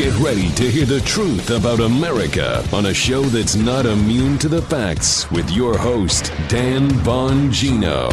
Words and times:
Get 0.00 0.18
ready 0.18 0.48
to 0.54 0.62
hear 0.70 0.86
the 0.86 1.00
truth 1.02 1.50
about 1.50 1.80
America 1.80 2.64
on 2.72 2.86
a 2.86 2.94
show 2.94 3.20
that's 3.20 3.54
not 3.54 3.84
immune 3.84 4.38
to 4.38 4.48
the 4.48 4.62
facts 4.62 5.30
with 5.30 5.50
your 5.50 5.76
host, 5.76 6.32
Dan 6.48 6.88
Bongino. 7.04 8.04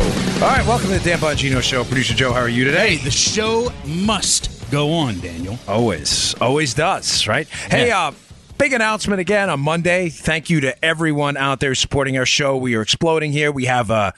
All 0.42 0.50
right, 0.50 0.68
welcome 0.68 0.90
to 0.90 1.00
the 1.00 1.04
Dan 1.06 1.18
Bongino 1.20 1.62
Show. 1.62 1.86
Producer 1.86 2.14
Joe, 2.14 2.34
how 2.34 2.42
are 2.42 2.50
you 2.50 2.66
today? 2.66 2.98
Hey, 2.98 3.04
the 3.06 3.10
show 3.10 3.72
must 3.86 4.70
go 4.70 4.92
on, 4.92 5.22
Daniel. 5.22 5.58
Always, 5.66 6.36
always 6.42 6.74
does, 6.74 7.26
right? 7.26 7.48
Hey, 7.48 7.88
Yeah. 7.88 8.08
uh, 8.08 8.12
big 8.58 8.74
announcement 8.74 9.22
again 9.22 9.50
on 9.50 9.62
Monday. 9.62 10.10
Thank 10.10 10.50
you 10.50 10.60
to 10.60 10.84
everyone 10.84 11.38
out 11.38 11.62
there 11.62 11.74
supporting 11.74 12.18
our 12.18 12.26
show. 12.26 12.58
We 12.58 12.76
are 12.76 12.82
exploding 12.82 13.32
here. 13.32 13.50
We 13.50 13.64
have 13.64 13.92
a 13.92 14.14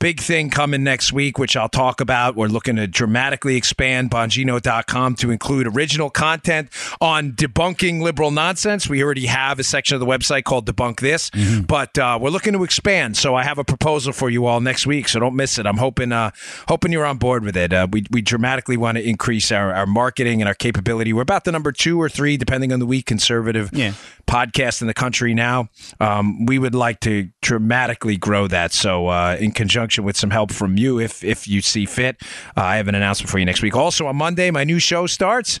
big 0.00 0.20
thing 0.20 0.48
coming 0.48 0.84
next 0.84 1.12
week, 1.12 1.38
which 1.38 1.56
I'll 1.56 1.68
talk 1.68 2.00
about. 2.00 2.36
We're 2.36 2.46
looking 2.46 2.76
to 2.76 2.86
dramatically 2.86 3.56
expand 3.56 4.10
Bongino.com 4.10 5.16
to 5.16 5.30
include 5.30 5.66
original 5.66 6.08
content 6.08 6.68
on 7.00 7.32
debunking 7.32 8.00
liberal 8.02 8.30
nonsense. 8.30 8.88
We 8.88 9.02
already 9.02 9.26
have 9.26 9.58
a 9.58 9.64
section 9.64 9.94
of 9.96 10.00
the 10.00 10.06
website 10.06 10.44
called 10.44 10.66
Debunk 10.66 11.00
This, 11.00 11.30
but 11.66 11.98
uh, 11.98 12.18
we're 12.20 12.30
looking 12.30 12.52
to 12.52 12.62
expand. 12.62 13.16
So 13.16 13.34
I 13.34 13.42
have 13.42 13.58
a 13.58 13.64
proposal 13.64 14.12
for 14.12 14.30
you 14.30 14.46
all 14.46 14.60
next 14.60 14.86
week. 14.86 15.08
So 15.08 15.18
don't 15.18 15.34
miss 15.34 15.58
it. 15.58 15.66
I'm 15.66 15.78
hoping 15.78 16.12
uh, 16.12 16.30
hoping 16.68 16.92
you're 16.92 17.06
on 17.06 17.18
board 17.18 17.44
with 17.44 17.56
it. 17.56 17.72
Uh, 17.72 17.88
we, 17.90 18.04
we 18.10 18.22
dramatically 18.22 18.76
want 18.76 18.98
to 18.98 19.06
increase 19.08 19.50
our, 19.50 19.72
our 19.74 19.86
marketing 19.86 20.40
and 20.40 20.48
our 20.48 20.54
capability. 20.54 21.12
We're 21.12 21.22
about 21.22 21.44
the 21.44 21.52
number 21.52 21.72
two 21.72 22.00
or 22.00 22.08
three, 22.08 22.36
depending 22.36 22.72
on 22.72 22.78
the 22.78 22.86
week, 22.86 23.06
conservative 23.06 23.70
Yeah. 23.72 23.94
podcast 24.28 24.80
in 24.80 24.86
the 24.86 24.94
country 24.94 25.34
now. 25.34 25.68
Um, 26.00 26.46
we 26.46 26.58
would 26.60 26.74
like 26.74 27.00
to 27.00 27.30
dramatically 27.42 28.16
grow 28.16 28.46
that. 28.46 28.72
So, 28.72 29.08
uh, 29.08 29.36
in 29.40 29.50
conjunction 29.52 29.87
with 29.96 30.16
some 30.16 30.30
help 30.30 30.52
from 30.52 30.76
you, 30.76 30.98
if 30.98 31.22
if 31.24 31.46
you 31.46 31.62
see 31.62 31.86
fit, 31.86 32.20
uh, 32.56 32.62
I 32.62 32.76
have 32.76 32.88
an 32.88 32.94
announcement 32.94 33.30
for 33.30 33.38
you 33.38 33.44
next 33.44 33.62
week. 33.62 33.76
Also 33.76 34.06
on 34.06 34.16
Monday, 34.16 34.50
my 34.50 34.64
new 34.64 34.78
show 34.78 35.06
starts. 35.06 35.60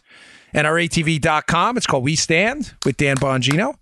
NRATV.com. 0.54 1.76
It's 1.76 1.86
called 1.86 2.04
We 2.04 2.16
Stand 2.16 2.74
with 2.86 2.96
Dan 2.96 3.16
Bongino. 3.16 3.74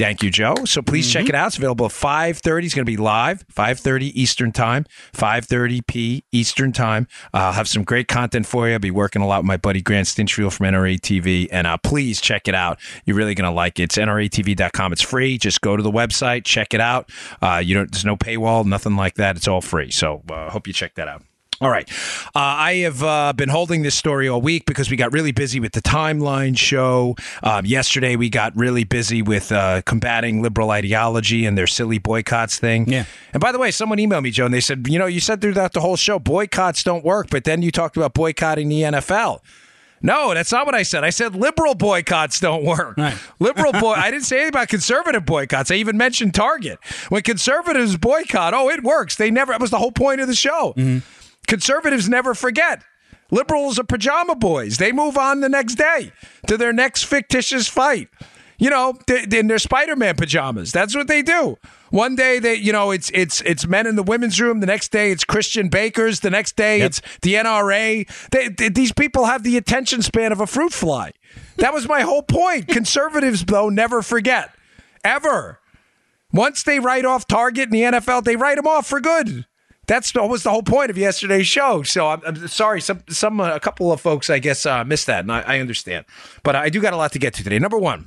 Thank 0.00 0.22
you, 0.22 0.30
Joe. 0.30 0.54
So 0.64 0.80
please 0.80 1.12
check 1.12 1.28
it 1.28 1.34
out. 1.34 1.48
It's 1.48 1.58
available 1.58 1.84
at 1.84 1.92
5.30. 1.92 2.64
It's 2.64 2.74
going 2.74 2.86
to 2.86 2.90
be 2.90 2.96
live, 2.96 3.46
5.30 3.48 4.12
Eastern 4.14 4.50
Time, 4.50 4.86
5.30 5.12 5.86
p. 5.86 6.24
Eastern 6.32 6.72
Time. 6.72 7.06
Uh, 7.34 7.36
I'll 7.36 7.52
have 7.52 7.68
some 7.68 7.84
great 7.84 8.08
content 8.08 8.46
for 8.46 8.66
you. 8.66 8.72
I'll 8.72 8.78
be 8.78 8.90
working 8.90 9.20
a 9.20 9.26
lot 9.26 9.40
with 9.40 9.46
my 9.46 9.58
buddy 9.58 9.82
Grant 9.82 10.06
Stinchfield 10.06 10.54
from 10.54 10.64
NRA 10.64 10.98
TV. 10.98 11.48
And 11.52 11.66
uh, 11.66 11.76
please 11.76 12.22
check 12.22 12.48
it 12.48 12.54
out. 12.54 12.78
You're 13.04 13.14
really 13.14 13.34
going 13.34 13.50
to 13.50 13.54
like 13.54 13.78
it. 13.78 13.82
It's 13.82 13.98
NRATV.com. 13.98 14.94
It's 14.94 15.02
free. 15.02 15.36
Just 15.36 15.60
go 15.60 15.76
to 15.76 15.82
the 15.82 15.92
website, 15.92 16.46
check 16.46 16.72
it 16.72 16.80
out. 16.80 17.10
Uh, 17.42 17.60
you 17.62 17.74
don't. 17.74 17.92
There's 17.92 18.06
no 18.06 18.16
paywall, 18.16 18.64
nothing 18.64 18.96
like 18.96 19.16
that. 19.16 19.36
It's 19.36 19.48
all 19.48 19.60
free. 19.60 19.90
So 19.90 20.22
I 20.30 20.32
uh, 20.32 20.50
hope 20.50 20.66
you 20.66 20.72
check 20.72 20.94
that 20.94 21.08
out. 21.08 21.29
All 21.62 21.68
right. 21.68 21.86
Uh, 22.28 22.38
I 22.38 22.72
have 22.76 23.02
uh, 23.02 23.34
been 23.34 23.50
holding 23.50 23.82
this 23.82 23.94
story 23.94 24.26
all 24.28 24.40
week 24.40 24.64
because 24.64 24.90
we 24.90 24.96
got 24.96 25.12
really 25.12 25.30
busy 25.30 25.60
with 25.60 25.72
the 25.72 25.82
timeline 25.82 26.56
show. 26.56 27.16
Um, 27.42 27.66
yesterday, 27.66 28.16
we 28.16 28.30
got 28.30 28.56
really 28.56 28.84
busy 28.84 29.20
with 29.20 29.52
uh, 29.52 29.82
combating 29.82 30.40
liberal 30.40 30.70
ideology 30.70 31.44
and 31.44 31.58
their 31.58 31.66
silly 31.66 31.98
boycotts 31.98 32.58
thing. 32.58 32.90
Yeah. 32.90 33.04
And 33.34 33.42
by 33.42 33.52
the 33.52 33.58
way, 33.58 33.70
someone 33.72 33.98
emailed 33.98 34.22
me, 34.22 34.30
Joe, 34.30 34.46
and 34.46 34.54
they 34.54 34.60
said, 34.60 34.86
you 34.88 34.98
know, 34.98 35.04
you 35.04 35.20
said 35.20 35.42
throughout 35.42 35.74
the 35.74 35.82
whole 35.82 35.96
show, 35.96 36.18
boycotts 36.18 36.82
don't 36.82 37.04
work, 37.04 37.28
but 37.28 37.44
then 37.44 37.60
you 37.60 37.70
talked 37.70 37.98
about 37.98 38.14
boycotting 38.14 38.70
the 38.70 38.80
NFL. 38.80 39.40
No, 40.02 40.32
that's 40.32 40.50
not 40.50 40.64
what 40.64 40.74
I 40.74 40.82
said. 40.82 41.04
I 41.04 41.10
said 41.10 41.34
liberal 41.36 41.74
boycotts 41.74 42.40
don't 42.40 42.64
work. 42.64 42.96
Right. 42.96 43.18
Liberal 43.38 43.72
boy. 43.72 43.92
I 43.92 44.10
didn't 44.10 44.24
say 44.24 44.36
anything 44.36 44.54
about 44.54 44.68
conservative 44.68 45.26
boycotts. 45.26 45.70
I 45.70 45.74
even 45.74 45.98
mentioned 45.98 46.32
Target. 46.32 46.78
When 47.10 47.20
conservatives 47.20 47.98
boycott, 47.98 48.54
oh, 48.54 48.70
it 48.70 48.82
works. 48.82 49.16
They 49.16 49.30
never. 49.30 49.52
That 49.52 49.60
was 49.60 49.70
the 49.70 49.78
whole 49.78 49.92
point 49.92 50.22
of 50.22 50.26
the 50.26 50.34
show. 50.34 50.74
Conservatives 51.50 52.08
never 52.08 52.32
forget. 52.34 52.82
Liberals 53.32 53.78
are 53.78 53.84
pajama 53.84 54.36
boys. 54.36 54.78
They 54.78 54.92
move 54.92 55.18
on 55.18 55.40
the 55.40 55.48
next 55.48 55.74
day 55.74 56.12
to 56.46 56.56
their 56.56 56.72
next 56.72 57.02
fictitious 57.04 57.66
fight. 57.68 58.08
You 58.58 58.70
know, 58.70 58.98
in 59.32 59.48
their 59.48 59.58
Spider-Man 59.58 60.16
pajamas. 60.16 60.70
That's 60.70 60.94
what 60.94 61.08
they 61.08 61.22
do. 61.22 61.56
One 61.90 62.14
day 62.14 62.38
they, 62.38 62.54
you 62.54 62.72
know, 62.72 62.90
it's 62.92 63.10
it's 63.14 63.40
it's 63.40 63.66
men 63.66 63.86
in 63.86 63.96
the 63.96 64.02
women's 64.02 64.40
room. 64.40 64.60
The 64.60 64.66
next 64.66 64.92
day 64.92 65.10
it's 65.10 65.24
Christian 65.24 65.68
bakers. 65.70 66.20
The 66.20 66.30
next 66.30 66.54
day 66.56 66.82
it's 66.82 67.00
the 67.22 67.34
NRA. 67.34 68.06
They, 68.30 68.48
they- 68.48 68.68
these 68.68 68.92
people 68.92 69.24
have 69.24 69.42
the 69.42 69.56
attention 69.56 70.02
span 70.02 70.30
of 70.30 70.40
a 70.40 70.46
fruit 70.46 70.72
fly. 70.72 71.12
That 71.56 71.72
was 71.74 71.88
my 71.88 72.02
whole 72.02 72.22
point. 72.22 72.68
Conservatives, 72.78 73.44
though, 73.44 73.70
never 73.70 74.02
forget 74.02 74.54
ever. 75.02 75.58
Once 76.32 76.62
they 76.62 76.78
write 76.78 77.04
off 77.04 77.26
Target 77.26 77.64
and 77.64 77.72
the 77.72 77.82
NFL, 77.98 78.22
they 78.24 78.36
write 78.36 78.56
them 78.56 78.66
off 78.68 78.86
for 78.86 79.00
good. 79.00 79.46
That's 79.90 80.14
almost 80.14 80.44
the 80.44 80.50
whole 80.50 80.62
point 80.62 80.88
of 80.90 80.96
yesterday's 80.96 81.48
show. 81.48 81.82
So 81.82 82.06
I'm, 82.06 82.22
I'm 82.24 82.46
sorry, 82.46 82.80
some 82.80 83.02
some 83.08 83.40
uh, 83.40 83.56
a 83.56 83.58
couple 83.58 83.90
of 83.90 84.00
folks 84.00 84.30
I 84.30 84.38
guess 84.38 84.64
uh, 84.64 84.84
missed 84.84 85.06
that, 85.06 85.24
and 85.24 85.32
I, 85.32 85.40
I 85.40 85.58
understand. 85.58 86.06
But 86.44 86.54
I 86.54 86.68
do 86.68 86.80
got 86.80 86.92
a 86.92 86.96
lot 86.96 87.10
to 87.10 87.18
get 87.18 87.34
to 87.34 87.42
today. 87.42 87.58
Number 87.58 87.76
one, 87.76 88.06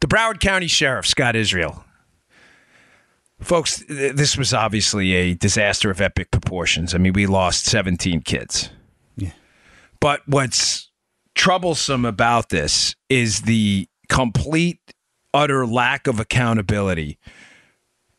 the 0.00 0.06
Broward 0.06 0.40
County 0.40 0.66
Sheriff 0.66 1.06
Scott 1.06 1.36
Israel. 1.36 1.86
Folks, 3.40 3.82
th- 3.86 4.12
this 4.14 4.36
was 4.36 4.52
obviously 4.52 5.14
a 5.14 5.32
disaster 5.32 5.90
of 5.90 6.02
epic 6.02 6.30
proportions. 6.30 6.94
I 6.94 6.98
mean, 6.98 7.14
we 7.14 7.24
lost 7.24 7.64
17 7.64 8.20
kids. 8.20 8.68
Yeah. 9.16 9.32
But 10.00 10.20
what's 10.26 10.90
troublesome 11.34 12.04
about 12.04 12.50
this 12.50 12.94
is 13.08 13.40
the 13.40 13.88
complete, 14.10 14.80
utter 15.32 15.66
lack 15.66 16.06
of 16.06 16.20
accountability 16.20 17.18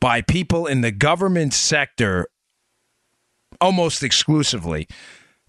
by 0.04 0.20
people 0.22 0.68
in 0.68 0.82
the 0.82 0.92
government 0.92 1.54
sector 1.54 2.28
almost 3.62 4.04
exclusively 4.04 4.86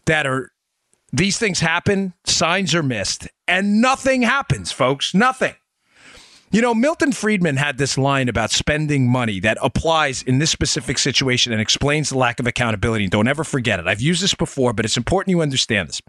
that 0.07 0.29
are 0.29 0.53
these 1.13 1.39
things 1.39 1.59
happen, 1.59 2.15
signs 2.25 2.73
are 2.73 2.83
missed, 2.85 3.27
and 3.49 3.81
nothing 3.81 4.23
happens, 4.23 4.71
folks. 4.71 5.13
Nothing. 5.13 5.55
You 6.53 6.63
know, 6.63 6.73
Milton 6.73 7.11
Friedman 7.11 7.57
had 7.57 7.79
this 7.79 7.99
line 7.99 8.29
about 8.29 8.53
spending 8.53 9.11
money 9.11 9.41
that 9.41 9.59
applies 9.61 10.23
in 10.23 10.39
this 10.39 10.53
specific 10.53 10.99
situation 10.99 11.53
and 11.53 11.61
explains 11.61 12.11
the 12.11 12.19
lack 12.19 12.39
of 12.39 12.47
accountability. 12.47 13.09
Don't 13.09 13.27
ever 13.27 13.43
forget 13.43 13.81
it. 13.81 13.89
I've 13.89 14.01
used 14.01 14.23
this 14.23 14.35
before, 14.35 14.73
but 14.73 14.85
it's 14.85 14.97
important 14.97 15.31
you 15.31 15.41
understand 15.41 15.89
this. 15.89 16.01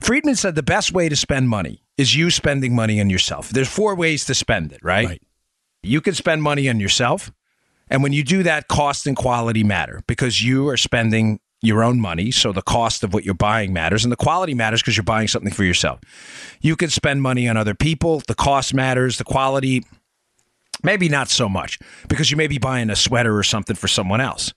Friedman 0.00 0.34
said 0.34 0.56
the 0.56 0.64
best 0.64 0.90
way 0.90 1.08
to 1.08 1.14
spend 1.14 1.48
money 1.48 1.84
is 1.96 2.16
you 2.16 2.30
spending 2.30 2.74
money 2.74 3.00
on 3.00 3.08
yourself. 3.08 3.50
There's 3.50 3.68
four 3.68 3.94
ways 3.94 4.24
to 4.24 4.34
spend 4.34 4.72
it, 4.72 4.80
right? 4.82 5.06
Right. 5.06 5.22
You 5.84 6.00
can 6.00 6.14
spend 6.14 6.42
money 6.42 6.68
on 6.68 6.80
yourself. 6.80 7.30
And 7.88 8.02
when 8.02 8.12
you 8.12 8.24
do 8.24 8.42
that, 8.42 8.68
cost 8.68 9.06
and 9.06 9.16
quality 9.16 9.62
matter 9.64 10.02
because 10.06 10.42
you 10.42 10.68
are 10.68 10.76
spending 10.76 11.40
your 11.60 11.82
own 11.82 12.00
money. 12.00 12.30
So 12.30 12.52
the 12.52 12.62
cost 12.62 13.02
of 13.04 13.14
what 13.14 13.24
you're 13.24 13.34
buying 13.34 13.72
matters 13.72 14.04
and 14.04 14.12
the 14.12 14.16
quality 14.16 14.54
matters 14.54 14.82
because 14.82 14.96
you're 14.96 15.04
buying 15.04 15.28
something 15.28 15.52
for 15.52 15.64
yourself. 15.64 16.00
You 16.60 16.76
can 16.76 16.90
spend 16.90 17.22
money 17.22 17.48
on 17.48 17.56
other 17.56 17.74
people. 17.74 18.22
The 18.26 18.34
cost 18.34 18.74
matters. 18.74 19.18
The 19.18 19.24
quality, 19.24 19.84
maybe 20.82 21.08
not 21.08 21.28
so 21.28 21.48
much 21.48 21.78
because 22.08 22.30
you 22.30 22.36
may 22.36 22.46
be 22.46 22.58
buying 22.58 22.90
a 22.90 22.96
sweater 22.96 23.36
or 23.36 23.42
something 23.42 23.76
for 23.76 23.88
someone 23.88 24.20
else. 24.20 24.52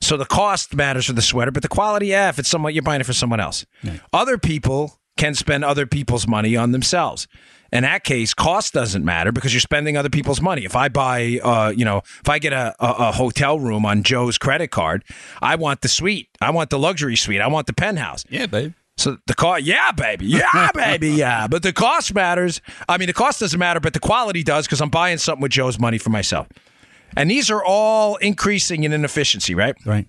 So 0.00 0.16
the 0.16 0.26
cost 0.26 0.74
matters 0.74 1.06
for 1.06 1.14
the 1.14 1.22
sweater, 1.22 1.50
but 1.50 1.62
the 1.62 1.68
quality, 1.68 2.08
yeah, 2.08 2.28
if 2.28 2.38
it's 2.38 2.48
someone 2.48 2.74
you're 2.74 2.82
buying 2.82 3.00
it 3.00 3.06
for 3.06 3.12
someone 3.12 3.40
else. 3.40 3.64
Other 4.12 4.38
people 4.38 5.00
can 5.16 5.34
spend 5.34 5.64
other 5.64 5.86
people's 5.86 6.26
money 6.26 6.56
on 6.56 6.72
themselves. 6.72 7.26
In 7.74 7.82
that 7.82 8.04
case, 8.04 8.34
cost 8.34 8.72
doesn't 8.72 9.04
matter 9.04 9.32
because 9.32 9.52
you're 9.52 9.60
spending 9.60 9.96
other 9.96 10.08
people's 10.08 10.40
money. 10.40 10.64
If 10.64 10.76
I 10.76 10.88
buy, 10.88 11.40
uh, 11.42 11.72
you 11.76 11.84
know, 11.84 11.98
if 11.98 12.28
I 12.28 12.38
get 12.38 12.52
a, 12.52 12.72
a, 12.78 13.08
a 13.08 13.12
hotel 13.12 13.58
room 13.58 13.84
on 13.84 14.04
Joe's 14.04 14.38
credit 14.38 14.68
card, 14.68 15.02
I 15.42 15.56
want 15.56 15.80
the 15.80 15.88
suite. 15.88 16.28
I 16.40 16.50
want 16.50 16.70
the 16.70 16.78
luxury 16.78 17.16
suite. 17.16 17.40
I 17.40 17.48
want 17.48 17.66
the 17.66 17.72
penthouse. 17.72 18.24
Yeah, 18.30 18.46
babe. 18.46 18.74
So 18.96 19.18
the 19.26 19.34
cost, 19.34 19.64
yeah, 19.64 19.90
baby, 19.90 20.26
yeah, 20.26 20.70
baby, 20.74 21.10
yeah. 21.10 21.48
But 21.48 21.64
the 21.64 21.72
cost 21.72 22.14
matters. 22.14 22.60
I 22.88 22.96
mean, 22.96 23.08
the 23.08 23.12
cost 23.12 23.40
doesn't 23.40 23.58
matter, 23.58 23.80
but 23.80 23.92
the 23.92 23.98
quality 23.98 24.44
does 24.44 24.66
because 24.66 24.80
I'm 24.80 24.90
buying 24.90 25.18
something 25.18 25.42
with 25.42 25.50
Joe's 25.50 25.80
money 25.80 25.98
for 25.98 26.10
myself. 26.10 26.46
And 27.16 27.28
these 27.28 27.50
are 27.50 27.62
all 27.64 28.16
increasing 28.16 28.84
in 28.84 28.92
inefficiency, 28.92 29.56
right? 29.56 29.74
Right. 29.84 30.06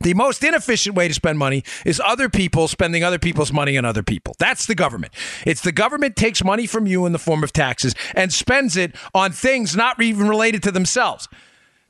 The 0.00 0.14
most 0.14 0.44
inefficient 0.44 0.94
way 0.94 1.08
to 1.08 1.14
spend 1.14 1.38
money 1.38 1.64
is 1.84 2.00
other 2.04 2.28
people 2.28 2.68
spending 2.68 3.02
other 3.02 3.18
people's 3.18 3.52
money 3.52 3.76
on 3.76 3.84
other 3.84 4.02
people. 4.02 4.34
That's 4.38 4.66
the 4.66 4.74
government. 4.74 5.12
It's 5.44 5.60
the 5.62 5.72
government 5.72 6.16
takes 6.16 6.44
money 6.44 6.66
from 6.66 6.86
you 6.86 7.06
in 7.06 7.12
the 7.12 7.18
form 7.18 7.42
of 7.42 7.52
taxes 7.52 7.94
and 8.14 8.32
spends 8.32 8.76
it 8.76 8.94
on 9.14 9.32
things 9.32 9.74
not 9.74 10.00
even 10.00 10.28
related 10.28 10.62
to 10.64 10.70
themselves. 10.70 11.28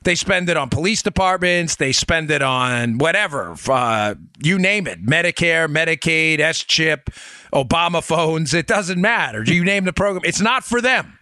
They 0.03 0.15
spend 0.15 0.49
it 0.49 0.55
on 0.55 0.69
police 0.69 1.01
departments. 1.01 1.75
They 1.75 1.91
spend 1.91 2.31
it 2.31 2.41
on 2.41 2.99
whatever, 2.99 3.55
uh, 3.67 4.15
you 4.41 4.57
name 4.57 4.87
it 4.87 5.05
Medicare, 5.05 5.67
Medicaid, 5.67 6.39
S 6.39 6.63
chip, 6.63 7.09
Obama 7.53 8.01
phones. 8.01 8.53
It 8.53 8.65
doesn't 8.65 8.99
matter. 8.99 9.43
You 9.43 9.65
name 9.65 9.83
the 9.83 9.93
program. 9.93 10.23
It's 10.25 10.39
not 10.39 10.63
for 10.63 10.79
them. 10.79 11.18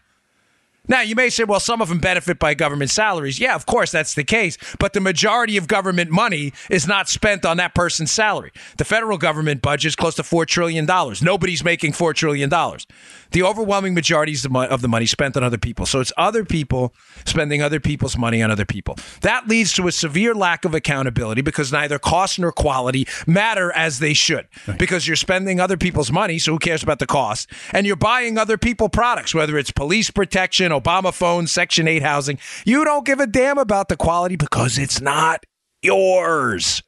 Now, 0.87 1.01
you 1.01 1.15
may 1.15 1.29
say, 1.29 1.43
well, 1.43 1.59
some 1.59 1.81
of 1.81 1.89
them 1.89 1.99
benefit 1.99 2.39
by 2.39 2.53
government 2.53 2.91
salaries. 2.91 3.39
Yeah, 3.39 3.55
of 3.55 3.65
course, 3.65 3.91
that's 3.91 4.13
the 4.13 4.23
case. 4.23 4.57
But 4.79 4.93
the 4.93 5.01
majority 5.01 5.57
of 5.57 5.67
government 5.67 6.11
money 6.11 6.53
is 6.69 6.87
not 6.87 7.09
spent 7.09 7.45
on 7.45 7.57
that 7.57 7.73
person's 7.73 8.11
salary. 8.11 8.51
The 8.77 8.85
federal 8.85 9.17
government 9.17 9.61
budget 9.61 9.89
is 9.89 9.95
close 9.95 10.15
to 10.15 10.23
$4 10.23 10.45
trillion. 10.45 10.85
Nobody's 11.21 11.63
making 11.63 11.93
$4 11.93 12.13
trillion. 12.13 12.49
The 12.49 13.43
overwhelming 13.43 13.93
majority 13.93 14.35
of 14.35 14.81
the 14.81 14.87
money 14.87 15.05
spent 15.05 15.35
on 15.37 15.43
other 15.43 15.57
people. 15.57 15.85
So 15.85 15.99
it's 15.99 16.13
other 16.17 16.45
people 16.45 16.93
spending 17.25 17.61
other 17.61 17.79
people's 17.79 18.17
money 18.17 18.41
on 18.41 18.51
other 18.51 18.65
people. 18.65 18.97
That 19.21 19.47
leads 19.47 19.73
to 19.73 19.87
a 19.87 19.91
severe 19.91 20.33
lack 20.33 20.65
of 20.65 20.73
accountability 20.73 21.41
because 21.41 21.71
neither 21.71 21.99
cost 21.99 22.39
nor 22.39 22.51
quality 22.51 23.07
matter 23.25 23.71
as 23.73 23.99
they 23.99 24.13
should. 24.13 24.47
Right. 24.67 24.79
Because 24.79 25.07
you're 25.07 25.15
spending 25.15 25.59
other 25.59 25.77
people's 25.77 26.11
money, 26.11 26.39
so 26.39 26.53
who 26.53 26.59
cares 26.59 26.83
about 26.83 26.99
the 26.99 27.05
cost? 27.05 27.49
And 27.71 27.85
you're 27.85 27.95
buying 27.95 28.37
other 28.37 28.57
people 28.57 28.89
products, 28.89 29.35
whether 29.35 29.57
it's 29.57 29.71
police 29.71 30.09
protection, 30.09 30.71
Obama 30.79 31.13
phone, 31.13 31.47
Section 31.47 31.87
8 31.87 32.01
housing. 32.01 32.39
You 32.65 32.83
don't 32.83 33.05
give 33.05 33.19
a 33.19 33.27
damn 33.27 33.57
about 33.57 33.89
the 33.89 33.97
quality 33.97 34.35
because 34.35 34.77
it's 34.77 35.01
not 35.01 35.45
yours. 35.81 36.83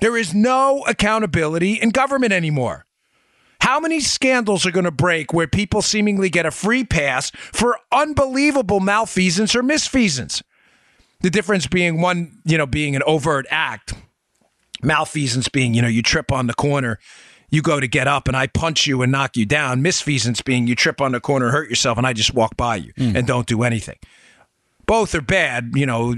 There 0.00 0.16
is 0.16 0.34
no 0.34 0.82
accountability 0.86 1.74
in 1.74 1.90
government 1.90 2.32
anymore. 2.32 2.86
How 3.60 3.78
many 3.78 4.00
scandals 4.00 4.64
are 4.64 4.70
going 4.70 4.86
to 4.86 4.90
break 4.90 5.32
where 5.32 5.46
people 5.46 5.82
seemingly 5.82 6.30
get 6.30 6.46
a 6.46 6.50
free 6.50 6.84
pass 6.84 7.30
for 7.30 7.78
unbelievable 7.92 8.80
malfeasance 8.80 9.54
or 9.54 9.62
misfeasance? 9.62 10.42
The 11.20 11.28
difference 11.28 11.66
being 11.66 12.00
one, 12.00 12.40
you 12.44 12.56
know, 12.56 12.66
being 12.66 12.96
an 12.96 13.02
overt 13.06 13.46
act, 13.50 13.92
malfeasance 14.82 15.50
being, 15.50 15.74
you 15.74 15.82
know, 15.82 15.88
you 15.88 16.02
trip 16.02 16.32
on 16.32 16.46
the 16.46 16.54
corner 16.54 16.98
you 17.50 17.62
go 17.62 17.80
to 17.80 17.88
get 17.88 18.08
up 18.08 18.28
and 18.28 18.36
I 18.36 18.46
punch 18.46 18.86
you 18.86 19.02
and 19.02 19.12
knock 19.12 19.36
you 19.36 19.44
down. 19.44 19.82
Misfeasance 19.82 20.44
being 20.44 20.66
you 20.66 20.74
trip 20.74 21.00
on 21.00 21.12
the 21.12 21.20
corner, 21.20 21.50
hurt 21.50 21.68
yourself, 21.68 21.98
and 21.98 22.06
I 22.06 22.12
just 22.12 22.32
walk 22.32 22.56
by 22.56 22.76
you 22.76 22.92
mm. 22.94 23.14
and 23.14 23.26
don't 23.26 23.46
do 23.46 23.62
anything. 23.62 23.98
Both 24.86 25.14
are 25.14 25.20
bad. 25.20 25.72
You 25.74 25.86
know, 25.86 26.14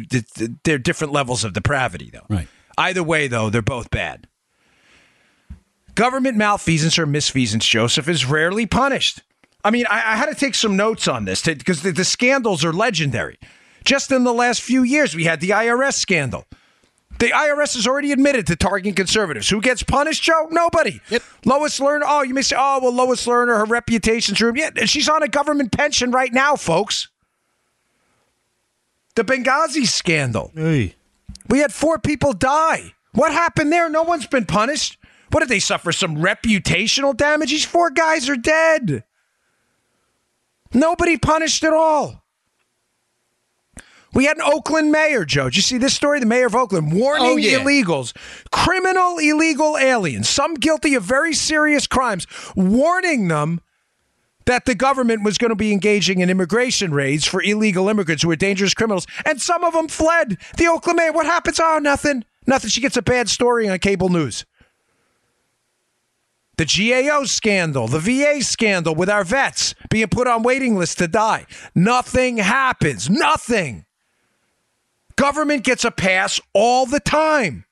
they're 0.64 0.78
different 0.78 1.12
levels 1.12 1.44
of 1.44 1.52
depravity, 1.52 2.10
though. 2.12 2.26
Right. 2.28 2.48
Either 2.78 3.02
way, 3.02 3.28
though, 3.28 3.50
they're 3.50 3.62
both 3.62 3.90
bad. 3.90 4.26
Government 5.94 6.36
malfeasance 6.36 6.98
or 6.98 7.06
misfeasance, 7.06 7.68
Joseph, 7.68 8.08
is 8.08 8.24
rarely 8.24 8.64
punished. 8.64 9.22
I 9.64 9.70
mean, 9.70 9.84
I, 9.90 10.12
I 10.12 10.16
had 10.16 10.26
to 10.26 10.34
take 10.34 10.54
some 10.54 10.76
notes 10.76 11.06
on 11.06 11.24
this 11.26 11.42
because 11.42 11.82
the, 11.82 11.92
the 11.92 12.04
scandals 12.04 12.64
are 12.64 12.72
legendary. 12.72 13.38
Just 13.84 14.10
in 14.10 14.24
the 14.24 14.32
last 14.32 14.62
few 14.62 14.82
years, 14.82 15.14
we 15.14 15.24
had 15.24 15.40
the 15.40 15.50
IRS 15.50 15.94
scandal. 15.94 16.46
The 17.22 17.28
IRS 17.28 17.76
has 17.76 17.86
already 17.86 18.10
admitted 18.10 18.48
to 18.48 18.56
targeting 18.56 18.94
conservatives. 18.94 19.48
Who 19.48 19.60
gets 19.60 19.84
punished, 19.84 20.24
Joe? 20.24 20.48
Nobody. 20.50 21.00
Yep. 21.08 21.22
Lois 21.44 21.78
Lerner. 21.78 22.02
Oh, 22.04 22.22
you 22.22 22.34
may 22.34 22.42
say, 22.42 22.56
oh, 22.58 22.80
well, 22.82 22.92
Lois 22.92 23.24
Lerner, 23.28 23.58
her 23.58 23.64
reputation's 23.64 24.40
ruined. 24.40 24.58
Yeah, 24.58 24.86
she's 24.86 25.08
on 25.08 25.22
a 25.22 25.28
government 25.28 25.70
pension 25.70 26.10
right 26.10 26.32
now, 26.32 26.56
folks. 26.56 27.10
The 29.14 29.22
Benghazi 29.22 29.86
scandal. 29.86 30.50
Hey. 30.52 30.96
We 31.48 31.60
had 31.60 31.72
four 31.72 32.00
people 32.00 32.32
die. 32.32 32.92
What 33.12 33.30
happened 33.30 33.70
there? 33.70 33.88
No 33.88 34.02
one's 34.02 34.26
been 34.26 34.44
punished. 34.44 34.98
What 35.30 35.40
did 35.40 35.48
they 35.48 35.60
suffer? 35.60 35.92
Some 35.92 36.16
reputational 36.16 37.16
damage? 37.16 37.50
These 37.50 37.64
four 37.64 37.90
guys 37.90 38.28
are 38.28 38.34
dead. 38.34 39.04
Nobody 40.74 41.18
punished 41.18 41.62
at 41.62 41.72
all. 41.72 42.21
We 44.14 44.26
had 44.26 44.36
an 44.36 44.42
Oakland 44.44 44.92
mayor, 44.92 45.24
Joe. 45.24 45.44
Did 45.44 45.56
you 45.56 45.62
see 45.62 45.78
this 45.78 45.94
story? 45.94 46.20
The 46.20 46.26
mayor 46.26 46.46
of 46.46 46.54
Oakland 46.54 46.92
warning 46.92 47.30
oh, 47.30 47.36
yeah. 47.36 47.58
illegals, 47.58 48.14
criminal 48.50 49.18
illegal 49.18 49.78
aliens, 49.78 50.28
some 50.28 50.54
guilty 50.54 50.94
of 50.94 51.02
very 51.02 51.32
serious 51.32 51.86
crimes, 51.86 52.26
warning 52.54 53.28
them 53.28 53.60
that 54.44 54.64
the 54.64 54.74
government 54.74 55.24
was 55.24 55.38
going 55.38 55.50
to 55.50 55.56
be 55.56 55.72
engaging 55.72 56.20
in 56.20 56.28
immigration 56.28 56.92
raids 56.92 57.26
for 57.26 57.42
illegal 57.42 57.88
immigrants 57.88 58.22
who 58.22 58.30
are 58.30 58.36
dangerous 58.36 58.74
criminals. 58.74 59.06
And 59.24 59.40
some 59.40 59.64
of 59.64 59.72
them 59.72 59.88
fled. 59.88 60.36
The 60.56 60.66
Oakland 60.66 60.96
mayor, 60.96 61.12
what 61.12 61.26
happens? 61.26 61.60
Oh, 61.62 61.78
nothing. 61.80 62.24
Nothing. 62.46 62.70
She 62.70 62.80
gets 62.80 62.96
a 62.96 63.02
bad 63.02 63.28
story 63.28 63.68
on 63.68 63.78
cable 63.78 64.08
news. 64.08 64.44
The 66.58 66.66
GAO 66.66 67.24
scandal, 67.24 67.88
the 67.88 67.98
VA 67.98 68.42
scandal 68.42 68.94
with 68.94 69.08
our 69.08 69.24
vets 69.24 69.74
being 69.90 70.08
put 70.08 70.26
on 70.26 70.42
waiting 70.42 70.76
lists 70.76 70.96
to 70.96 71.08
die. 71.08 71.46
Nothing 71.74 72.36
happens. 72.36 73.08
Nothing. 73.08 73.86
Government 75.16 75.64
gets 75.64 75.84
a 75.84 75.90
pass 75.90 76.40
all 76.52 76.86
the 76.86 77.00
time. 77.00 77.64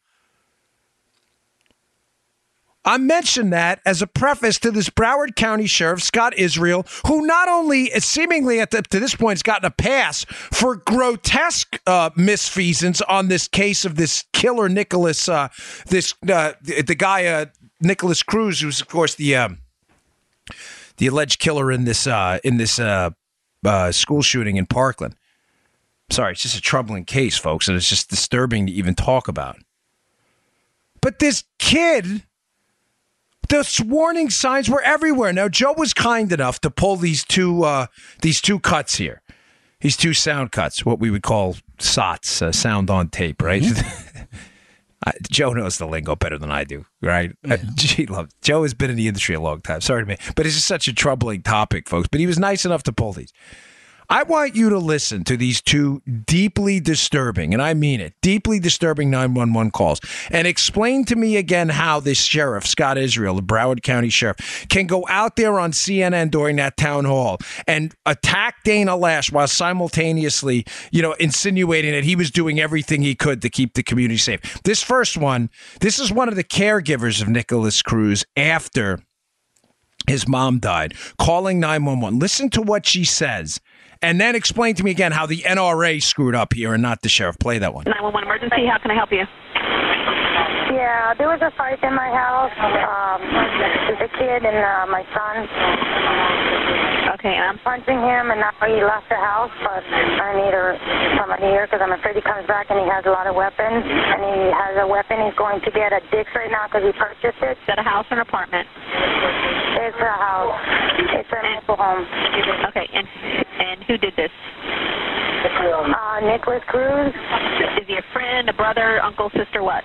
I 2.84 2.96
mention 2.96 3.50
that 3.50 3.80
as 3.84 4.00
a 4.00 4.06
preface 4.06 4.58
to 4.60 4.70
this 4.70 4.88
Broward 4.88 5.36
County 5.36 5.66
Sheriff, 5.66 6.02
Scott 6.02 6.36
Israel, 6.38 6.86
who 7.06 7.26
not 7.26 7.46
only 7.46 7.90
seemingly 8.00 8.58
at 8.58 8.70
the, 8.70 8.80
to 8.82 8.98
this 8.98 9.14
point 9.14 9.34
has 9.34 9.42
gotten 9.42 9.66
a 9.66 9.70
pass 9.70 10.24
for 10.24 10.76
grotesque 10.76 11.78
uh, 11.86 12.10
misfeasance 12.10 13.02
on 13.06 13.28
this 13.28 13.48
case 13.48 13.84
of 13.84 13.96
this 13.96 14.24
killer 14.32 14.68
Nikolas, 14.68 15.28
uh, 15.28 15.48
this 15.88 16.14
uh, 16.28 16.52
the, 16.62 16.82
the, 16.82 16.94
guy 16.94 17.26
uh, 17.26 17.46
Nikolas 17.82 18.22
Cruz, 18.22 18.60
who's 18.60 18.80
of 18.80 18.88
course 18.88 19.14
the 19.14 19.36
um, 19.36 19.58
the 20.96 21.06
alleged 21.06 21.38
killer 21.38 21.70
in 21.70 21.84
this 21.84 22.06
uh, 22.06 22.38
in 22.42 22.56
this 22.56 22.78
uh, 22.78 23.10
school 23.90 24.22
shooting 24.22 24.56
in 24.56 24.64
Parkland 24.64 25.16
sorry, 26.10 26.32
it's 26.32 26.42
just 26.42 26.56
a 26.56 26.60
troubling 26.60 27.04
case, 27.04 27.38
folks, 27.38 27.68
and 27.68 27.76
it's 27.76 27.88
just 27.88 28.10
disturbing 28.10 28.66
to 28.66 28.72
even 28.72 28.94
talk 28.94 29.28
about. 29.28 29.56
But 31.00 31.18
this 31.18 31.44
kid, 31.58 32.24
the 33.48 33.84
warning 33.86 34.30
signs 34.30 34.68
were 34.68 34.82
everywhere. 34.82 35.32
Now 35.32 35.48
Joe 35.48 35.72
was 35.72 35.94
kind 35.94 36.30
enough 36.32 36.60
to 36.60 36.70
pull 36.70 36.96
these 36.96 37.24
two 37.24 37.64
uh, 37.64 37.86
these 38.22 38.40
two 38.40 38.58
cuts 38.58 38.96
here, 38.96 39.22
these 39.80 39.96
two 39.96 40.14
sound 40.14 40.52
cuts, 40.52 40.84
what 40.84 41.00
we 41.00 41.10
would 41.10 41.22
call 41.22 41.56
SOTs, 41.78 42.42
uh, 42.42 42.52
sound 42.52 42.90
on 42.90 43.08
tape, 43.08 43.42
right? 43.42 43.62
Mm-hmm. 43.62 44.24
Joe 45.30 45.54
knows 45.54 45.78
the 45.78 45.86
lingo 45.86 46.14
better 46.14 46.36
than 46.36 46.50
I 46.50 46.64
do, 46.64 46.84
right? 47.00 47.34
Yeah. 47.42 47.56
Gee, 47.74 48.06
love 48.06 48.28
Joe 48.42 48.62
has 48.62 48.74
been 48.74 48.90
in 48.90 48.96
the 48.96 49.08
industry 49.08 49.34
a 49.34 49.40
long 49.40 49.62
time. 49.62 49.80
Sorry 49.80 50.02
to 50.02 50.06
me, 50.06 50.16
but 50.36 50.44
it's 50.44 50.54
just 50.54 50.66
such 50.66 50.88
a 50.88 50.92
troubling 50.92 51.42
topic, 51.42 51.88
folks. 51.88 52.08
But 52.08 52.20
he 52.20 52.26
was 52.26 52.38
nice 52.38 52.66
enough 52.66 52.82
to 52.84 52.92
pull 52.92 53.14
these. 53.14 53.32
I 54.12 54.24
want 54.24 54.56
you 54.56 54.70
to 54.70 54.78
listen 54.78 55.22
to 55.24 55.36
these 55.36 55.62
two 55.62 56.02
deeply 56.26 56.80
disturbing, 56.80 57.54
and 57.54 57.62
I 57.62 57.74
mean 57.74 58.00
it, 58.00 58.14
deeply 58.20 58.58
disturbing 58.58 59.08
911 59.08 59.70
calls 59.70 60.00
and 60.30 60.48
explain 60.48 61.04
to 61.04 61.14
me 61.14 61.36
again 61.36 61.68
how 61.68 62.00
this 62.00 62.18
sheriff, 62.18 62.66
Scott 62.66 62.98
Israel, 62.98 63.36
the 63.36 63.42
Broward 63.42 63.84
County 63.84 64.08
Sheriff, 64.08 64.66
can 64.68 64.88
go 64.88 65.06
out 65.08 65.36
there 65.36 65.60
on 65.60 65.70
CNN 65.70 66.32
during 66.32 66.56
that 66.56 66.76
town 66.76 67.04
hall 67.04 67.38
and 67.68 67.94
attack 68.04 68.56
Dana 68.64 68.96
Loesch 68.96 69.30
while 69.30 69.46
simultaneously, 69.46 70.66
you 70.90 71.02
know, 71.02 71.12
insinuating 71.12 71.92
that 71.92 72.02
he 72.02 72.16
was 72.16 72.32
doing 72.32 72.58
everything 72.58 73.02
he 73.02 73.14
could 73.14 73.40
to 73.42 73.48
keep 73.48 73.74
the 73.74 73.84
community 73.84 74.18
safe. 74.18 74.60
This 74.64 74.82
first 74.82 75.16
one, 75.16 75.50
this 75.82 76.00
is 76.00 76.10
one 76.10 76.28
of 76.28 76.34
the 76.34 76.42
caregivers 76.42 77.22
of 77.22 77.28
Nikolas 77.28 77.80
Cruz 77.80 78.24
after 78.36 78.98
his 80.08 80.26
mom 80.26 80.58
died, 80.58 80.94
calling 81.16 81.60
911. 81.60 82.18
Listen 82.18 82.50
to 82.50 82.62
what 82.62 82.86
she 82.86 83.04
says 83.04 83.60
and 84.02 84.20
then 84.20 84.34
explain 84.34 84.74
to 84.76 84.84
me 84.84 84.90
again 84.90 85.12
how 85.12 85.26
the 85.26 85.42
NRA 85.42 86.02
screwed 86.02 86.34
up 86.34 86.52
here 86.54 86.74
and 86.74 86.82
not 86.82 87.02
the 87.02 87.08
sheriff. 87.08 87.38
Play 87.38 87.58
that 87.58 87.74
one. 87.74 87.84
911 87.84 88.26
emergency. 88.26 88.66
How 88.66 88.78
can 88.78 88.90
I 88.90 88.94
help 88.94 89.12
you? 89.12 89.24
Yeah, 90.72 91.14
there 91.18 91.28
was 91.28 91.40
a 91.42 91.50
fight 91.58 91.82
in 91.82 91.94
my 91.94 92.08
house. 92.08 92.54
Um, 92.56 93.20
with 93.90 94.00
a 94.00 94.08
kid 94.16 94.46
and 94.46 94.56
uh, 94.56 94.86
my 94.86 95.04
son. 95.12 96.99
Okay, 97.20 97.36
I'm 97.36 97.60
punching 97.60 98.00
him, 98.00 98.32
and 98.32 98.40
now 98.40 98.48
he 98.64 98.80
left 98.80 99.04
the 99.12 99.20
house, 99.20 99.52
but 99.60 99.84
I 99.84 100.40
need 100.40 100.56
a, 100.56 100.72
someone 101.20 101.36
here 101.44 101.68
because 101.68 101.84
I'm 101.84 101.92
afraid 101.92 102.16
he 102.16 102.24
comes 102.24 102.48
back 102.48 102.72
and 102.72 102.80
he 102.80 102.88
has 102.88 103.04
a 103.04 103.12
lot 103.12 103.28
of 103.28 103.36
weapons, 103.36 103.84
and 103.84 104.24
he 104.24 104.48
has 104.48 104.80
a 104.80 104.88
weapon 104.88 105.20
he's 105.28 105.36
going 105.36 105.60
to 105.60 105.68
get 105.68 105.92
at 105.92 106.00
Dick's 106.08 106.32
right 106.32 106.48
now 106.48 106.64
because 106.64 106.80
he 106.80 106.96
purchased 106.96 107.36
it. 107.44 107.60
Is 107.60 107.66
that 107.68 107.76
a 107.76 107.84
house 107.84 108.08
or 108.08 108.16
an 108.16 108.24
apartment? 108.24 108.64
It's 108.64 110.00
a 110.00 110.16
house. 110.16 110.64
It's 110.96 111.28
a 111.28 111.40
mobile 111.60 111.76
home. 111.76 112.08
Okay, 112.72 112.88
and 112.88 113.04
and 113.04 113.84
who 113.84 114.00
did 114.00 114.16
this? 114.16 114.32
Uh, 115.70 116.20
Nikolas 116.26 116.62
Cruz. 116.68 117.12
Is 117.80 117.86
he 117.86 117.94
a 117.94 118.04
friend, 118.12 118.48
a 118.48 118.52
brother, 118.52 119.00
uncle, 119.02 119.30
sister, 119.36 119.62
what? 119.62 119.84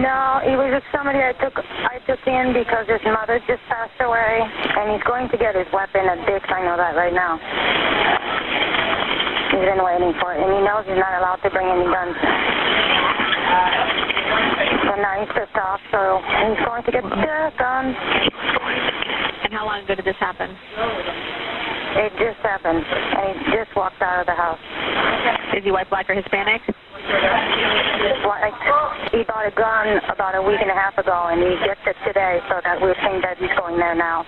No, 0.00 0.40
he 0.44 0.56
was 0.56 0.72
just 0.72 0.88
somebody 0.94 1.20
I 1.20 1.36
took 1.36 1.52
I 1.60 2.00
took 2.08 2.20
in 2.24 2.56
because 2.56 2.88
his 2.88 3.04
mother 3.04 3.36
just 3.44 3.60
passed 3.68 3.94
away, 4.00 4.40
and 4.40 4.96
he's 4.96 5.04
going 5.04 5.28
to 5.28 5.36
get 5.36 5.54
his 5.54 5.68
weapon 5.76 6.08
at 6.08 6.24
Dick's. 6.24 6.48
I 6.48 6.64
know 6.64 6.76
that 6.80 6.96
right 6.96 7.12
now. 7.12 7.36
He's 9.52 9.66
been 9.68 9.84
waiting 9.84 10.16
for 10.18 10.32
it, 10.32 10.40
and 10.40 10.50
he 10.50 10.60
knows 10.64 10.88
he's 10.88 10.96
not 10.96 11.14
allowed 11.20 11.44
to 11.44 11.50
bring 11.52 11.68
any 11.68 11.84
guns. 11.84 12.16
So 14.88 14.92
now 14.98 15.14
he's 15.20 15.32
pissed 15.36 15.58
off, 15.60 15.80
so 15.92 16.24
he's 16.48 16.60
going 16.64 16.82
to 16.84 16.92
get 16.92 17.04
the 17.04 17.52
gun. 17.60 17.92
And 19.44 19.52
how 19.52 19.68
long 19.68 19.84
ago 19.84 19.94
did 19.94 20.08
this 20.08 20.18
happen? 20.18 20.48
It 21.94 22.10
just 22.18 22.42
happened, 22.42 22.82
and 22.82 23.38
he 23.38 23.52
just 23.54 23.70
walked 23.76 24.02
out 24.02 24.20
of 24.20 24.26
the 24.26 24.34
house. 24.34 24.58
Is 25.56 25.62
he 25.62 25.70
white, 25.70 25.88
black, 25.88 26.10
or 26.10 26.14
Hispanic? 26.14 26.60
Like, 28.26 28.58
he 29.12 29.22
bought 29.22 29.46
a 29.46 29.54
gun 29.54 30.00
about 30.10 30.34
a 30.34 30.42
week 30.42 30.58
and 30.60 30.70
a 30.70 30.74
half 30.74 30.98
ago, 30.98 31.30
and 31.30 31.38
he 31.38 31.54
gets 31.64 31.80
it 31.86 31.96
today, 32.04 32.40
so 32.50 32.58
that 32.64 32.82
we 32.82 32.90
think 32.98 33.22
that 33.22 33.38
he's 33.38 33.54
going 33.56 33.78
there 33.78 33.94
now. 33.94 34.26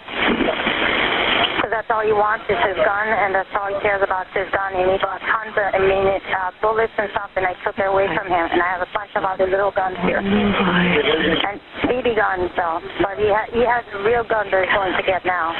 Because 1.67 1.83
that's 1.83 1.91
all 1.91 2.07
he 2.07 2.15
wants 2.15 2.47
is 2.47 2.55
his 2.63 2.79
gun, 2.79 3.11
and 3.11 3.35
that's 3.35 3.51
all 3.59 3.67
he 3.67 3.75
cares 3.83 3.99
about 3.99 4.31
is 4.31 4.47
his 4.47 4.51
gun. 4.55 4.71
And 4.71 4.87
he 4.87 5.03
bought 5.03 5.19
tons 5.19 5.51
of, 5.51 5.67
I 5.75 5.83
mean, 5.83 6.07
uh, 6.07 6.55
bullets 6.63 6.95
and 6.95 7.11
stuff, 7.11 7.35
and 7.35 7.43
I 7.43 7.59
took 7.67 7.75
it 7.75 7.91
away 7.91 8.07
from 8.15 8.31
him. 8.31 8.47
And 8.55 8.63
I 8.63 8.79
have 8.79 8.87
a 8.87 8.91
bunch 8.95 9.11
of 9.19 9.27
other 9.27 9.51
little 9.51 9.75
guns 9.75 9.99
here. 10.07 10.23
And 10.23 11.59
BB 11.91 12.15
guns, 12.15 12.55
though. 12.55 12.79
But 13.03 13.19
he, 13.19 13.27
ha- 13.35 13.51
he 13.51 13.67
has 13.67 13.83
a 13.99 14.07
real 14.07 14.23
gun 14.23 14.47
that 14.47 14.63
he's 14.63 14.71
going 14.79 14.95
to 14.95 15.03
get 15.11 15.27
now. 15.27 15.51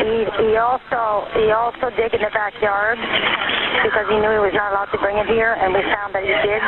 He, 0.00 0.24
he 0.48 0.56
also 0.56 1.28
he 1.36 1.52
also 1.52 1.92
dig 1.92 2.16
in 2.16 2.24
the 2.24 2.32
backyard 2.32 2.96
because 3.84 4.06
he 4.08 4.16
knew 4.16 4.32
he 4.32 4.42
was 4.42 4.56
not 4.56 4.72
allowed 4.72 4.90
to 4.92 5.00
bring 5.00 5.16
it 5.20 5.28
here, 5.28 5.54
and 5.56 5.72
we 5.72 5.80
found 5.92 6.16
that 6.16 6.24
he 6.24 6.32
did. 6.40 6.60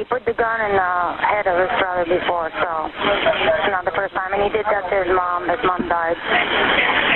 He 0.00 0.02
put 0.08 0.24
the 0.24 0.34
gun 0.34 0.58
in 0.68 0.74
the 0.76 0.94
head 1.20 1.46
of 1.46 1.56
his 1.60 1.72
brother 1.80 2.04
before, 2.08 2.50
so 2.60 2.70
it's 2.88 3.70
not 3.70 3.84
the 3.84 3.94
first 3.94 4.12
time. 4.16 4.32
And 4.32 4.42
he 4.42 4.50
did 4.50 4.66
that 4.66 4.88
to 4.88 4.94
his 5.04 5.12
mom. 5.12 5.48
His 5.48 5.60
mom 5.64 5.86
died 5.88 6.18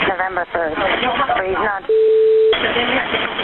November 0.09 0.45
3rd. 0.53 0.75
But 0.77 1.45
he's 1.45 1.62
not. 1.62 1.83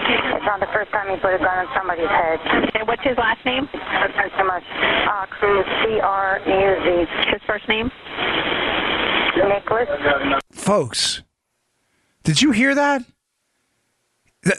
It's 0.06 0.44
not 0.44 0.60
the 0.60 0.66
first 0.72 0.90
time 0.90 1.08
he 1.10 1.16
put 1.20 1.34
a 1.34 1.38
gun 1.38 1.60
in 1.60 1.66
somebody's 1.76 2.08
head. 2.08 2.38
And 2.74 2.86
what's 2.88 3.02
his 3.02 3.16
last 3.16 3.44
name? 3.44 3.68
Thanks 3.72 4.34
so 4.38 4.44
much. 4.44 4.62
Uh, 4.72 5.26
Cruz, 5.26 5.64
C-R-U-Z. 5.84 7.30
His 7.30 7.40
first 7.46 7.68
name? 7.68 7.90
Nikolas. 9.36 9.88
Folks, 10.52 11.22
did 12.22 12.42
you 12.42 12.50
hear 12.52 12.74
that? 12.74 13.02
The, 14.42 14.56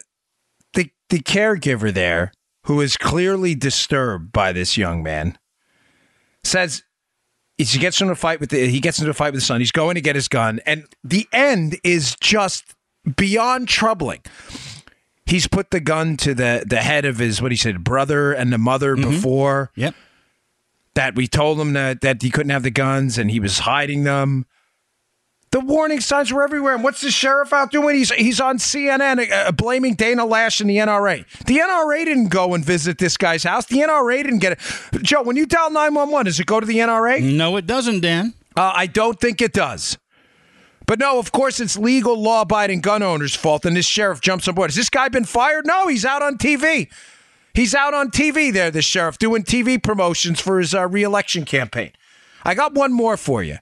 the, 0.73 0.89
the 1.09 1.19
caregiver 1.19 1.93
there, 1.93 2.31
who 2.63 2.81
is 2.81 2.97
clearly 2.97 3.55
disturbed 3.55 4.31
by 4.31 4.51
this 4.51 4.77
young 4.77 5.03
man, 5.03 5.37
says 6.43 6.83
he 7.57 7.79
gets 7.79 8.01
into 8.01 8.11
a 8.11 8.15
fight 8.15 8.39
with 8.39 8.49
the, 8.49 8.67
he 8.67 8.79
gets 8.79 8.99
into 8.99 9.11
a 9.11 9.13
fight 9.13 9.27
with 9.27 9.35
his 9.35 9.45
son. 9.45 9.61
He's 9.61 9.71
going 9.71 9.95
to 9.95 10.01
get 10.01 10.15
his 10.15 10.27
gun, 10.27 10.59
and 10.65 10.85
the 11.03 11.27
end 11.31 11.79
is 11.83 12.15
just 12.19 12.75
beyond 13.15 13.67
troubling. 13.67 14.21
He's 15.25 15.47
put 15.47 15.71
the 15.71 15.79
gun 15.79 16.17
to 16.17 16.33
the 16.33 16.63
the 16.67 16.77
head 16.77 17.05
of 17.05 17.17
his 17.17 17.41
what 17.41 17.51
he 17.51 17.57
said 17.57 17.83
brother 17.83 18.33
and 18.33 18.51
the 18.51 18.57
mother 18.57 18.95
mm-hmm. 18.95 19.09
before 19.09 19.71
Yep. 19.75 19.95
that 20.95 21.15
we 21.15 21.27
told 21.27 21.59
him 21.59 21.73
that 21.73 22.01
that 22.01 22.21
he 22.21 22.29
couldn't 22.29 22.51
have 22.51 22.63
the 22.63 22.71
guns 22.71 23.17
and 23.17 23.31
he 23.31 23.39
was 23.39 23.59
hiding 23.59 24.03
them. 24.03 24.45
The 25.55 25.61
warning 25.61 26.01
signs 26.01 26.33
were 26.33 26.43
everywhere. 26.43 26.73
And 26.73 26.83
what's 26.83 26.99
the 26.99 27.09
sheriff 27.09 27.53
out 27.53 27.71
doing? 27.71 27.95
He's 27.95 28.11
he's 28.11 28.41
on 28.41 28.57
CNN 28.57 29.31
uh, 29.31 29.53
blaming 29.53 29.93
Dana 29.93 30.25
Loesch 30.25 30.59
and 30.59 30.69
the 30.69 30.75
NRA. 30.75 31.25
The 31.45 31.59
NRA 31.59 32.03
didn't 32.03 32.27
go 32.27 32.55
and 32.55 32.65
visit 32.65 32.97
this 32.97 33.15
guy's 33.15 33.43
house. 33.43 33.65
The 33.65 33.77
NRA 33.77 34.21
didn't 34.21 34.39
get 34.39 34.51
it. 34.51 35.01
Joe, 35.01 35.21
when 35.21 35.37
you 35.37 35.45
dial 35.45 35.69
911, 35.71 36.25
does 36.25 36.41
it 36.41 36.45
go 36.45 36.59
to 36.59 36.65
the 36.65 36.79
NRA? 36.79 37.23
No, 37.23 37.55
it 37.55 37.65
doesn't, 37.65 38.01
Dan. 38.01 38.33
Uh, 38.57 38.73
I 38.75 38.85
don't 38.85 39.17
think 39.17 39.41
it 39.41 39.53
does. 39.53 39.97
But 40.87 40.99
no, 40.99 41.19
of 41.19 41.31
course, 41.31 41.61
it's 41.61 41.77
legal, 41.77 42.21
law 42.21 42.41
abiding 42.41 42.81
gun 42.81 43.01
owners' 43.01 43.33
fault, 43.33 43.63
and 43.63 43.77
this 43.77 43.85
sheriff 43.85 44.19
jumps 44.19 44.49
on 44.49 44.55
board. 44.55 44.71
Has 44.71 44.75
this 44.75 44.89
guy 44.89 45.07
been 45.07 45.23
fired? 45.23 45.65
No, 45.65 45.87
he's 45.87 46.03
out 46.03 46.21
on 46.21 46.37
TV. 46.37 46.91
He's 47.53 47.73
out 47.73 47.93
on 47.93 48.11
TV 48.11 48.51
there, 48.51 48.71
this 48.71 48.83
sheriff, 48.83 49.19
doing 49.19 49.43
TV 49.43 49.81
promotions 49.81 50.41
for 50.41 50.59
his 50.59 50.75
uh, 50.75 50.85
reelection 50.85 51.45
campaign. 51.45 51.93
I 52.43 52.55
got 52.55 52.73
one 52.73 52.91
more 52.91 53.15
for 53.15 53.41
you. 53.41 53.59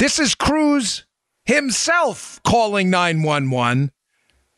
This 0.00 0.18
is 0.18 0.34
Cruz 0.34 1.04
himself 1.44 2.40
calling 2.42 2.88
911. 2.88 3.92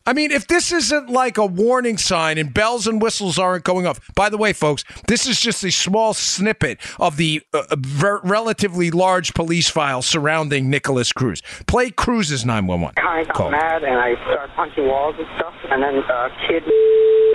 I 0.05 0.13
mean, 0.13 0.31
if 0.31 0.47
this 0.47 0.71
isn't 0.71 1.09
like 1.09 1.37
a 1.37 1.45
warning 1.45 1.97
sign 1.97 2.37
and 2.37 2.53
bells 2.53 2.87
and 2.87 3.01
whistles 3.01 3.37
aren't 3.37 3.65
going 3.65 3.85
off. 3.85 3.99
By 4.15 4.29
the 4.29 4.37
way, 4.37 4.53
folks, 4.53 4.85
this 5.09 5.27
is 5.27 5.41
just 5.41 5.61
a 5.65 5.69
small 5.71 6.13
snippet 6.13 6.79
of 6.97 7.17
the 7.17 7.41
uh, 7.53 7.63
ver- 7.77 8.21
relatively 8.23 8.89
large 8.89 9.33
police 9.33 9.69
file 9.69 10.01
surrounding 10.01 10.69
Nikolas 10.69 11.11
Cruz. 11.11 11.41
Play 11.67 11.91
Cruz's 11.91 12.45
911 12.45 12.93
I 13.05 13.25
got 13.25 13.35
call. 13.35 13.51
mad 13.51 13.83
and 13.83 13.99
I 13.99 14.15
started 14.23 14.55
punching 14.55 14.87
walls 14.87 15.15
and 15.17 15.27
stuff. 15.35 15.53
And 15.69 15.83
then 15.83 15.95
a 15.97 16.29
kid 16.47 16.63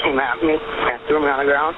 came 0.02 0.18
at 0.18 0.42
me 0.42 0.56
and 0.56 1.02
threw 1.06 1.20
me 1.20 1.28
on 1.28 1.44
the 1.44 1.50
ground. 1.52 1.76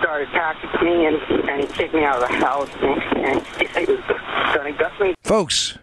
Started 0.00 0.28
attacking 0.28 0.86
me 0.86 1.06
and, 1.06 1.16
and 1.48 1.60
he 1.60 1.66
kicked 1.66 1.94
me 1.94 2.04
out 2.04 2.22
of 2.22 2.28
the 2.28 2.34
house. 2.36 2.70
And, 2.80 3.42
he 3.76 3.92
was 3.92 4.00
going 4.54 4.72
to 4.72 4.78
gut 4.78 4.92
me. 5.00 5.14
Folks, 5.22 5.78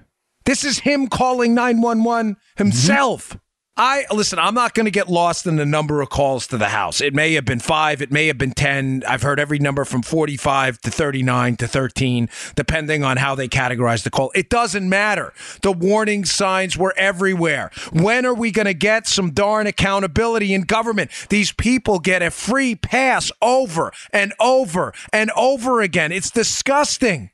this 0.46 0.64
is 0.64 0.80
him 0.80 1.08
calling 1.08 1.54
911 1.54 2.38
himself. 2.56 3.38
I 3.80 4.06
listen, 4.12 4.40
I'm 4.40 4.56
not 4.56 4.74
going 4.74 4.86
to 4.86 4.92
get 4.92 5.08
lost 5.08 5.46
in 5.46 5.58
the 5.58 5.66
number 5.66 6.02
of 6.02 6.10
calls 6.10 6.48
to 6.48 6.58
the 6.58 6.70
house. 6.70 7.00
It 7.00 7.14
may 7.14 7.34
have 7.34 7.46
been 7.46 7.60
5, 7.60 8.02
it 8.02 8.12
may 8.12 8.26
have 8.26 8.38
been 8.38 8.54
10. 8.54 9.04
I've 9.08 9.22
heard 9.22 9.40
every 9.40 9.60
number 9.60 9.86
from 9.86 10.02
45 10.02 10.82
to 10.82 10.90
39 10.90 11.58
to 11.58 11.68
13 11.68 12.28
depending 12.56 13.04
on 13.04 13.18
how 13.18 13.36
they 13.36 13.48
categorize 13.48 14.02
the 14.02 14.10
call. 14.10 14.32
It 14.34 14.50
doesn't 14.50 14.90
matter. 14.90 15.32
The 15.62 15.72
warning 15.72 16.26
signs 16.26 16.76
were 16.76 16.94
everywhere. 16.98 17.70
When 17.92 18.26
are 18.26 18.34
we 18.34 18.50
going 18.50 18.66
to 18.66 18.74
get 18.74 19.06
some 19.06 19.30
darn 19.32 19.68
accountability 19.68 20.56
in 20.56 20.62
government? 20.64 21.12
These 21.30 21.52
people 21.52 22.00
get 22.00 22.24
a 22.24 22.32
free 22.32 22.74
pass 22.74 23.32
over 23.44 23.92
and 24.12 24.34
over 24.40 24.92
and 25.14 25.30
over 25.36 25.82
again. 25.82 26.12
It's 26.12 26.32
disgusting. 26.32 27.30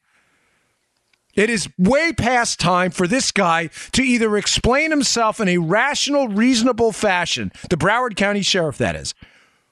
It 1.35 1.49
is 1.49 1.67
way 1.77 2.13
past 2.13 2.59
time 2.59 2.91
for 2.91 3.07
this 3.07 3.31
guy 3.31 3.69
to 3.93 4.03
either 4.03 4.37
explain 4.37 4.91
himself 4.91 5.39
in 5.39 5.47
a 5.47 5.57
rational, 5.57 6.27
reasonable 6.27 6.91
fashion, 6.91 7.51
the 7.69 7.77
Broward 7.77 8.15
County 8.15 8.43
Sheriff, 8.43 8.77
that 8.77 8.95
is, 8.95 9.15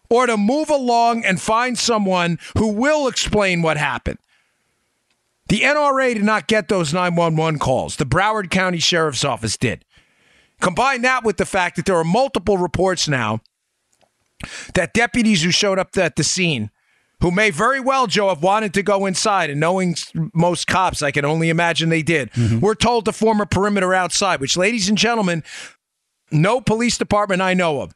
or 0.09 0.25
to 0.25 0.37
move 0.37 0.69
along 0.69 1.23
and 1.23 1.39
find 1.39 1.77
someone 1.77 2.39
who 2.57 2.69
will 2.69 3.07
explain 3.07 3.61
what 3.61 3.77
happened. 3.77 4.17
The 5.49 5.61
NRA 5.61 6.13
did 6.13 6.23
not 6.23 6.47
get 6.47 6.67
those 6.67 6.93
911 6.93 7.59
calls. 7.59 7.97
The 7.97 8.05
Broward 8.05 8.49
County 8.49 8.79
Sheriff's 8.79 9.25
Office 9.25 9.57
did. 9.57 9.85
Combine 10.61 11.01
that 11.01 11.23
with 11.23 11.37
the 11.37 11.45
fact 11.45 11.75
that 11.75 11.85
there 11.85 11.97
are 11.97 12.03
multiple 12.03 12.57
reports 12.57 13.07
now 13.07 13.41
that 14.73 14.93
deputies 14.93 15.43
who 15.43 15.51
showed 15.51 15.77
up 15.77 15.95
at 15.97 16.15
the 16.15 16.23
scene 16.23 16.71
who 17.21 17.31
may 17.31 17.51
very 17.51 17.79
well, 17.79 18.07
Joe, 18.07 18.29
have 18.29 18.43
wanted 18.43 18.73
to 18.73 18.83
go 18.83 19.05
inside, 19.05 19.49
and 19.49 19.59
knowing 19.59 19.95
most 20.33 20.67
cops, 20.67 21.01
I 21.01 21.11
can 21.11 21.25
only 21.25 21.49
imagine 21.49 21.89
they 21.89 22.03
did, 22.03 22.31
mm-hmm. 22.31 22.59
were 22.59 22.75
told 22.75 23.05
to 23.05 23.11
form 23.11 23.41
a 23.41 23.45
perimeter 23.45 23.93
outside, 23.93 24.39
which, 24.41 24.57
ladies 24.57 24.89
and 24.89 24.97
gentlemen, 24.97 25.43
no 26.31 26.61
police 26.61 26.97
department 26.97 27.41
I 27.41 27.53
know 27.53 27.81
of 27.81 27.93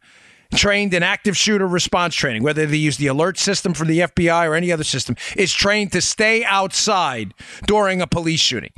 trained 0.54 0.94
in 0.94 1.04
active 1.04 1.36
shooter 1.36 1.68
response 1.68 2.16
training, 2.16 2.44
whether 2.44 2.66
they 2.66 2.78
use 2.78 2.98
the 2.98 3.08
alert 3.08 3.38
system 3.38 3.74
from 3.74 3.88
the 3.88 4.00
FBI 4.00 4.48
or 4.48 4.56
any 4.56 4.72
other 4.72 4.84
system, 4.84 5.16
is 5.36 5.54
trained 5.54 5.92
to 5.92 6.02
stay 6.02 6.44
outside 6.44 7.34
during 7.66 8.02
a 8.02 8.08
police 8.08 8.40
shooting. 8.40 8.72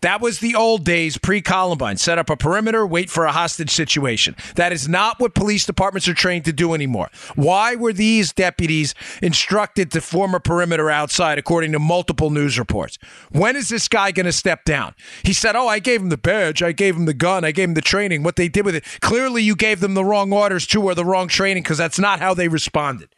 That 0.00 0.20
was 0.20 0.38
the 0.38 0.54
old 0.54 0.84
days 0.84 1.18
pre 1.18 1.42
Columbine. 1.42 1.96
Set 1.96 2.18
up 2.18 2.30
a 2.30 2.36
perimeter, 2.36 2.86
wait 2.86 3.10
for 3.10 3.26
a 3.26 3.32
hostage 3.32 3.70
situation. 3.70 4.34
That 4.54 4.72
is 4.72 4.88
not 4.88 5.20
what 5.20 5.34
police 5.34 5.66
departments 5.66 6.08
are 6.08 6.14
trained 6.14 6.44
to 6.46 6.52
do 6.52 6.74
anymore. 6.74 7.10
Why 7.34 7.76
were 7.76 7.92
these 7.92 8.32
deputies 8.32 8.94
instructed 9.22 9.90
to 9.92 10.00
form 10.00 10.34
a 10.34 10.40
perimeter 10.40 10.90
outside, 10.90 11.38
according 11.38 11.72
to 11.72 11.78
multiple 11.78 12.30
news 12.30 12.58
reports? 12.58 12.98
When 13.30 13.56
is 13.56 13.68
this 13.68 13.88
guy 13.88 14.12
going 14.12 14.26
to 14.26 14.32
step 14.32 14.64
down? 14.64 14.94
He 15.22 15.32
said, 15.32 15.56
Oh, 15.56 15.68
I 15.68 15.78
gave 15.78 16.00
him 16.00 16.08
the 16.08 16.16
badge, 16.16 16.62
I 16.62 16.72
gave 16.72 16.96
him 16.96 17.04
the 17.04 17.14
gun, 17.14 17.44
I 17.44 17.52
gave 17.52 17.68
him 17.68 17.74
the 17.74 17.80
training. 17.82 18.22
What 18.22 18.36
they 18.36 18.48
did 18.48 18.64
with 18.64 18.74
it, 18.74 18.84
clearly 19.00 19.42
you 19.42 19.54
gave 19.54 19.80
them 19.80 19.94
the 19.94 20.04
wrong 20.04 20.32
orders 20.32 20.66
too, 20.66 20.82
or 20.82 20.94
the 20.94 21.04
wrong 21.04 21.28
training, 21.28 21.62
because 21.62 21.78
that's 21.78 21.98
not 21.98 22.20
how 22.20 22.34
they 22.34 22.48
responded. 22.48 23.14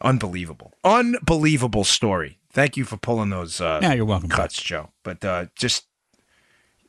Unbelievable. 0.00 0.72
Unbelievable 0.84 1.84
story. 1.84 2.37
Thank 2.50 2.76
you 2.76 2.84
for 2.84 2.96
pulling 2.96 3.30
those 3.30 3.60
uh, 3.60 3.80
Yeah, 3.82 3.92
you're 3.92 4.04
welcome. 4.04 4.28
cuts, 4.30 4.60
Joe. 4.62 4.90
But 5.04 5.24
uh, 5.24 5.46
just 5.56 5.86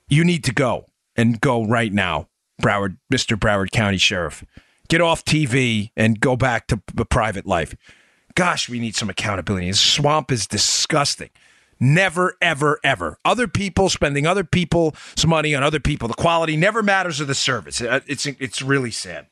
you 0.07 0.23
need 0.23 0.43
to 0.45 0.53
go 0.53 0.85
and 1.15 1.39
go 1.41 1.65
right 1.65 1.91
now, 1.93 2.27
Broward, 2.61 2.97
Mr. 3.11 3.37
Broward 3.37 3.71
County 3.71 3.97
Sheriff. 3.97 4.43
Get 4.87 5.01
off 5.01 5.23
TV 5.23 5.91
and 5.95 6.19
go 6.19 6.35
back 6.35 6.67
to 6.67 6.81
the 6.93 7.05
private 7.05 7.45
life. 7.45 7.75
Gosh, 8.35 8.69
we 8.69 8.79
need 8.79 8.95
some 8.95 9.09
accountability. 9.09 9.67
This 9.67 9.81
swamp 9.81 10.31
is 10.31 10.47
disgusting. 10.47 11.29
Never, 11.79 12.35
ever, 12.41 12.79
ever. 12.83 13.17
Other 13.23 13.47
people 13.47 13.89
spending 13.89 14.25
other 14.25 14.43
people's 14.43 14.95
money 15.25 15.53
on 15.55 15.63
other 15.63 15.79
people. 15.79 16.07
The 16.07 16.13
quality 16.13 16.57
never 16.57 16.81
matters 16.83 17.19
of 17.19 17.27
the 17.27 17.35
service. 17.35 17.81
Uh, 17.81 17.99
It's 18.07 18.25
it's 18.25 18.61
really 18.61 18.91
sad. 18.91 19.27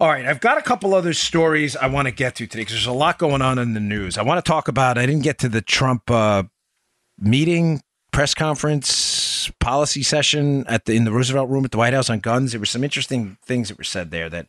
All 0.00 0.06
right, 0.06 0.26
I've 0.26 0.38
got 0.38 0.58
a 0.58 0.62
couple 0.62 0.94
other 0.94 1.12
stories 1.12 1.74
I 1.74 1.88
want 1.88 2.06
to 2.06 2.12
get 2.12 2.36
to 2.36 2.46
today 2.46 2.60
because 2.60 2.74
there's 2.74 2.86
a 2.86 2.92
lot 2.92 3.18
going 3.18 3.42
on 3.42 3.58
in 3.58 3.74
the 3.74 3.80
news. 3.80 4.16
I 4.16 4.22
want 4.22 4.44
to 4.44 4.48
talk 4.48 4.68
about. 4.68 4.96
I 4.96 5.06
didn't 5.06 5.24
get 5.24 5.38
to 5.38 5.48
the 5.48 5.60
Trump 5.60 6.08
uh, 6.08 6.44
meeting, 7.18 7.82
press 8.12 8.32
conference, 8.32 9.50
policy 9.58 10.04
session 10.04 10.64
at 10.68 10.84
the 10.84 10.92
in 10.94 11.02
the 11.02 11.10
Roosevelt 11.10 11.50
Room 11.50 11.64
at 11.64 11.72
the 11.72 11.78
White 11.78 11.94
House 11.94 12.08
on 12.08 12.20
guns. 12.20 12.52
There 12.52 12.60
were 12.60 12.66
some 12.66 12.84
interesting 12.84 13.38
things 13.44 13.70
that 13.70 13.78
were 13.78 13.82
said 13.82 14.12
there 14.12 14.30
that 14.30 14.46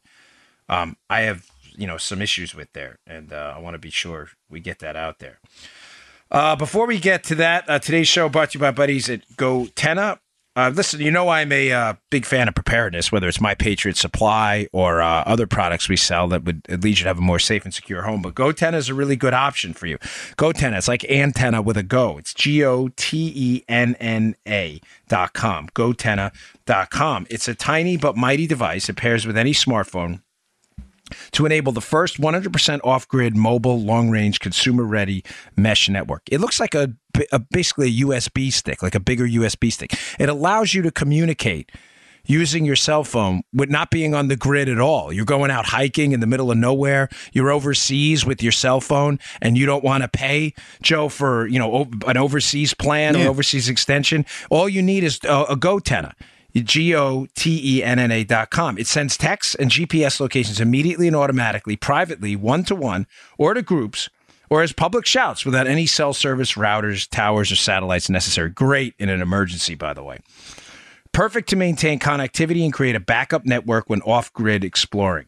um, 0.67 0.97
I 1.09 1.21
have 1.21 1.47
you 1.75 1.87
know 1.87 1.97
some 1.97 2.21
issues 2.21 2.53
with 2.53 2.71
there, 2.73 2.99
and 3.07 3.33
uh, 3.33 3.53
I 3.55 3.59
want 3.59 3.73
to 3.73 3.79
be 3.79 3.89
sure 3.89 4.29
we 4.51 4.59
get 4.59 4.77
that 4.79 4.95
out 4.95 5.17
there. 5.17 5.39
Uh, 6.29 6.55
before 6.55 6.85
we 6.85 6.99
get 6.99 7.23
to 7.23 7.33
that, 7.33 7.67
uh, 7.67 7.79
today's 7.79 8.07
show 8.07 8.29
brought 8.29 8.51
to 8.51 8.59
you 8.59 8.61
by 8.61 8.69
buddies 8.69 9.09
at 9.09 9.27
GoTenna. 9.35 10.19
Uh, 10.59 10.67
listen, 10.71 10.99
you 10.99 11.09
know 11.09 11.29
I'm 11.29 11.53
a 11.53 11.71
uh, 11.71 11.93
big 12.09 12.25
fan 12.25 12.49
of 12.49 12.53
preparedness, 12.53 13.13
whether 13.13 13.29
it's 13.29 13.39
My 13.39 13.55
Patriot 13.55 13.95
Supply 13.95 14.67
or 14.73 15.01
uh, 15.01 15.23
other 15.25 15.47
products 15.47 15.87
we 15.87 15.95
sell 15.95 16.27
that 16.27 16.43
would 16.43 16.67
lead 16.67 16.99
you 16.99 17.03
to 17.03 17.07
have 17.07 17.17
a 17.17 17.21
more 17.21 17.39
safe 17.39 17.63
and 17.63 17.73
secure 17.73 18.01
home. 18.01 18.21
But 18.21 18.35
GoTenna 18.35 18.73
is 18.73 18.89
a 18.89 18.93
really 18.93 19.15
good 19.15 19.33
option 19.33 19.73
for 19.73 19.87
you. 19.87 19.97
GoTenna, 20.35 20.77
it's 20.77 20.89
like 20.89 21.05
antenna 21.05 21.61
with 21.61 21.77
a 21.77 21.83
go. 21.83 22.17
It's 22.17 22.33
G 22.33 22.65
O 22.65 22.89
T 22.97 23.31
E 23.33 23.63
N 23.69 23.95
N 24.01 24.35
A 24.45 24.81
dot 25.07 25.31
com. 25.31 25.69
GoTenna 25.69 26.33
dot 26.65 26.89
com. 26.89 27.25
It's 27.29 27.47
a 27.47 27.55
tiny 27.55 27.95
but 27.95 28.17
mighty 28.17 28.45
device. 28.45 28.89
It 28.89 28.97
pairs 28.97 29.25
with 29.25 29.37
any 29.37 29.53
smartphone 29.53 30.23
to 31.31 31.45
enable 31.45 31.71
the 31.71 31.81
first 31.81 32.19
100% 32.19 32.79
off-grid 32.83 33.35
mobile 33.35 33.81
long-range 33.81 34.39
consumer-ready 34.39 35.23
mesh 35.55 35.89
network. 35.89 36.23
It 36.29 36.39
looks 36.39 36.59
like 36.59 36.75
a, 36.75 36.93
a, 37.31 37.39
basically 37.39 37.87
a 37.87 38.05
USB 38.05 38.51
stick, 38.51 38.81
like 38.83 38.95
a 38.95 38.99
bigger 38.99 39.25
USB 39.27 39.71
stick. 39.71 39.93
It 40.19 40.29
allows 40.29 40.73
you 40.73 40.81
to 40.83 40.91
communicate 40.91 41.71
using 42.25 42.63
your 42.65 42.75
cell 42.75 43.03
phone 43.03 43.41
with 43.53 43.69
not 43.69 43.89
being 43.89 44.13
on 44.13 44.27
the 44.27 44.35
grid 44.35 44.69
at 44.69 44.79
all. 44.79 45.11
You're 45.11 45.25
going 45.25 45.49
out 45.49 45.65
hiking 45.65 46.11
in 46.11 46.19
the 46.19 46.27
middle 46.27 46.51
of 46.51 46.57
nowhere. 46.57 47.09
You're 47.33 47.49
overseas 47.49 48.25
with 48.25 48.43
your 48.43 48.51
cell 48.51 48.81
phone 48.81 49.19
and 49.41 49.57
you 49.57 49.65
don't 49.65 49.83
want 49.83 50.03
to 50.03 50.09
pay 50.09 50.53
Joe 50.81 51.09
for, 51.09 51.47
you 51.47 51.57
know, 51.57 51.87
an 52.05 52.17
overseas 52.17 52.73
plan 52.73 53.15
Yeah. 53.15 53.25
or 53.25 53.29
overseas 53.29 53.67
extension. 53.69 54.25
All 54.49 54.69
you 54.69 54.81
need 54.83 55.03
is 55.03 55.19
a, 55.23 55.43
a 55.49 55.55
GoTenna. 55.55 56.13
G 56.55 56.93
O 56.95 57.25
T 57.35 57.77
E 57.77 57.83
N 57.83 57.99
N 57.99 58.11
A 58.11 58.23
dot 58.25 58.49
com. 58.49 58.77
It 58.77 58.85
sends 58.87 59.15
texts 59.15 59.55
and 59.55 59.69
GPS 59.71 60.19
locations 60.19 60.59
immediately 60.59 61.07
and 61.07 61.15
automatically, 61.15 61.75
privately, 61.77 62.35
one 62.35 62.63
to 62.65 62.75
one, 62.75 63.07
or 63.37 63.53
to 63.53 63.61
groups, 63.61 64.09
or 64.49 64.61
as 64.61 64.73
public 64.73 65.05
shouts 65.05 65.45
without 65.45 65.67
any 65.67 65.85
cell 65.85 66.13
service, 66.13 66.53
routers, 66.53 67.07
towers, 67.09 67.51
or 67.51 67.55
satellites 67.55 68.09
necessary. 68.09 68.49
Great 68.49 68.95
in 68.97 69.09
an 69.09 69.21
emergency, 69.21 69.75
by 69.75 69.93
the 69.93 70.03
way. 70.03 70.19
Perfect 71.11 71.49
to 71.49 71.55
maintain 71.55 71.99
connectivity 71.99 72.63
and 72.63 72.73
create 72.73 72.95
a 72.95 72.99
backup 72.99 73.45
network 73.45 73.89
when 73.89 74.01
off 74.01 74.31
grid 74.33 74.63
exploring. 74.63 75.25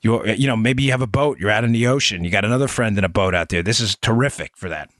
You, 0.00 0.24
you 0.26 0.46
know, 0.46 0.56
maybe 0.56 0.84
you 0.84 0.92
have 0.92 1.02
a 1.02 1.08
boat, 1.08 1.38
you're 1.38 1.50
out 1.50 1.64
in 1.64 1.72
the 1.72 1.88
ocean, 1.88 2.22
you 2.22 2.30
got 2.30 2.44
another 2.44 2.68
friend 2.68 2.96
in 2.96 3.04
a 3.04 3.08
boat 3.08 3.34
out 3.34 3.48
there. 3.48 3.64
This 3.64 3.80
is 3.80 3.96
terrific 3.96 4.56
for 4.56 4.68
that. 4.68 4.90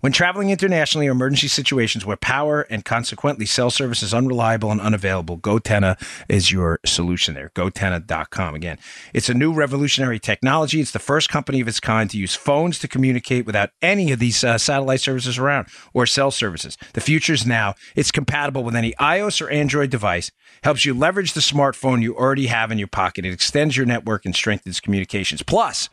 When 0.00 0.12
traveling 0.12 0.50
internationally 0.50 1.08
or 1.08 1.12
emergency 1.12 1.48
situations 1.48 2.04
where 2.04 2.16
power 2.16 2.62
and 2.68 2.84
consequently 2.84 3.46
cell 3.46 3.70
service 3.70 4.02
is 4.02 4.12
unreliable 4.12 4.70
and 4.70 4.80
unavailable, 4.80 5.38
GoTenna 5.38 5.96
is 6.28 6.52
your 6.52 6.78
solution 6.84 7.34
there. 7.34 7.50
GoTenna.com. 7.54 8.54
Again, 8.54 8.78
it's 9.14 9.30
a 9.30 9.34
new 9.34 9.52
revolutionary 9.52 10.18
technology. 10.18 10.80
It's 10.80 10.90
the 10.90 10.98
first 10.98 11.30
company 11.30 11.60
of 11.60 11.68
its 11.68 11.80
kind 11.80 12.10
to 12.10 12.18
use 12.18 12.34
phones 12.34 12.78
to 12.80 12.88
communicate 12.88 13.46
without 13.46 13.70
any 13.80 14.12
of 14.12 14.18
these 14.18 14.44
uh, 14.44 14.58
satellite 14.58 15.00
services 15.00 15.38
around 15.38 15.68
or 15.94 16.04
cell 16.04 16.30
services. 16.30 16.76
The 16.92 17.00
future 17.00 17.32
is 17.32 17.46
now. 17.46 17.74
It's 17.96 18.10
compatible 18.10 18.64
with 18.64 18.76
any 18.76 18.92
iOS 19.00 19.40
or 19.40 19.48
Android 19.48 19.88
device, 19.88 20.30
helps 20.64 20.84
you 20.84 20.92
leverage 20.92 21.32
the 21.32 21.40
smartphone 21.40 22.02
you 22.02 22.14
already 22.14 22.46
have 22.48 22.70
in 22.70 22.78
your 22.78 22.88
pocket. 22.88 23.24
It 23.24 23.32
extends 23.32 23.76
your 23.76 23.86
network 23.86 24.26
and 24.26 24.34
strengthens 24.34 24.80
communications. 24.80 25.42
Plus, 25.42 25.88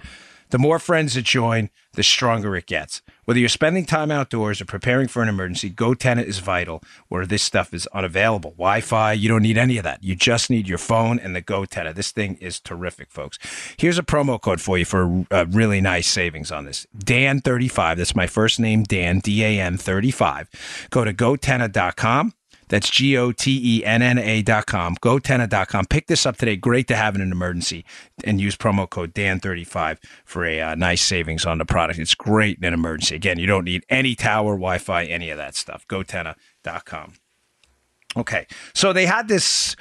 the 0.50 0.59
more 0.59 0.79
friends 0.79 1.13
that 1.13 1.24
join, 1.24 1.69
the 1.93 2.03
stronger 2.03 2.55
it 2.55 2.65
gets. 2.65 3.01
Whether 3.29 3.41
you're 3.41 3.50
spending 3.50 3.86
time 3.86 4.09
outdoors 4.09 4.59
or 4.59 4.65
preparing 4.65 5.07
for 5.07 5.21
an 5.21 5.29
emergency, 5.29 5.69
GoTenna 5.69 6.24
is 6.24 6.39
vital 6.39 6.81
where 7.09 7.27
this 7.27 7.43
stuff 7.43 7.75
is 7.75 7.86
unavailable. 7.93 8.53
Wi 8.53 8.81
Fi, 8.81 9.13
you 9.13 9.29
don't 9.29 9.43
need 9.43 9.55
any 9.55 9.77
of 9.77 9.83
that. 9.83 10.03
You 10.03 10.15
just 10.15 10.50
need 10.50 10.67
your 10.67 10.79
phone 10.79 11.19
and 11.19 11.36
the 11.36 11.41
GoTenna. 11.43 11.93
This 11.93 12.09
thing 12.09 12.38
is 12.41 12.59
terrific, 12.59 13.12
folks. 13.12 13.38
Here's 13.77 14.00
a 14.00 14.01
promo 14.01 14.41
code 14.41 14.62
for 14.62 14.79
you 14.79 14.86
for 14.86 15.27
a 15.29 15.45
really 15.45 15.79
nice 15.79 16.07
savings 16.07 16.51
on 16.51 16.65
this. 16.65 16.88
Dan35, 16.98 17.98
that's 17.98 18.15
my 18.15 18.25
first 18.25 18.59
name, 18.59 18.81
Dan, 18.81 19.19
D 19.19 19.43
A 19.43 19.62
N 19.62 19.77
35. 19.77 20.88
Go 20.89 21.05
to 21.05 21.13
GoTenna.com. 21.13 22.33
That's 22.70 22.90
G 22.90 23.18
O 23.18 23.32
T 23.32 23.60
E 23.62 23.86
N 23.86 24.02
N 24.02 24.18
A 24.18 24.42
dot 24.42 24.66
com. 24.66 24.96
GoTenna.com. 24.96 25.86
Pick 25.86 26.08
this 26.08 26.26
up 26.26 26.38
today. 26.38 26.56
Great 26.56 26.88
to 26.88 26.96
have 26.96 27.16
in 27.16 27.22
an 27.22 27.32
emergency. 27.32 27.84
And 28.24 28.40
use 28.40 28.56
promo 28.56 28.90
code 28.90 29.14
DAN35 29.14 29.98
for 30.24 30.46
a 30.46 30.62
uh, 30.62 30.76
nice 30.76 31.02
savings 31.02 31.46
on 31.46 31.58
the 31.58 31.66
product. 31.66 32.00
It's 32.00 32.16
great 32.16 32.58
in 32.60 32.64
an 32.64 32.74
emergency. 32.74 33.16
Again, 33.16 33.40
you 33.40 33.48
don't 33.48 33.66
need 33.66 33.84
any 33.90 34.16
tower, 34.16 34.54
Wi 34.54 34.78
Fi, 34.78 35.04
any 35.06 35.30
of 35.30 35.38
that 35.38 35.56
stuff. 35.56 35.86
GoTenna.com. 35.88 37.14
Okay. 38.18 38.48
So 38.74 38.94
they 38.94 39.06
had 39.06 39.28
this 39.28 39.76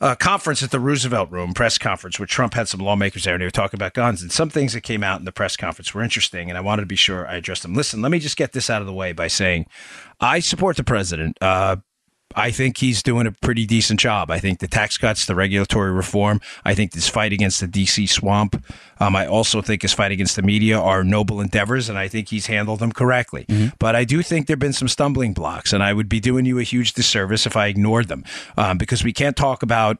uh, 0.00 0.14
conference 0.14 0.62
at 0.62 0.70
the 0.70 0.80
Roosevelt 0.80 1.30
Room, 1.30 1.52
press 1.52 1.78
conference, 1.78 2.18
where 2.18 2.26
Trump 2.26 2.54
had 2.54 2.68
some 2.68 2.80
lawmakers 2.80 3.24
there 3.24 3.34
and 3.34 3.40
they 3.40 3.46
were 3.46 3.50
talking 3.50 3.76
about 3.76 3.92
guns. 3.92 4.22
And 4.22 4.32
some 4.32 4.48
things 4.50 4.72
that 4.72 4.80
came 4.82 5.04
out 5.04 5.18
in 5.18 5.26
the 5.26 5.32
press 5.32 5.56
conference 5.56 5.92
were 5.94 6.02
interesting, 6.02 6.48
and 6.48 6.56
I 6.56 6.60
wanted 6.62 6.82
to 6.82 6.86
be 6.86 6.96
sure 6.96 7.26
I 7.26 7.36
addressed 7.36 7.62
them. 7.62 7.74
Listen, 7.74 8.00
let 8.00 8.10
me 8.10 8.18
just 8.18 8.36
get 8.36 8.52
this 8.52 8.70
out 8.70 8.80
of 8.80 8.86
the 8.86 8.92
way 8.92 9.12
by 9.12 9.28
saying 9.28 9.66
I 10.20 10.40
support 10.40 10.76
the 10.76 10.84
president. 10.84 11.36
Uh, 11.40 11.76
I 12.36 12.52
think 12.52 12.78
he's 12.78 13.02
doing 13.02 13.26
a 13.26 13.32
pretty 13.32 13.66
decent 13.66 13.98
job. 13.98 14.30
I 14.30 14.38
think 14.38 14.60
the 14.60 14.68
tax 14.68 14.96
cuts, 14.96 15.26
the 15.26 15.34
regulatory 15.34 15.90
reform, 15.90 16.40
I 16.64 16.74
think 16.74 16.92
this 16.92 17.08
fight 17.08 17.32
against 17.32 17.60
the 17.60 17.66
DC 17.66 18.08
swamp, 18.08 18.62
um, 19.00 19.16
I 19.16 19.26
also 19.26 19.60
think 19.60 19.82
his 19.82 19.92
fight 19.92 20.12
against 20.12 20.36
the 20.36 20.42
media 20.42 20.78
are 20.78 21.02
noble 21.02 21.40
endeavors, 21.40 21.88
and 21.88 21.98
I 21.98 22.06
think 22.06 22.28
he's 22.28 22.46
handled 22.46 22.78
them 22.78 22.92
correctly. 22.92 23.46
But 23.78 23.96
I 23.96 24.04
do 24.04 24.22
think 24.22 24.46
there 24.46 24.54
have 24.54 24.60
been 24.60 24.72
some 24.72 24.88
stumbling 24.88 25.32
blocks, 25.32 25.72
and 25.72 25.82
I 25.82 25.92
would 25.92 26.08
be 26.08 26.20
doing 26.20 26.46
you 26.46 26.58
a 26.58 26.62
huge 26.62 26.92
disservice 26.92 27.46
if 27.46 27.56
I 27.56 27.66
ignored 27.66 28.08
them 28.08 28.24
um, 28.56 28.78
because 28.78 29.02
we 29.02 29.12
can't 29.12 29.36
talk 29.36 29.62
about 29.62 29.98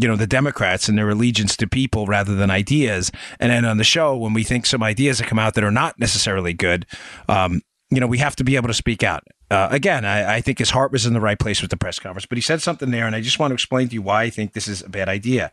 you 0.00 0.06
know 0.06 0.14
the 0.14 0.28
Democrats 0.28 0.88
and 0.88 0.96
their 0.96 1.10
allegiance 1.10 1.56
to 1.56 1.66
people 1.66 2.06
rather 2.06 2.36
than 2.36 2.50
ideas. 2.50 3.10
And 3.40 3.50
then 3.50 3.64
on 3.64 3.78
the 3.78 3.84
show, 3.84 4.16
when 4.16 4.32
we 4.32 4.44
think 4.44 4.64
some 4.64 4.82
ideas 4.82 5.18
that 5.18 5.26
come 5.26 5.40
out 5.40 5.54
that 5.54 5.64
are 5.64 5.72
not 5.72 5.98
necessarily 5.98 6.52
good, 6.52 6.86
um, 7.28 7.62
you 7.90 7.98
know, 7.98 8.06
we 8.06 8.18
have 8.18 8.36
to 8.36 8.44
be 8.44 8.54
able 8.56 8.68
to 8.68 8.74
speak 8.74 9.02
out. 9.02 9.24
Uh, 9.50 9.68
again, 9.70 10.04
I, 10.04 10.36
I 10.36 10.40
think 10.40 10.58
his 10.58 10.70
heart 10.70 10.92
was 10.92 11.06
in 11.06 11.14
the 11.14 11.20
right 11.20 11.38
place 11.38 11.62
with 11.62 11.70
the 11.70 11.76
press 11.76 11.98
conference, 11.98 12.26
but 12.26 12.36
he 12.36 12.42
said 12.42 12.60
something 12.60 12.90
there, 12.90 13.06
and 13.06 13.16
I 13.16 13.20
just 13.22 13.38
want 13.38 13.50
to 13.50 13.54
explain 13.54 13.88
to 13.88 13.94
you 13.94 14.02
why 14.02 14.22
I 14.24 14.30
think 14.30 14.52
this 14.52 14.68
is 14.68 14.82
a 14.82 14.88
bad 14.88 15.08
idea. 15.08 15.52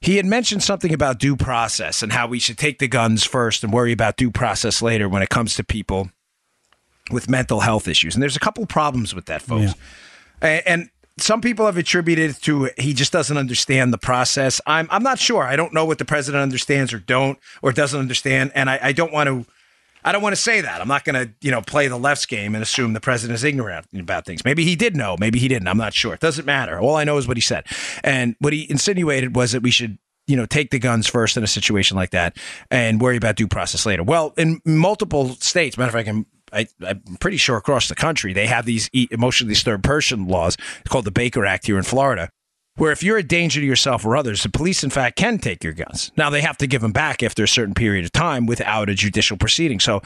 He 0.00 0.16
had 0.16 0.26
mentioned 0.26 0.62
something 0.62 0.92
about 0.92 1.18
due 1.18 1.36
process 1.36 2.02
and 2.02 2.12
how 2.12 2.26
we 2.26 2.38
should 2.38 2.58
take 2.58 2.78
the 2.78 2.88
guns 2.88 3.24
first 3.24 3.62
and 3.64 3.72
worry 3.72 3.92
about 3.92 4.16
due 4.16 4.30
process 4.30 4.80
later 4.82 5.08
when 5.08 5.22
it 5.22 5.28
comes 5.28 5.54
to 5.56 5.64
people 5.64 6.10
with 7.10 7.28
mental 7.28 7.60
health 7.60 7.88
issues. 7.88 8.14
And 8.14 8.22
there's 8.22 8.36
a 8.36 8.40
couple 8.40 8.64
problems 8.66 9.14
with 9.14 9.26
that, 9.26 9.42
folks. 9.42 9.74
A- 10.42 10.66
And, 10.68 10.90
some 11.16 11.40
people 11.40 11.64
have 11.66 11.76
attributed 11.76 12.30
it 12.30 12.42
to 12.42 12.70
he 12.76 12.92
just 12.92 13.12
doesn't 13.12 13.36
understand 13.36 13.92
the 13.92 13.98
process. 13.98 14.60
I'm 14.66 14.88
I'm 14.90 15.04
not 15.04 15.20
sure. 15.20 15.44
I 15.44 15.54
don't 15.54 15.72
know 15.72 15.84
what 15.84 15.98
the 15.98 16.04
president 16.04 16.42
understands 16.42 16.92
or 16.92 16.98
don't 16.98 17.38
or 17.62 17.70
doesn't 17.70 18.00
understand, 18.00 18.50
and 18.56 18.68
I, 18.68 18.80
I 18.82 18.92
don't 18.92 19.12
want 19.12 19.28
to. 19.28 19.46
I 20.04 20.12
don't 20.12 20.22
want 20.22 20.34
to 20.34 20.40
say 20.40 20.60
that. 20.60 20.80
I'm 20.80 20.88
not 20.88 21.04
going 21.04 21.14
to, 21.14 21.32
you 21.40 21.50
know, 21.50 21.62
play 21.62 21.88
the 21.88 21.96
left's 21.96 22.26
game 22.26 22.54
and 22.54 22.62
assume 22.62 22.92
the 22.92 23.00
president 23.00 23.36
is 23.36 23.44
ignorant 23.44 23.86
about 23.98 24.26
things. 24.26 24.44
Maybe 24.44 24.64
he 24.64 24.76
did 24.76 24.96
know, 24.96 25.16
maybe 25.18 25.38
he 25.38 25.48
didn't. 25.48 25.66
I'm 25.66 25.78
not 25.78 25.94
sure. 25.94 26.14
It 26.14 26.20
doesn't 26.20 26.44
matter. 26.44 26.78
All 26.78 26.96
I 26.96 27.04
know 27.04 27.16
is 27.16 27.26
what 27.26 27.36
he 27.36 27.40
said. 27.40 27.66
And 28.02 28.36
what 28.38 28.52
he 28.52 28.70
insinuated 28.70 29.34
was 29.34 29.52
that 29.52 29.62
we 29.62 29.70
should, 29.70 29.98
you 30.26 30.36
know, 30.36 30.46
take 30.46 30.70
the 30.70 30.78
guns 30.78 31.06
first 31.06 31.36
in 31.36 31.42
a 31.42 31.46
situation 31.46 31.96
like 31.96 32.10
that 32.10 32.36
and 32.70 33.00
worry 33.00 33.16
about 33.16 33.36
due 33.36 33.48
process 33.48 33.86
later. 33.86 34.02
Well, 34.02 34.34
in 34.36 34.60
multiple 34.64 35.30
states, 35.40 35.78
matter 35.78 35.88
of 35.88 35.94
fact, 35.94 36.08
I'm, 36.08 36.26
I, 36.52 36.66
I'm 36.86 37.02
pretty 37.20 37.38
sure 37.38 37.56
across 37.56 37.88
the 37.88 37.94
country, 37.94 38.32
they 38.32 38.46
have 38.46 38.66
these 38.66 38.88
emotionally 38.92 39.54
disturbed 39.54 39.84
person 39.84 40.28
laws 40.28 40.56
called 40.88 41.04
the 41.04 41.10
Baker 41.10 41.46
Act 41.46 41.66
here 41.66 41.78
in 41.78 41.82
Florida 41.82 42.30
where 42.76 42.92
if 42.92 43.02
you're 43.02 43.18
a 43.18 43.22
danger 43.22 43.60
to 43.60 43.66
yourself 43.66 44.04
or 44.04 44.16
others, 44.16 44.42
the 44.42 44.48
police, 44.48 44.82
in 44.82 44.90
fact, 44.90 45.16
can 45.16 45.38
take 45.38 45.62
your 45.62 45.72
guns. 45.72 46.10
Now, 46.16 46.30
they 46.30 46.40
have 46.40 46.58
to 46.58 46.66
give 46.66 46.82
them 46.82 46.92
back 46.92 47.22
after 47.22 47.44
a 47.44 47.48
certain 47.48 47.74
period 47.74 48.04
of 48.04 48.12
time 48.12 48.46
without 48.46 48.90
a 48.90 48.94
judicial 48.94 49.36
proceeding. 49.36 49.78
So 49.78 50.02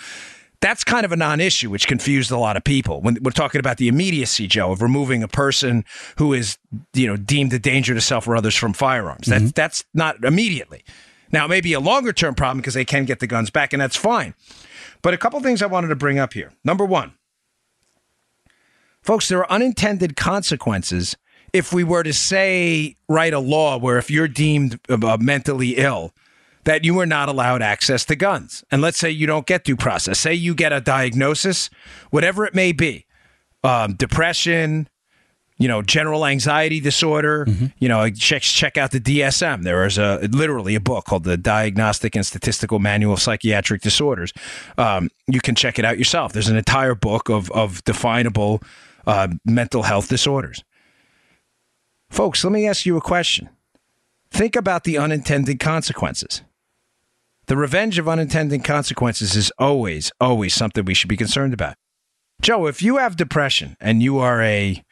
that's 0.61 0.85
kind 0.85 1.05
of 1.05 1.13
a 1.13 1.17
non 1.17 1.41
issue, 1.41 1.71
which 1.71 1.87
confused 1.87 2.31
a 2.31 2.39
lot 2.39 2.57
of 2.57 2.65
people. 2.65 3.01
When 3.01 3.19
we're 3.23 3.31
talking 3.31 3.59
about 3.59 3.79
the 3.79 3.89
immediacy, 3.89 4.47
Joe, 4.47 4.73
of 4.73 4.83
removing 4.83 5.23
a 5.23 5.29
person 5.29 5.85
who 6.19 6.33
is, 6.33 6.59
you 6.95 7.07
know, 7.07 7.17
deemed 7.17 7.53
a 7.53 7.59
danger 7.59 7.95
to 7.95 8.01
self 8.01 8.29
or 8.29 8.37
others 8.37 8.57
from 8.57 8.73
firearms, 8.73 9.29
that, 9.29 9.41
mm-hmm. 9.41 9.51
that's 9.55 9.85
not 9.95 10.23
immediately. 10.25 10.85
Now, 11.31 11.45
it 11.45 11.49
may 11.49 11.61
be 11.61 11.75
a 11.75 11.81
longer 11.81 12.13
term 12.13 12.35
problem 12.35 12.59
because 12.59 12.75
they 12.75 12.85
can 12.85 13.05
get 13.05 13.21
the 13.21 13.27
guns 13.27 13.51
back, 13.51 13.73
and 13.73 13.81
that's 13.81 13.97
fine. 13.97 14.35
But 15.03 15.15
a 15.15 15.19
couple 15.19 15.41
things 15.41 15.63
I 15.63 15.67
wanted 15.67 15.89
to 15.89 15.97
bring 15.97 16.19
up 16.19 16.33
here. 16.33 16.53
Number 16.65 16.85
one, 16.85 17.15
folks, 19.01 19.29
there 19.29 19.39
are 19.39 19.51
unintended 19.51 20.17
consequences 20.17 21.17
if 21.53 21.73
we 21.73 21.85
were 21.85 22.03
to 22.03 22.13
say 22.13 22.97
write 23.09 23.35
a 23.35 23.39
law 23.39 23.79
where 23.79 23.99
if 23.99 24.11
you're 24.11 24.29
deemed 24.29 24.79
uh, 24.89 25.17
mentally 25.21 25.77
ill 25.77 26.13
that 26.65 26.85
you 26.85 26.99
are 27.01 27.07
not 27.07 27.31
allowed 27.31 27.63
access 27.63 28.05
to 28.05 28.15
guns. 28.15 28.63
And 28.71 28.83
let's 28.83 28.99
say 28.99 29.11
you 29.11 29.27
don't 29.27 29.47
get 29.47 29.65
due 29.65 29.77
process. 29.77 30.19
Say 30.19 30.35
you 30.35 30.55
get 30.55 30.73
a 30.73 30.81
diagnosis 30.81 31.71
whatever 32.11 32.45
it 32.45 32.55
may 32.55 32.73
be 32.73 33.07
um, 33.65 33.95
depression 33.95 34.89
you 35.59 35.67
know 35.67 35.83
general 35.83 36.25
anxiety 36.25 36.79
disorder 36.79 37.45
you 37.79 37.89
know 37.89 38.09
check 38.11 38.43
check 38.43 38.77
out 38.77 38.93
the 38.93 39.01
DSM 39.01 39.65
there 39.65 39.85
is 39.85 39.99
a 39.99 40.21
literally 40.31 40.75
a 40.75 40.81
book 40.81 41.05
called 41.05 41.25
the 41.25 41.37
Diagnostic 41.37 42.15
and 42.15 42.25
Statistical 42.25 42.79
Manual 42.79 43.15
of 43.15 43.21
Psychiatric 43.21 43.83
Disorders. 43.83 44.33
Um, 44.77 45.11
you 45.27 45.41
can 45.41 45.55
check 45.55 45.79
it 45.79 45.85
out 45.85 45.99
yourself. 45.99 46.33
There's 46.33 46.49
an 46.49 46.57
entire 46.57 46.95
book 46.95 47.29
of 47.29 47.51
of 47.51 47.83
definable 47.85 48.63
uh, 49.07 49.29
mental 49.45 49.83
health 49.83 50.09
disorders 50.09 50.63
Folks, 52.11 52.45
let 52.45 52.53
me 52.53 52.67
ask 52.67 52.87
you 52.87 52.97
a 52.97 53.01
question. 53.01 53.49
Think 54.31 54.57
about 54.57 54.85
the 54.85 54.99
unintended 54.99 55.61
consequences. 55.61 56.43
The 57.47 57.57
revenge 57.57 57.99
of 57.99 58.09
unintended 58.09 58.63
consequences 58.65 59.35
is 59.35 59.51
always, 59.59 60.13
always 60.21 60.55
something 60.55 60.85
we 60.85 60.95
should 60.95 61.09
be 61.09 61.17
concerned 61.17 61.55
about. 61.55 61.77
Joe, 62.43 62.67
if 62.67 62.83
you 62.83 62.99
have 62.99 63.17
depression 63.17 63.77
and 63.81 64.03
you 64.03 64.19
are 64.19 64.43
a 64.43 64.85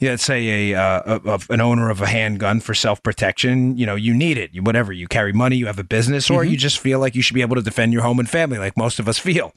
let's 0.00 0.24
say 0.24 0.72
a, 0.72 0.78
uh, 0.80 1.20
a, 1.24 1.30
a 1.30 1.40
an 1.50 1.60
owner 1.60 1.90
of 1.90 2.00
a 2.00 2.06
handgun 2.06 2.60
for 2.60 2.74
self 2.74 3.02
protection, 3.02 3.76
you 3.76 3.86
know, 3.86 3.94
you 3.94 4.14
need 4.14 4.38
it. 4.38 4.50
You, 4.52 4.62
whatever, 4.62 4.92
you 4.92 5.06
carry 5.08 5.32
money, 5.32 5.56
you 5.56 5.66
have 5.66 5.78
a 5.78 5.84
business, 5.84 6.30
or 6.30 6.42
you 6.44 6.56
just 6.56 6.78
feel 6.78 6.98
like 6.98 7.14
you 7.14 7.22
should 7.22 7.34
be 7.34 7.42
able 7.42 7.56
to 7.56 7.62
defend 7.62 7.92
your 7.92 8.02
home 8.02 8.18
and 8.18 8.28
family, 8.28 8.58
like 8.58 8.76
most 8.76 8.98
of 8.98 9.08
us 9.08 9.18
feel. 9.18 9.52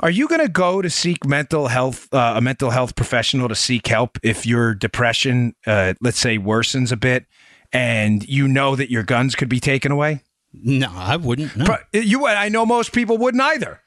Are 0.00 0.10
you 0.10 0.28
going 0.28 0.40
to 0.40 0.48
go 0.48 0.80
to 0.80 0.88
seek 0.88 1.26
mental 1.26 1.66
health, 1.68 2.12
uh, 2.14 2.34
a 2.36 2.40
mental 2.40 2.70
health 2.70 2.94
professional 2.94 3.48
to 3.48 3.54
seek 3.56 3.88
help 3.88 4.18
if 4.22 4.46
your 4.46 4.74
depression, 4.74 5.54
uh, 5.66 5.94
let's 6.00 6.20
say, 6.20 6.38
worsens 6.38 6.92
a 6.92 6.96
bit, 6.96 7.26
and 7.72 8.26
you 8.28 8.46
know 8.46 8.76
that 8.76 8.90
your 8.90 9.02
guns 9.02 9.34
could 9.34 9.48
be 9.48 9.58
taken 9.58 9.90
away? 9.90 10.22
No, 10.52 10.90
I 10.94 11.16
wouldn't. 11.16 11.56
No. 11.56 11.76
You, 11.92 12.26
I 12.26 12.48
know 12.48 12.64
most 12.64 12.92
people 12.92 13.18
wouldn't 13.18 13.42
either. 13.42 13.80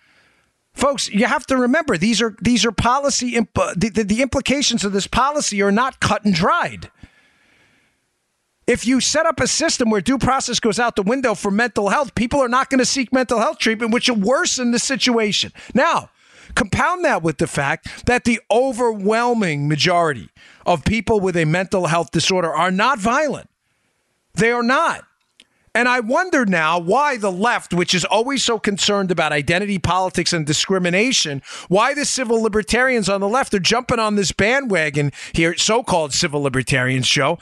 Folks, 0.73 1.09
you 1.09 1.25
have 1.25 1.45
to 1.47 1.57
remember 1.57 1.97
these 1.97 2.21
are 2.21 2.35
these 2.41 2.65
are 2.65 2.71
policy. 2.71 3.35
Imp- 3.35 3.53
the, 3.75 3.91
the, 3.93 4.03
the 4.03 4.21
implications 4.21 4.85
of 4.85 4.93
this 4.93 5.07
policy 5.07 5.61
are 5.61 5.71
not 5.71 5.99
cut 5.99 6.23
and 6.23 6.33
dried. 6.33 6.91
If 8.71 8.87
you 8.87 9.01
set 9.01 9.25
up 9.25 9.41
a 9.41 9.47
system 9.47 9.89
where 9.89 9.99
due 9.99 10.17
process 10.17 10.61
goes 10.61 10.79
out 10.79 10.95
the 10.95 11.03
window 11.03 11.35
for 11.35 11.51
mental 11.51 11.89
health, 11.89 12.15
people 12.15 12.39
are 12.39 12.47
not 12.47 12.69
going 12.69 12.79
to 12.79 12.85
seek 12.85 13.11
mental 13.11 13.37
health 13.37 13.57
treatment, 13.57 13.93
which 13.93 14.07
will 14.07 14.15
worsen 14.15 14.71
the 14.71 14.79
situation. 14.79 15.51
Now, 15.73 16.09
compound 16.55 17.03
that 17.03 17.21
with 17.21 17.37
the 17.37 17.47
fact 17.47 18.05
that 18.05 18.23
the 18.23 18.39
overwhelming 18.49 19.67
majority 19.67 20.29
of 20.65 20.85
people 20.85 21.19
with 21.19 21.35
a 21.35 21.43
mental 21.43 21.87
health 21.87 22.11
disorder 22.11 22.49
are 22.49 22.71
not 22.71 22.97
violent. 22.97 23.49
They 24.35 24.53
are 24.53 24.63
not. 24.63 25.03
And 25.73 25.87
I 25.87 26.01
wonder 26.01 26.45
now 26.45 26.79
why 26.79 27.15
the 27.15 27.31
left, 27.31 27.73
which 27.73 27.93
is 27.93 28.03
always 28.03 28.43
so 28.43 28.59
concerned 28.59 29.09
about 29.09 29.31
identity 29.31 29.79
politics 29.79 30.33
and 30.33 30.45
discrimination, 30.45 31.41
why 31.69 31.93
the 31.93 32.03
civil 32.03 32.41
libertarians 32.41 33.07
on 33.07 33.21
the 33.21 33.29
left 33.29 33.53
are 33.53 33.59
jumping 33.59 33.99
on 33.99 34.15
this 34.15 34.33
bandwagon 34.33 35.11
here, 35.33 35.55
so 35.57 35.81
called 35.81 36.13
civil 36.13 36.41
libertarians 36.41 37.07
show, 37.07 37.37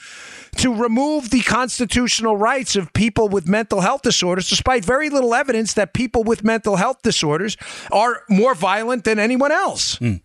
to 0.57 0.73
remove 0.73 1.29
the 1.29 1.41
constitutional 1.41 2.37
rights 2.37 2.75
of 2.75 2.93
people 2.93 3.29
with 3.29 3.47
mental 3.47 3.81
health 3.81 4.01
disorders, 4.01 4.49
despite 4.49 4.83
very 4.83 5.09
little 5.09 5.33
evidence 5.33 5.73
that 5.73 5.93
people 5.93 6.23
with 6.23 6.43
mental 6.43 6.75
health 6.75 7.01
disorders 7.01 7.57
are 7.91 8.23
more 8.29 8.55
violent 8.55 9.03
than 9.03 9.19
anyone 9.19 9.51
else. 9.51 9.95
Hmm. 9.97 10.15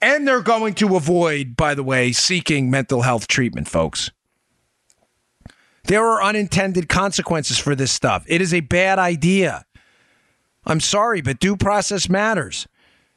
And 0.00 0.28
they're 0.28 0.42
going 0.42 0.74
to 0.74 0.96
avoid, 0.96 1.56
by 1.56 1.74
the 1.74 1.82
way, 1.82 2.12
seeking 2.12 2.70
mental 2.70 3.02
health 3.02 3.26
treatment, 3.26 3.68
folks. 3.68 4.10
There 5.84 6.04
are 6.04 6.22
unintended 6.22 6.88
consequences 6.88 7.58
for 7.58 7.74
this 7.74 7.92
stuff. 7.92 8.24
It 8.26 8.40
is 8.40 8.52
a 8.54 8.60
bad 8.60 8.98
idea. 8.98 9.64
I'm 10.66 10.80
sorry, 10.80 11.20
but 11.20 11.40
due 11.40 11.56
process 11.56 12.08
matters. 12.08 12.66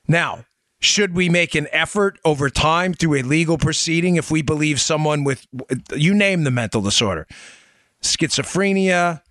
Now, 0.08 0.46
should 0.80 1.16
we 1.16 1.30
make 1.30 1.56
an 1.56 1.68
effort 1.72 2.20
over 2.24 2.50
time 2.50 2.94
through 2.94 3.16
a 3.16 3.24
legal 3.24 3.58
proceeding 3.58 4.16
if 4.16 4.30
we 4.30 4.42
believe 4.42 4.80
someone 4.80 5.24
with, 5.24 5.48
you 5.94 6.14
name 6.14 6.44
the 6.44 6.52
mental 6.52 6.82
disorder, 6.82 7.28
schizophrenia, 8.02 9.22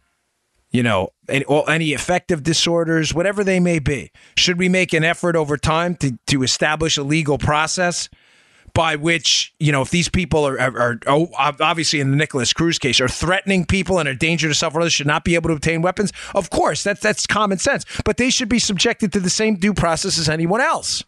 you 0.71 0.83
know, 0.83 1.09
any, 1.29 1.45
any 1.69 1.93
affective 1.93 2.43
disorders, 2.43 3.15
whatever 3.15 3.45
they 3.45 3.61
may 3.61 3.79
be, 3.79 4.11
should 4.37 4.59
we 4.59 4.69
make 4.69 4.93
an 4.93 5.05
effort 5.05 5.37
over 5.37 5.57
time 5.57 5.95
to, 5.97 6.19
to 6.27 6.43
establish 6.43 6.97
a 6.97 7.03
legal 7.03 7.39
process? 7.39 8.09
by 8.77 8.95
which 8.95 9.55
you 9.59 9.73
know 9.73 9.81
if 9.81 9.89
these 9.89 10.11
people 10.11 10.47
are, 10.47 10.61
are, 10.61 10.79
are 10.79 10.99
oh, 11.07 11.31
obviously 11.39 11.99
in 11.99 12.11
the 12.11 12.17
Nikolas 12.17 12.53
Cruz 12.53 12.79
case 12.79 13.01
are 13.01 13.09
threatening 13.09 13.65
people 13.65 13.99
and 13.99 14.07
are 14.07 14.15
danger 14.15 14.49
to 14.49 14.55
self 14.55 14.75
or 14.75 14.81
others 14.81 14.93
should 14.93 15.07
not 15.07 15.25
be 15.25 15.35
able 15.35 15.49
to 15.49 15.55
obtain 15.55 15.81
weapons. 15.81 16.13
Of 16.35 16.51
course, 16.51 16.83
that's 16.83 17.01
that's 17.01 17.27
common 17.27 17.57
sense, 17.57 17.87
but 18.05 18.19
they 18.19 18.29
should 18.29 18.51
be 18.51 18.59
subjected 18.59 19.15
to 19.15 19.21
the 19.21 19.31
same 19.31 19.57
due 19.57 19.73
process 19.73 20.19
as 20.19 20.29
anyone 20.29 20.61
else. 20.61 21.03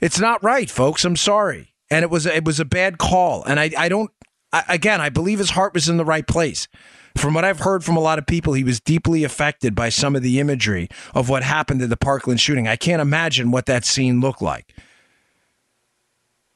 It's 0.00 0.18
not 0.18 0.42
right, 0.42 0.70
folks. 0.70 1.04
I'm 1.04 1.16
sorry, 1.16 1.74
and 1.90 2.02
it 2.02 2.10
was 2.10 2.26
it 2.26 2.44
was 2.44 2.60
a 2.60 2.64
bad 2.64 2.98
call, 2.98 3.44
and 3.44 3.60
I 3.60 3.70
I 3.76 3.88
don't 3.88 4.10
I, 4.52 4.64
again 4.68 5.00
I 5.00 5.08
believe 5.08 5.38
his 5.38 5.50
heart 5.50 5.74
was 5.74 5.88
in 5.88 5.96
the 5.96 6.04
right 6.04 6.26
place. 6.26 6.68
From 7.16 7.34
what 7.34 7.44
I've 7.44 7.60
heard 7.60 7.84
from 7.84 7.96
a 7.96 8.00
lot 8.00 8.20
of 8.20 8.26
people, 8.26 8.52
he 8.52 8.62
was 8.62 8.78
deeply 8.78 9.24
affected 9.24 9.74
by 9.74 9.88
some 9.88 10.14
of 10.14 10.22
the 10.22 10.38
imagery 10.38 10.88
of 11.12 11.28
what 11.28 11.42
happened 11.42 11.82
at 11.82 11.90
the 11.90 11.96
Parkland 11.96 12.40
shooting. 12.40 12.68
I 12.68 12.76
can't 12.76 13.02
imagine 13.02 13.50
what 13.50 13.66
that 13.66 13.84
scene 13.84 14.20
looked 14.20 14.40
like 14.40 14.74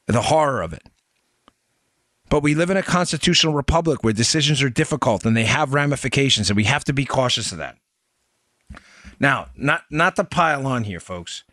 the 0.06 0.22
horror 0.22 0.62
of 0.62 0.72
it. 0.72 0.82
But 2.28 2.42
we 2.42 2.54
live 2.54 2.70
in 2.70 2.76
a 2.76 2.82
constitutional 2.82 3.54
republic 3.54 4.02
where 4.02 4.12
decisions 4.12 4.62
are 4.62 4.70
difficult 4.70 5.24
and 5.24 5.36
they 5.36 5.44
have 5.44 5.74
ramifications, 5.74 6.50
and 6.50 6.56
we 6.56 6.64
have 6.64 6.84
to 6.84 6.92
be 6.92 7.04
cautious 7.04 7.52
of 7.52 7.58
that. 7.58 7.76
Now, 9.20 9.48
not 9.56 9.82
not 9.90 10.16
to 10.16 10.24
pile 10.24 10.66
on 10.66 10.84
here, 10.84 11.00
folks, 11.00 11.43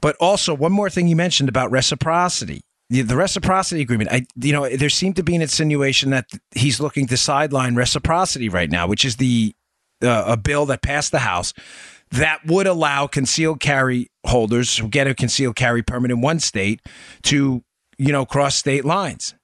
but 0.00 0.16
also 0.16 0.54
one 0.54 0.72
more 0.72 0.90
thing 0.90 1.08
you 1.08 1.16
mentioned 1.16 1.48
about 1.48 1.70
reciprocity. 1.70 2.60
The, 2.90 3.02
reciprocity 3.16 3.82
agreement. 3.82 4.10
I, 4.10 4.26
you 4.36 4.52
know, 4.52 4.66
there 4.66 4.88
seemed 4.88 5.16
to 5.16 5.22
be 5.22 5.36
an 5.36 5.42
insinuation 5.42 6.08
that 6.10 6.30
he's 6.54 6.80
looking 6.80 7.06
to 7.08 7.18
sideline 7.18 7.74
reciprocity 7.74 8.48
right 8.48 8.70
now, 8.70 8.86
which 8.86 9.04
is 9.04 9.16
the 9.16 9.54
uh, 10.02 10.24
a 10.26 10.36
bill 10.36 10.64
that 10.66 10.80
passed 10.80 11.12
the 11.12 11.18
House 11.18 11.52
that 12.10 12.40
would 12.46 12.66
allow 12.66 13.06
concealed 13.06 13.60
carry 13.60 14.10
holders 14.24 14.78
who 14.78 14.88
get 14.88 15.06
a 15.06 15.14
concealed 15.14 15.56
carry 15.56 15.82
permit 15.82 16.10
in 16.10 16.20
one 16.20 16.40
state 16.40 16.80
to, 17.24 17.62
you 17.98 18.12
know, 18.12 18.24
cross 18.24 18.56
state 18.56 18.84
lines. 18.84 19.34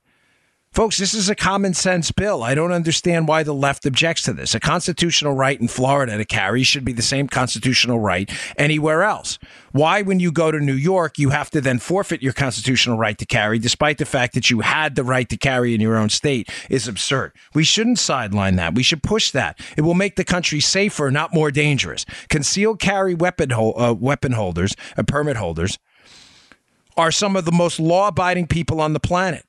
Folks, 0.75 0.97
this 0.97 1.15
is 1.15 1.29
a 1.29 1.37
common 1.37 1.73
sense 1.73 2.11
bill. 2.11 2.43
I 2.43 2.57
don't 2.57 2.73
understand 2.73 3.29
why 3.29 3.45
the 3.45 3.55
left 3.55 3.87
objects 3.87 4.23
to 4.23 4.33
this. 4.33 4.57
A 4.57 4.61
constitutional 4.61 5.33
right 5.33 5.61
in 5.61 5.69
Florida 5.69 6.17
to 6.19 6.25
carry 6.25 6.65
should 6.65 6.85
be 6.85 6.93
the 6.93 7.01
same 7.01 7.29
constitutional 7.29 8.01
right 8.01 8.29
anywhere 8.59 9.05
else. 9.05 9.39
Why, 9.71 10.03
when 10.03 10.19
you 10.19 10.33
go 10.33 10.51
to 10.51 10.59
New 10.59 10.75
York, 10.75 11.17
you 11.17 11.31
have 11.31 11.49
to 11.51 11.61
then 11.61 11.79
forfeit 11.79 12.25
your 12.25 12.33
constitutional 12.33 12.99
right 12.99 13.17
to 13.19 13.25
carry, 13.25 13.61
despite 13.61 13.99
the 13.99 14.05
fact 14.05 14.35
that 14.35 14.51
you 14.51 14.63
had 14.63 14.97
the 14.97 15.05
right 15.05 15.29
to 15.29 15.37
carry 15.37 15.77
in 15.77 15.81
your 15.81 15.97
own 15.97 16.09
state, 16.09 16.51
is 16.69 16.89
absurd. 16.89 17.37
We 17.55 17.63
shouldn't 17.63 18.01
sideline 18.01 18.57
that. 18.57 18.75
We 18.75 18.83
should 18.83 19.05
push 19.05 19.31
that. 19.31 19.61
It 19.77 19.83
will 19.83 19.95
make 19.95 20.17
the 20.17 20.25
country 20.25 20.59
safer, 20.59 21.09
not 21.13 21.33
more 21.33 21.53
dangerous. 21.53 22.05
Concealed 22.31 22.81
carry 22.81 23.15
weapon, 23.15 23.53
uh, 23.53 23.95
weapon 23.97 24.33
holders, 24.33 24.75
uh, 24.97 25.05
permit 25.05 25.37
holders, 25.37 25.79
are 26.97 27.13
some 27.13 27.37
of 27.37 27.45
the 27.45 27.53
most 27.53 27.79
law 27.79 28.09
abiding 28.09 28.49
people 28.49 28.81
on 28.81 28.93
the 28.93 28.99
planet. 28.99 29.47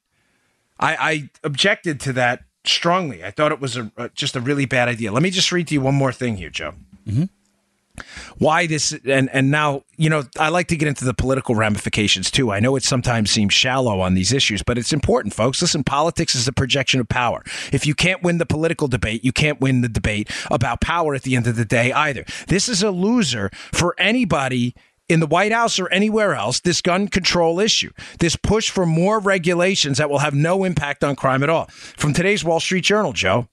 I, 0.80 0.96
I 0.96 1.30
objected 1.44 2.00
to 2.02 2.14
that 2.14 2.44
strongly. 2.66 3.24
I 3.24 3.32
thought 3.32 3.52
it 3.52 3.60
was 3.60 3.78
a, 3.78 3.92
a, 3.98 4.10
just 4.10 4.36
a 4.36 4.42
really 4.42 4.66
bad 4.66 4.88
idea. 4.88 5.12
Let 5.12 5.24
me 5.24 5.30
just 5.30 5.52
read 5.52 5.68
to 5.70 5.74
you 5.74 5.82
one 5.82 5.96
more 5.96 6.12
thing 6.12 6.38
here, 6.38 6.50
Joe. 6.50 6.74
Mm-hmm. 7.08 7.26
Why 8.40 8.68
this 8.68 8.94
and 9.06 9.30
and 9.30 9.52
now 9.52 9.84
you 9.96 10.10
know 10.10 10.24
I 10.38 10.50
like 10.50 10.68
to 10.68 10.76
get 10.76 10.90
into 10.90 11.06
the 11.06 11.14
political 11.14 11.56
ramifications 11.56 12.30
too. 12.30 12.52
I 12.52 12.60
know 12.60 12.76
it 12.76 12.84
sometimes 12.84 13.32
seems 13.32 13.54
shallow 13.54 14.02
on 14.02 14.16
these 14.16 14.34
issues, 14.34 14.62
but 14.62 14.78
it's 14.78 14.92
important, 14.92 15.34
folks. 15.34 15.62
Listen, 15.62 15.82
politics 15.82 16.36
is 16.36 16.46
a 16.46 16.52
projection 16.52 17.00
of 17.00 17.08
power. 17.08 17.42
If 17.72 17.88
you 17.88 17.96
can't 17.96 18.22
win 18.22 18.38
the 18.38 18.46
political 18.46 18.90
debate, 18.90 19.24
you 19.24 19.32
can't 19.32 19.62
win 19.62 19.80
the 19.80 19.88
debate 19.88 20.30
about 20.52 20.82
power 20.82 21.16
at 21.16 21.24
the 21.24 21.38
end 21.38 21.48
of 21.48 21.56
the 21.56 21.64
day 21.64 21.94
either. 21.94 22.26
This 22.48 22.68
is 22.68 22.84
a 22.84 22.92
loser 22.92 23.50
for 23.72 23.96
anybody 23.98 24.76
in 25.08 25.20
the 25.20 25.28
White 25.28 25.52
House 25.52 25.80
or 25.80 25.88
anywhere 25.90 26.36
else, 26.36 26.60
this 26.60 26.82
gun 26.82 27.08
control 27.08 27.60
issue, 27.60 27.92
this 28.20 28.36
push 28.36 28.70
for 28.70 28.86
more 28.86 29.20
regulations 29.20 29.98
that 29.98 30.10
will 30.10 30.20
have 30.20 30.34
no 30.34 30.64
impact 30.64 31.04
on 31.04 31.16
crime 31.16 31.44
at 31.44 31.50
all. 31.50 31.66
From 31.66 32.14
today's 32.14 32.44
Wall 32.44 32.60
Street 32.60 32.84
Journal, 32.84 33.14
Joe. 33.14 33.48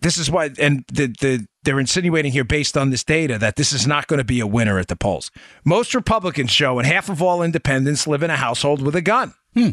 This 0.00 0.16
is 0.16 0.30
why, 0.30 0.50
and 0.60 0.84
the, 0.92 1.08
the 1.20 1.46
they're 1.64 1.80
insinuating 1.80 2.30
here, 2.30 2.44
based 2.44 2.76
on 2.76 2.90
this 2.90 3.02
data, 3.02 3.36
that 3.38 3.56
this 3.56 3.72
is 3.72 3.84
not 3.84 4.06
going 4.06 4.18
to 4.18 4.24
be 4.24 4.38
a 4.38 4.46
winner 4.46 4.78
at 4.78 4.86
the 4.86 4.94
polls. 4.94 5.32
Most 5.64 5.92
Republicans 5.92 6.52
show, 6.52 6.78
and 6.78 6.86
half 6.86 7.08
of 7.08 7.20
all 7.20 7.42
independents 7.42 8.06
live 8.06 8.22
in 8.22 8.30
a 8.30 8.36
household 8.36 8.80
with 8.80 8.94
a 8.94 9.02
gun. 9.02 9.34
Hmm. 9.54 9.70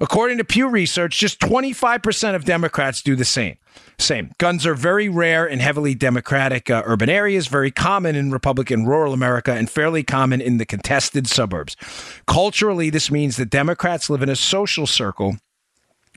According 0.00 0.38
to 0.38 0.44
Pew 0.44 0.66
Research, 0.66 1.18
just 1.18 1.40
25% 1.40 2.34
of 2.34 2.44
Democrats 2.44 3.02
do 3.02 3.14
the 3.14 3.24
same. 3.24 3.58
Same. 3.98 4.30
Guns 4.38 4.64
are 4.64 4.74
very 4.74 5.10
rare 5.10 5.46
in 5.46 5.58
heavily 5.58 5.94
Democratic 5.94 6.70
uh, 6.70 6.82
urban 6.86 7.10
areas, 7.10 7.48
very 7.48 7.70
common 7.70 8.16
in 8.16 8.30
Republican 8.30 8.86
rural 8.86 9.12
America, 9.12 9.52
and 9.52 9.68
fairly 9.68 10.02
common 10.02 10.40
in 10.40 10.56
the 10.56 10.64
contested 10.64 11.26
suburbs. 11.26 11.76
Culturally, 12.26 12.88
this 12.88 13.10
means 13.10 13.36
that 13.36 13.50
Democrats 13.50 14.08
live 14.08 14.22
in 14.22 14.30
a 14.30 14.36
social 14.36 14.86
circle 14.86 15.36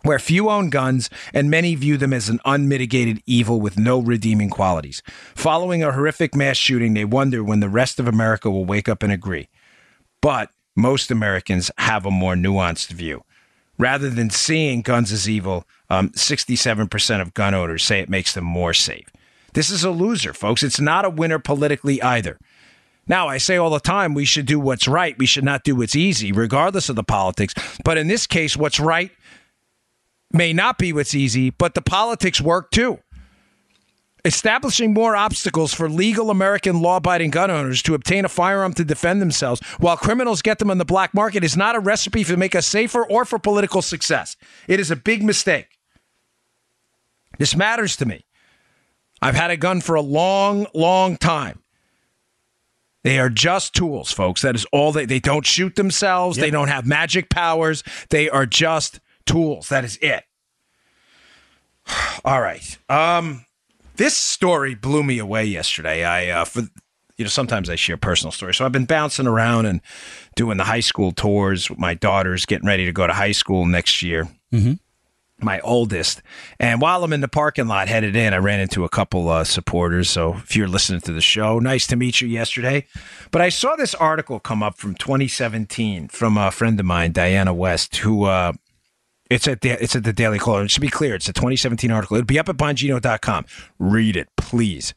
where 0.04 0.20
few 0.20 0.50
own 0.50 0.70
guns 0.70 1.10
and 1.34 1.50
many 1.50 1.76
view 1.76 1.98
them 1.98 2.14
as 2.14 2.30
an 2.30 2.40
unmitigated 2.46 3.22
evil 3.26 3.60
with 3.60 3.78
no 3.78 4.00
redeeming 4.00 4.50
qualities. 4.50 5.02
Following 5.36 5.84
a 5.84 5.92
horrific 5.92 6.36
mass 6.36 6.58
shooting, 6.58 6.94
they 6.94 7.06
wonder 7.06 7.44
when 7.44 7.60
the 7.60 7.70
rest 7.70 8.00
of 8.00 8.08
America 8.08 8.50
will 8.50 8.66
wake 8.66 8.88
up 8.88 9.04
and 9.04 9.12
agree. 9.12 9.50
But 10.22 10.52
most 10.76 11.12
Americans 11.12 11.70
have 11.78 12.06
a 12.06 12.12
more 12.12 12.36
nuanced 12.36 12.92
view. 12.92 13.24
Rather 13.80 14.10
than 14.10 14.30
seeing 14.30 14.82
guns 14.82 15.12
as 15.12 15.28
evil, 15.28 15.66
um, 15.90 16.10
67% 16.10 17.22
of 17.22 17.34
gun 17.34 17.54
owners 17.54 17.84
say 17.84 18.00
it 18.00 18.10
makes 18.10 18.34
them 18.34 18.44
more 18.44 18.74
safe. 18.74 19.08
This 19.54 19.70
is 19.70 19.84
a 19.84 19.92
loser, 19.92 20.34
folks. 20.34 20.64
It's 20.64 20.80
not 20.80 21.06
a 21.06 21.10
winner 21.10 21.40
politically 21.40 22.02
either. 22.02 22.38
Now, 23.08 23.28
I 23.28 23.38
say 23.38 23.58
all 23.58 23.70
the 23.70 23.80
time 23.80 24.14
we 24.14 24.26
should 24.26 24.46
do 24.46 24.60
what's 24.60 24.88
right. 24.88 25.18
We 25.18 25.26
should 25.26 25.44
not 25.44 25.64
do 25.64 25.76
what's 25.76 25.96
easy, 25.96 26.32
regardless 26.32 26.90
of 26.90 26.96
the 26.96 27.04
politics. 27.04 27.54
But 27.84 27.98
in 27.98 28.08
this 28.08 28.26
case, 28.28 28.56
what's 28.56 28.80
right 28.80 29.12
may 30.32 30.54
not 30.54 30.78
be 30.78 30.94
what's 30.94 31.14
easy, 31.14 31.50
but 31.50 31.76
the 31.76 31.82
politics 31.82 32.42
work 32.42 32.72
too. 32.72 33.00
Establishing 34.26 34.94
more 34.94 35.18
obstacles 35.18 35.74
for 35.74 35.90
legal 35.90 36.30
American 36.30 36.82
law 36.82 36.98
abiding 36.98 37.30
gun 37.30 37.52
owners 37.52 37.82
to 37.82 37.94
obtain 37.94 38.24
a 38.24 38.30
firearm 38.30 38.74
to 38.74 38.86
defend 38.86 39.22
themselves 39.22 39.60
while 39.80 39.98
criminals 39.98 40.42
get 40.42 40.60
them 40.60 40.72
on 40.72 40.78
the 40.78 40.86
black 40.86 41.14
market 41.14 41.44
is 41.44 41.58
not 41.58 41.76
a 41.76 41.80
recipe 41.80 42.24
to 42.24 42.38
make 42.38 42.56
us 42.56 42.66
safer 42.66 43.06
or 43.06 43.26
for 43.26 43.38
political 43.38 43.82
success. 43.82 44.38
It 44.68 44.80
is 44.80 44.90
a 44.90 44.96
big 44.96 45.24
mistake. 45.24 45.78
This 47.38 47.56
matters 47.56 47.98
to 47.98 48.06
me. 48.06 48.26
I've 49.22 49.36
had 49.36 49.52
a 49.52 49.58
gun 49.58 49.82
for 49.82 49.96
a 49.96 50.02
long, 50.02 50.68
long 50.74 51.18
time. 51.18 51.64
They 53.04 53.20
are 53.20 53.30
just 53.30 53.74
tools, 53.74 54.14
folks. 54.14 54.42
That 54.42 54.56
is 54.56 54.66
all 54.72 54.94
they 54.94 55.06
they 55.06 55.20
don't 55.20 55.46
shoot 55.46 55.76
themselves. 55.76 56.38
They 56.38 56.50
don't 56.50 56.70
have 56.70 56.86
magic 56.88 57.30
powers. 57.30 57.84
They 58.10 58.30
are 58.30 58.46
just 58.46 59.02
tools. 59.26 59.68
That 59.68 59.84
is 59.84 59.98
it. 60.02 60.24
All 62.26 62.40
right. 62.40 62.78
Um 62.88 63.46
this 63.96 64.16
story 64.16 64.76
blew 64.76 65.04
me 65.04 65.20
away 65.20 65.46
yesterday. 65.46 66.04
I 66.04 66.30
uh 66.30 66.46
for 66.46 66.62
you 67.18 67.26
know, 67.26 67.30
sometimes 67.30 67.70
I 67.70 67.76
share 67.76 67.96
personal 67.96 68.32
stories. 68.32 68.58
So 68.58 68.66
I've 68.66 68.72
been 68.72 68.86
bouncing 68.86 69.28
around 69.28 69.68
and 69.68 69.82
doing 70.36 70.58
the 70.58 70.64
high 70.64 70.80
school 70.80 71.12
tours 71.12 71.70
with 71.70 71.78
my 71.78 71.94
daughters, 71.94 72.48
getting 72.48 72.68
ready 72.68 72.86
to 72.86 72.92
go 72.92 73.06
to 73.06 73.14
high 73.14 73.34
school 73.34 73.66
next 73.68 74.02
year 74.02 74.28
my 75.44 75.60
oldest. 75.62 76.22
And 76.60 76.82
while 76.82 77.04
I'm 77.04 77.14
in 77.14 77.22
the 77.22 77.28
parking 77.28 77.68
lot 77.68 77.88
headed 77.88 78.16
in, 78.16 78.34
I 78.34 78.38
ran 78.38 78.60
into 78.60 78.84
a 78.84 78.90
couple 78.90 79.30
uh, 79.30 79.44
supporters. 79.44 80.10
So 80.10 80.36
if 80.36 80.56
you're 80.56 80.68
listening 80.68 81.02
to 81.02 81.14
the 81.14 81.22
show, 81.22 81.60
nice 81.60 81.88
to 81.88 81.96
meet 81.96 82.22
you 82.22 82.28
yesterday. 82.28 82.86
But 83.32 83.42
I 83.42 83.50
saw 83.50 83.76
this 83.76 83.96
article 83.96 84.40
come 84.40 84.64
up 84.64 84.78
from 84.78 84.96
2017 84.96 86.08
from 86.08 86.38
a 86.38 86.52
friend 86.52 86.80
of 86.80 86.86
mine, 86.86 87.12
Diana 87.12 87.54
West, 87.54 87.98
who. 87.98 88.26
Uh, 88.26 88.54
it's 89.34 89.48
at 89.48 89.62
the 89.62 89.72
it's 89.72 89.96
at 89.96 90.04
the 90.04 90.14
Daily 90.14 90.38
Caller. 90.38 90.68
To 90.68 90.80
be 90.80 90.90
clear, 90.90 91.16
it's 91.16 91.28
a 91.28 91.34
2017 91.34 91.90
article. 91.92 92.18
It'll 92.18 92.26
be 92.26 92.40
up 92.40 92.50
at 92.50 92.58
bongino.com. 92.58 93.46
Read 93.80 94.16
it, 94.16 94.30
please. 94.38 94.94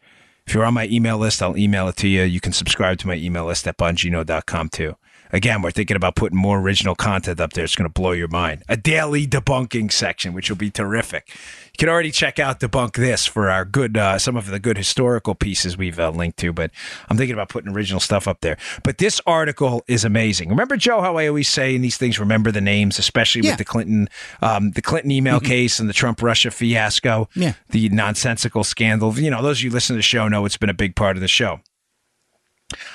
If 0.46 0.54
you're 0.54 0.64
on 0.64 0.74
my 0.74 0.86
email 0.86 1.18
list, 1.18 1.42
I'll 1.42 1.56
email 1.56 1.88
it 1.88 1.96
to 1.96 2.08
you. 2.08 2.22
You 2.22 2.40
can 2.40 2.52
subscribe 2.52 2.98
to 2.98 3.08
my 3.08 3.14
email 3.14 3.46
list 3.46 3.66
at 3.66 3.76
bongino.com 3.78 4.68
too. 4.68 4.96
Again, 5.32 5.62
we're 5.62 5.70
thinking 5.70 5.96
about 5.96 6.14
putting 6.14 6.38
more 6.38 6.58
original 6.60 6.94
content 6.94 7.40
up 7.40 7.52
there. 7.52 7.64
It's 7.64 7.74
going 7.76 7.88
to 7.88 7.92
blow 7.92 8.12
your 8.12 8.28
mind. 8.28 8.62
A 8.68 8.76
daily 8.76 9.26
debunking 9.26 9.90
section, 9.92 10.32
which 10.32 10.48
will 10.48 10.56
be 10.56 10.70
terrific. 10.70 11.28
You 11.28 11.78
can 11.78 11.88
already 11.88 12.10
check 12.10 12.38
out 12.38 12.60
debunk 12.60 12.94
this 12.94 13.26
for 13.26 13.50
our 13.50 13.64
good, 13.64 13.96
uh, 13.98 14.18
some 14.18 14.36
of 14.36 14.46
the 14.46 14.58
good 14.58 14.78
historical 14.78 15.34
pieces 15.34 15.76
we've 15.76 15.98
uh, 15.98 16.10
linked 16.10 16.38
to. 16.38 16.52
But 16.52 16.70
I'm 17.08 17.16
thinking 17.16 17.34
about 17.34 17.48
putting 17.48 17.72
original 17.72 18.00
stuff 18.00 18.26
up 18.26 18.40
there. 18.40 18.56
But 18.82 18.98
this 18.98 19.20
article 19.26 19.84
is 19.86 20.04
amazing. 20.04 20.48
Remember, 20.48 20.76
Joe, 20.76 21.00
how 21.02 21.16
I 21.16 21.26
always 21.26 21.48
say 21.48 21.74
in 21.74 21.82
these 21.82 21.96
things, 21.98 22.18
remember 22.18 22.50
the 22.50 22.60
names, 22.60 22.98
especially 22.98 23.42
Yeah. 23.42 23.52
with 23.52 23.58
the 23.58 23.64
Clinton, 23.64 24.08
um, 24.40 24.70
the 24.72 24.82
Clinton 24.82 25.10
email 25.10 25.40
case 25.40 25.78
and 25.78 25.88
the 25.88 25.92
Trump 25.94 26.22
Russia 26.22 26.50
fiasco, 26.50 27.28
Yeah. 27.34 27.54
the 27.70 27.88
nonsensical 27.90 28.64
scandal. 28.64 29.18
You 29.18 29.30
know, 29.30 29.42
those 29.42 29.58
of 29.58 29.64
you 29.64 29.70
listen 29.70 29.94
to 29.94 29.98
the 29.98 30.02
show 30.02 30.28
know 30.28 30.44
it's 30.46 30.56
been 30.56 30.70
a 30.70 30.74
big 30.74 30.96
part 30.96 31.16
of 31.16 31.20
the 31.20 31.28
show. 31.28 31.60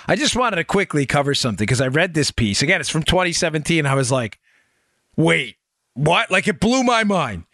I 0.07 0.15
just 0.15 0.36
wanted 0.36 0.57
to 0.57 0.63
quickly 0.63 1.05
cover 1.05 1.34
something 1.34 1.63
because 1.65 1.81
I 1.81 1.88
read 1.88 2.13
this 2.13 2.31
piece. 2.31 2.62
Again, 2.62 2.81
it's 2.81 2.89
from 2.89 3.03
2017. 3.03 3.86
I 3.86 3.93
was 3.95 4.12
like, 4.12 4.39
wait, 5.15 5.55
what? 5.93 6.29
Like 6.29 6.47
it 6.47 6.60
blew 6.60 6.84
my 6.84 7.03
mind. 7.03 7.45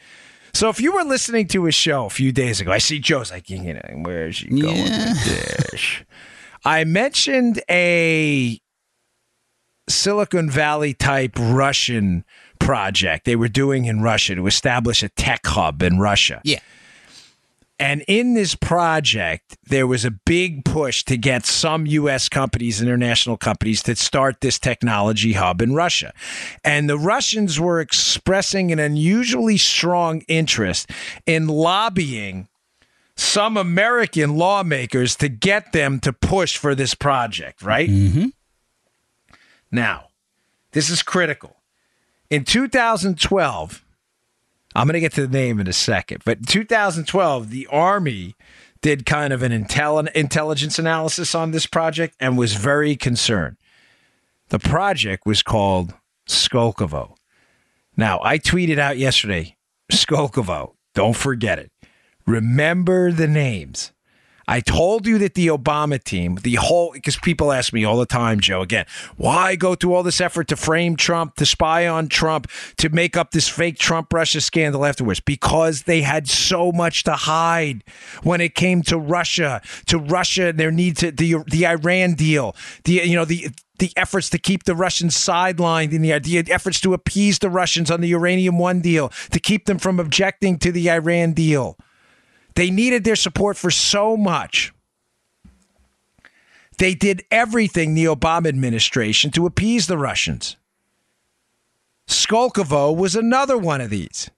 So 0.53 0.69
if 0.69 0.81
you 0.81 0.91
were 0.93 1.03
listening 1.03 1.47
to 1.49 1.67
a 1.67 1.71
show 1.71 2.05
a 2.05 2.09
few 2.09 2.31
days 2.31 2.59
ago, 2.59 2.71
I 2.71 2.79
see 2.79 2.97
Joe's 2.99 3.31
like, 3.31 3.49
you 3.49 3.73
know, 3.73 3.81
where 4.01 4.27
is 4.27 4.37
she 4.37 4.47
going 4.47 4.75
Yeah. 4.77 5.09
with 5.09 5.71
this? 5.71 5.81
I 6.65 6.83
mentioned 6.83 7.61
a 7.69 8.59
Silicon 9.87 10.49
Valley 10.49 10.93
type 10.93 11.33
Russian 11.37 12.25
project 12.59 13.25
they 13.25 13.35
were 13.35 13.47
doing 13.47 13.85
in 13.85 14.01
Russia 14.01 14.35
to 14.35 14.47
establish 14.47 15.03
a 15.03 15.09
tech 15.09 15.45
hub 15.45 15.81
in 15.83 15.99
Russia. 15.99 16.41
Yeah. 16.43 16.59
And 17.79 18.03
in 18.07 18.33
this 18.33 18.55
project, 18.55 19.55
there 19.63 19.85
was 19.85 20.03
a 20.03 20.09
big 20.09 20.65
push 20.65 21.03
to 21.03 21.15
get 21.15 21.45
some 21.45 21.85
U.S. 21.85 22.27
companies, 22.27 22.81
international 22.81 23.37
companies, 23.37 23.83
to 23.83 23.95
start 23.95 24.41
this 24.41 24.57
technology 24.57 25.33
hub 25.33 25.61
in 25.61 25.75
Russia. 25.75 26.11
And 26.63 26.89
the 26.89 26.97
Russians 26.97 27.59
were 27.59 27.79
expressing 27.79 28.71
an 28.71 28.79
unusually 28.79 29.57
strong 29.57 30.21
interest 30.27 30.89
in 31.27 31.47
lobbying 31.47 32.47
some 33.15 33.57
American 33.57 34.37
lawmakers 34.37 35.15
to 35.17 35.29
get 35.29 35.71
them 35.71 35.99
to 35.99 36.13
push 36.13 36.57
for 36.57 36.73
this 36.73 36.93
project, 36.93 37.61
right? 37.61 37.89
Mm-hmm. 37.89 38.27
Now, 39.71 40.09
this 40.71 40.89
is 40.89 41.01
critical. 41.03 41.57
In 42.29 42.43
2012, 42.43 43.83
I'm 44.77 44.85
going 44.85 44.93
to 44.93 44.99
get 44.99 45.13
to 45.13 45.25
the 45.25 45.35
name 45.35 45.59
in 45.59 45.67
a 45.67 45.73
second, 45.73 46.21
but 46.23 46.37
in 46.37 46.43
2012, 46.43 47.49
the 47.49 47.65
Army 47.71 48.35
did 48.81 49.07
kind 49.07 49.33
of 49.33 49.41
an 49.41 49.51
intel- 49.51 50.11
intelligence 50.11 50.77
analysis 50.77 51.33
on 51.33 51.49
this 51.49 51.65
project 51.65 52.15
and 52.19 52.37
was 52.37 52.53
very 52.53 52.95
concerned. 52.95 53.57
The 54.49 54.59
project 54.59 55.25
was 55.25 55.41
called 55.41 55.95
Skolkovo. 56.29 57.15
Now, 57.97 58.19
I 58.21 58.37
tweeted 58.37 58.77
out 58.77 58.99
yesterday 58.99 59.57
Skolkovo, 59.91 60.75
don't 60.93 61.15
forget 61.15 61.57
it. 61.57 61.71
Remember 62.27 63.11
the 63.11 63.27
names. 63.27 63.93
I 64.49 64.61
told 64.61 65.05
you 65.05 65.17
that 65.17 65.33
the 65.33 65.47
Obama 65.47 66.01
team, 66.01 66.39
the 66.41 66.55
whole, 66.55 66.93
because 66.93 67.17
people 67.17 67.51
ask 67.51 67.73
me 67.73 67.83
all 67.83 67.97
the 67.97 68.05
time, 68.05 68.39
Joe, 68.39 68.61
again, 68.61 68.85
why 69.17 69.55
go 69.55 69.75
through 69.75 69.93
all 69.93 70.03
this 70.03 70.21
effort 70.21 70.47
to 70.47 70.55
frame 70.55 70.95
Trump, 70.95 71.35
to 71.35 71.45
spy 71.45 71.85
on 71.85 72.07
Trump, 72.07 72.49
to 72.77 72.87
make 72.89 73.17
up 73.17 73.31
this 73.31 73.49
fake 73.49 73.77
Trump 73.77 74.13
Russia 74.13 74.39
scandal 74.39 74.85
afterwards? 74.85 75.19
Because 75.19 75.83
they 75.83 76.01
had 76.01 76.29
so 76.29 76.71
much 76.71 77.03
to 77.03 77.13
hide 77.13 77.83
when 78.23 78.39
it 78.39 78.55
came 78.55 78.83
to 78.83 78.97
Russia, 78.97 79.61
to 79.87 79.97
Russia 79.97 80.47
and 80.47 80.57
their 80.57 80.71
need 80.71 80.95
to, 80.97 81.11
the, 81.11 81.43
the 81.47 81.67
Iran 81.67 82.13
deal, 82.13 82.55
the, 82.85 82.93
you 82.93 83.15
know, 83.15 83.25
the, 83.25 83.49
the 83.79 83.91
efforts 83.97 84.29
to 84.29 84.37
keep 84.37 84.63
the 84.63 84.75
Russians 84.75 85.15
sidelined 85.15 85.91
in 85.91 86.01
the, 86.01 86.17
the 86.19 86.51
efforts 86.51 86.79
to 86.81 86.93
appease 86.93 87.39
the 87.39 87.49
Russians 87.49 87.91
on 87.91 87.99
the 87.99 88.07
Uranium 88.07 88.57
One 88.57 88.79
deal, 88.79 89.09
to 89.31 89.39
keep 89.41 89.65
them 89.65 89.77
from 89.77 89.99
objecting 89.99 90.57
to 90.59 90.71
the 90.71 90.89
Iran 90.89 91.33
deal. 91.33 91.77
They 92.57 92.71
needed 92.71 93.03
their 93.03 93.15
support 93.15 93.55
for 93.55 93.69
so 93.69 94.17
much. 94.17 94.73
They 96.79 96.95
did 96.95 97.23
everything, 97.29 97.93
the 97.93 98.05
Obama 98.05 98.47
administration, 98.47 99.29
to 99.31 99.45
appease 99.45 99.85
the 99.85 99.97
Russians. 99.97 100.55
Skolkovo 102.07 102.97
was 102.97 103.15
another 103.15 103.59
one 103.59 103.79
of 103.79 103.91
these. 103.91 104.31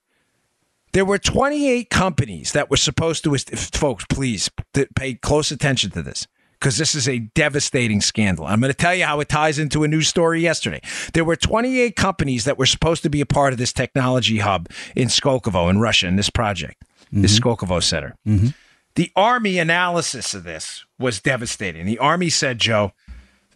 There 0.92 1.06
were 1.06 1.18
28 1.18 1.90
companies 1.90 2.52
that 2.52 2.70
were 2.70 2.76
supposed 2.76 3.24
to, 3.24 3.38
folks, 3.38 4.04
please 4.10 4.50
pay 4.98 5.14
close 5.14 5.50
attention 5.50 5.92
to 5.92 6.02
this 6.02 6.28
because 6.60 6.78
this 6.78 6.96
is 6.96 7.08
a 7.08 7.20
devastating 7.20 8.02
scandal. 8.02 8.46
I'm 8.46 8.60
going 8.60 8.70
to 8.70 8.78
tell 8.78 8.96
you 8.96 9.06
how 9.06 9.22
it 9.22 9.30
ties 9.30 9.58
into 9.58 9.86
a 9.86 9.88
news 9.88 10.10
story 10.10 10.42
yesterday. 10.42 10.82
There 11.14 11.24
were 11.24 11.38
28 11.38 11.96
companies 11.96 12.44
that 12.44 12.58
were 12.58 12.66
supposed 12.66 13.02
to 13.04 13.10
be 13.10 13.22
a 13.22 13.26
part 13.26 13.54
of 13.54 13.60
this 13.60 13.72
technology 13.72 14.40
hub 14.40 14.68
in 14.94 15.08
Skolkovo 15.08 15.70
in 15.70 15.80
Russia 15.80 16.08
in 16.08 16.18
this 16.18 16.30
project, 16.30 16.84
this 17.12 17.39
mm-hmm. 17.39 17.50
Skolkovo 17.50 17.82
Center. 17.82 18.15
Mm-hmm. 18.28 18.48
The 18.95 19.12
Army 19.15 19.60
analysis 19.60 20.34
of 20.34 20.43
this 20.43 20.86
was 20.98 21.22
devastating. 21.22 21.86
The 21.86 22.00
Army 22.00 22.30
said, 22.30 22.60
Joe, 22.60 22.91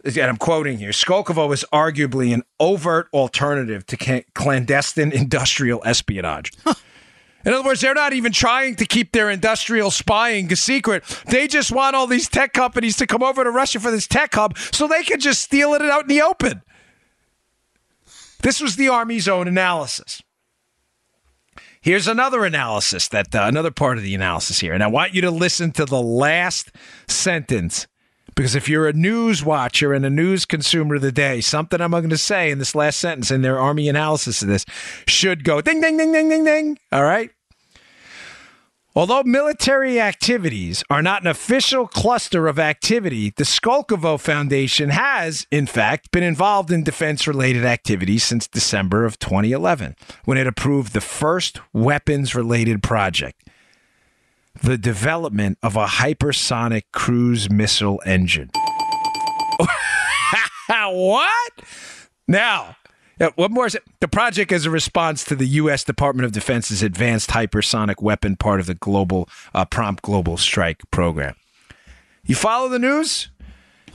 and 0.04 0.18
I'm 0.18 0.36
quoting 0.36 0.78
here 0.78 0.90
Skolkovo 0.90 1.52
is 1.52 1.64
arguably 1.72 2.32
an 2.32 2.42
overt 2.60 3.08
alternative 3.12 3.86
to 3.86 4.22
clandestine 4.34 5.12
industrial 5.12 5.82
espionage. 5.84 6.52
In 7.44 7.52
other 7.52 7.62
words, 7.62 7.82
they're 7.82 7.94
not 7.94 8.14
even 8.14 8.32
trying 8.32 8.76
to 8.76 8.86
keep 8.86 9.12
their 9.12 9.28
industrial 9.28 9.90
spying 9.90 10.50
a 10.50 10.56
secret. 10.56 11.04
They 11.26 11.46
just 11.46 11.70
want 11.70 11.94
all 11.94 12.06
these 12.06 12.28
tech 12.28 12.54
companies 12.54 12.96
to 12.96 13.06
come 13.06 13.22
over 13.22 13.44
to 13.44 13.50
Russia 13.50 13.80
for 13.80 13.90
this 13.90 14.06
tech 14.06 14.34
hub 14.34 14.56
so 14.72 14.88
they 14.88 15.02
can 15.02 15.20
just 15.20 15.42
steal 15.42 15.74
it 15.74 15.82
out 15.82 16.02
in 16.02 16.08
the 16.08 16.22
open. 16.22 16.62
This 18.42 18.60
was 18.60 18.76
the 18.76 18.88
Army's 18.88 19.28
own 19.28 19.46
analysis. 19.46 20.22
Here's 21.84 22.08
another 22.08 22.46
analysis 22.46 23.08
that 23.08 23.34
uh, 23.34 23.42
another 23.42 23.70
part 23.70 23.98
of 23.98 24.04
the 24.04 24.14
analysis 24.14 24.58
here. 24.58 24.72
And 24.72 24.82
I 24.82 24.86
want 24.86 25.12
you 25.12 25.20
to 25.20 25.30
listen 25.30 25.70
to 25.72 25.84
the 25.84 26.00
last 26.00 26.72
sentence 27.06 27.86
because 28.34 28.54
if 28.54 28.70
you're 28.70 28.88
a 28.88 28.94
news 28.94 29.44
watcher 29.44 29.92
and 29.92 30.06
a 30.06 30.08
news 30.08 30.46
consumer 30.46 30.94
of 30.94 31.02
the 31.02 31.12
day, 31.12 31.42
something 31.42 31.82
I'm 31.82 31.90
going 31.90 32.08
to 32.08 32.16
say 32.16 32.50
in 32.50 32.58
this 32.58 32.74
last 32.74 32.98
sentence 33.00 33.30
in 33.30 33.42
their 33.42 33.60
army 33.60 33.86
analysis 33.90 34.40
of 34.40 34.48
this 34.48 34.64
should 35.06 35.44
go 35.44 35.60
ding, 35.60 35.82
ding, 35.82 35.98
ding, 35.98 36.10
ding, 36.10 36.30
ding, 36.30 36.44
ding. 36.44 36.78
All 36.90 37.04
right. 37.04 37.30
Although 38.96 39.24
military 39.24 40.00
activities 40.00 40.84
are 40.88 41.02
not 41.02 41.22
an 41.22 41.26
official 41.26 41.88
cluster 41.88 42.46
of 42.46 42.60
activity, 42.60 43.30
the 43.30 43.42
Skolkovo 43.42 44.20
Foundation 44.20 44.90
has, 44.90 45.48
in 45.50 45.66
fact, 45.66 46.12
been 46.12 46.22
involved 46.22 46.70
in 46.70 46.84
defense 46.84 47.26
related 47.26 47.64
activities 47.64 48.22
since 48.22 48.46
December 48.46 49.04
of 49.04 49.18
2011, 49.18 49.96
when 50.24 50.38
it 50.38 50.46
approved 50.46 50.92
the 50.92 51.00
first 51.00 51.60
weapons 51.72 52.36
related 52.36 52.84
project 52.84 53.40
the 54.62 54.78
development 54.78 55.58
of 55.64 55.74
a 55.76 55.84
hypersonic 55.84 56.84
cruise 56.92 57.50
missile 57.50 58.00
engine. 58.06 58.50
what? 60.68 61.52
Now, 62.28 62.76
Yeah, 63.20 63.28
one 63.36 63.52
more. 63.52 63.66
Is 63.66 63.74
it? 63.74 63.84
The 64.00 64.08
project 64.08 64.50
is 64.50 64.66
a 64.66 64.70
response 64.70 65.24
to 65.24 65.36
the 65.36 65.46
U.S. 65.46 65.84
Department 65.84 66.26
of 66.26 66.32
Defense's 66.32 66.82
Advanced 66.82 67.30
Hypersonic 67.30 68.02
Weapon, 68.02 68.36
part 68.36 68.60
of 68.60 68.66
the 68.66 68.74
global 68.74 69.28
uh, 69.54 69.64
Prompt 69.64 70.02
Global 70.02 70.36
Strike 70.36 70.82
program. 70.90 71.34
You 72.24 72.34
follow 72.34 72.68
the 72.68 72.78
news? 72.78 73.30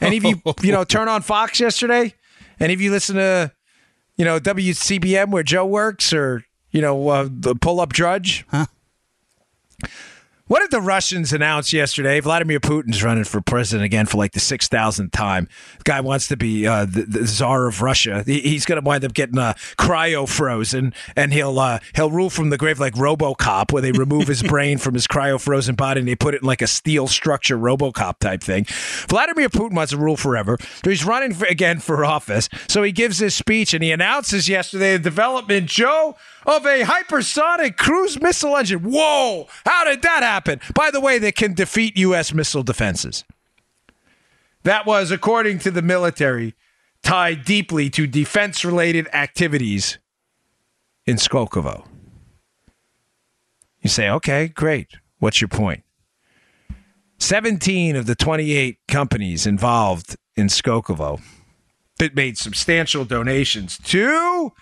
Any 0.02 0.18
of 0.18 0.24
you, 0.24 0.42
you 0.62 0.72
know, 0.72 0.84
turn 0.84 1.08
on 1.08 1.22
Fox 1.22 1.60
yesterday? 1.60 2.14
Any 2.60 2.74
of 2.74 2.82
you 2.82 2.92
listen 2.92 3.16
to, 3.16 3.52
you 4.16 4.26
know, 4.26 4.40
WCBM 4.40 5.32
where 5.32 5.44
Joe 5.44 5.66
works, 5.66 6.14
or 6.14 6.46
you 6.72 6.82
know, 6.82 7.10
uh, 7.10 7.28
the 7.30 7.56
pull 7.56 7.82
up 7.82 7.92
Drudge? 7.92 8.46
Huh? 8.50 8.68
What 10.50 10.62
did 10.62 10.72
the 10.72 10.82
Russians 10.82 11.32
announce 11.32 11.72
yesterday? 11.74 12.20
Vladimir 12.22 12.60
Putin's 12.60 13.04
running 13.04 13.24
for 13.24 13.40
president 13.40 13.86
again 13.86 14.08
for 14.08 14.18
like 14.18 14.32
the 14.32 14.40
six 14.40 14.68
thousandth 14.68 15.12
time. 15.12 15.48
The 15.78 15.84
guy 15.84 16.02
wants 16.02 16.28
to 16.30 16.38
be 16.38 16.66
uh, 16.66 16.86
the, 16.86 17.04
the 17.04 17.28
czar 17.28 17.68
of 17.68 17.84
Russia. 17.84 18.24
He, 18.26 18.40
he's 18.40 18.66
going 18.66 18.82
to 18.82 18.84
wind 18.84 19.06
up 19.06 19.14
getting 19.14 19.38
uh, 19.38 19.54
cryo 19.78 20.28
frozen, 20.28 20.96
and 21.16 21.32
he'll 21.34 21.60
uh, 21.60 21.78
he'll 21.94 22.10
rule 22.10 22.32
from 22.32 22.50
the 22.50 22.58
grave 22.58 22.80
like 22.80 22.96
RoboCop, 22.96 23.72
where 23.72 23.84
they 23.84 23.92
remove 23.92 24.28
his 24.28 24.42
brain 24.52 24.80
from 24.80 24.96
his 24.96 25.06
cryo 25.06 25.40
frozen 25.40 25.76
body 25.76 26.00
and 26.00 26.08
they 26.08 26.16
put 26.16 26.34
it 26.34 26.42
in 26.42 26.48
like 26.48 26.64
a 26.64 26.68
steel 26.68 27.06
structure 27.06 27.56
RoboCop 27.56 28.18
type 28.18 28.42
thing. 28.42 28.66
Vladimir 29.08 29.50
Putin 29.50 29.74
wants 29.74 29.92
to 29.92 30.00
rule 30.00 30.18
forever. 30.18 30.58
So 30.84 30.90
he's 30.90 31.06
running 31.06 31.36
for, 31.36 31.46
again 31.46 31.78
for 31.78 32.04
office. 32.04 32.50
So 32.68 32.82
he 32.82 32.92
gives 32.92 33.20
his 33.20 33.36
speech 33.36 33.76
and 33.76 33.84
he 33.84 33.92
announces 33.92 34.50
yesterday 34.50 34.94
the 34.94 35.04
development. 35.04 35.68
Joe 35.68 36.16
of 36.48 36.66
a 36.66 36.82
hypersonic 36.82 37.78
cruise 37.78 38.20
missile 38.20 38.58
engine. 38.58 38.80
Whoa! 38.80 39.48
How 39.64 39.84
did 39.84 40.02
that 40.02 40.24
happen? 40.24 40.38
By 40.73 40.91
the 40.91 41.02
way, 41.02 41.19
that 41.19 41.36
can 41.36 41.54
defeat 41.54 41.97
U.S. 41.97 42.34
missile 42.34 42.63
defenses. 42.63 43.23
That 44.63 44.86
was, 44.86 45.12
according 45.12 45.60
to 45.60 45.71
the 45.71 45.82
military, 45.82 46.56
tied 47.02 47.45
deeply 47.45 47.89
to 47.91 48.08
defense 48.08 48.65
related 48.65 49.08
activities 49.13 49.99
in 51.06 51.15
Skolkovo. 51.15 51.86
You 53.82 53.89
say, 53.89 54.10
okay, 54.10 54.49
great. 54.49 54.97
What's 55.19 55.41
your 55.41 55.47
point? 55.47 55.84
17 57.19 57.95
of 57.95 58.06
the 58.06 58.15
28 58.15 58.80
companies 58.88 59.45
involved 59.45 60.15
in 60.36 60.47
Skolkovo 60.47 61.21
that 61.97 62.15
made 62.15 62.38
substantial 62.38 63.06
donations 63.06 63.78
to 63.78 64.54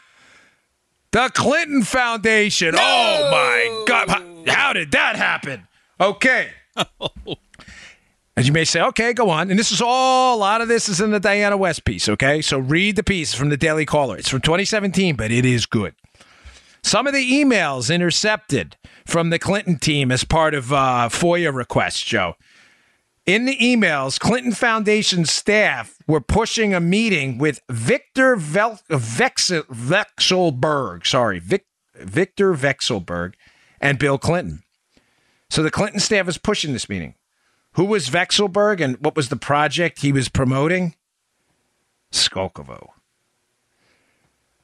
the 1.11 1.29
Clinton 1.33 1.83
Foundation. 1.83 2.75
Oh 2.77 3.29
my 3.31 3.83
God. 3.87 4.47
How 4.47 4.73
did 4.73 4.91
that 4.91 5.15
happen? 5.15 5.66
Okay. 5.99 6.49
And 8.36 8.45
you 8.45 8.51
may 8.53 8.65
say, 8.65 8.81
okay, 8.81 9.13
go 9.13 9.31
on. 9.31 9.49
And 9.49 9.57
this 9.57 9.71
is 9.71 9.81
all, 9.81 10.38
a 10.38 10.39
lot 10.39 10.62
of 10.62 10.67
this 10.67 10.88
is 10.89 11.01
in 11.01 11.10
the 11.10 11.19
Diana 11.19 11.57
West 11.57 11.86
piece, 11.86 12.07
okay? 12.07 12.39
So 12.43 12.60
read 12.60 12.95
the 12.95 13.03
piece 13.03 13.33
from 13.33 13.49
the 13.49 13.57
Daily 13.57 13.83
Caller. 13.83 14.15
It's 14.17 14.29
from 14.29 14.41
2017, 14.41 15.15
but 15.15 15.31
it 15.31 15.43
is 15.43 15.65
good. 15.65 15.95
Some 16.83 17.07
of 17.07 17.13
the 17.13 17.31
emails 17.31 17.93
intercepted 17.93 18.77
from 19.07 19.31
the 19.31 19.39
Clinton 19.39 19.79
team 19.79 20.12
as 20.12 20.23
part 20.23 20.53
of 20.53 20.71
uh, 20.71 21.10
FOIA 21.12 21.51
requests, 21.51 22.03
Joe. 22.03 22.36
In 23.25 23.45
the 23.45 23.57
emails, 23.57 24.19
Clinton 24.19 24.51
Foundation 24.53 25.25
staff 25.25 25.97
were 26.07 26.21
pushing 26.21 26.75
a 26.75 26.79
meeting 26.79 27.39
with 27.39 27.60
Victor 27.69 28.36
Vel- 28.36 28.79
Vexel- 28.88 29.63
Vekselberg, 29.63 31.07
sorry, 31.07 31.39
Vic- 31.39 31.65
Victor 31.95 32.53
Vekselberg 32.53 33.33
and 33.81 33.97
Bill 33.97 34.19
Clinton. 34.19 34.62
So 35.49 35.63
the 35.63 35.71
Clinton 35.71 35.99
staff 35.99 36.27
is 36.27 36.38
pushing 36.38 36.73
this 36.73 36.89
meeting. 36.89 37.15
Who 37.73 37.86
was 37.86 38.10
Vekselberg 38.10 38.81
and 38.81 38.97
what 38.97 39.15
was 39.15 39.29
the 39.29 39.36
project 39.36 40.01
he 40.01 40.12
was 40.12 40.29
promoting? 40.29 40.95
Skolkovo. 42.12 42.88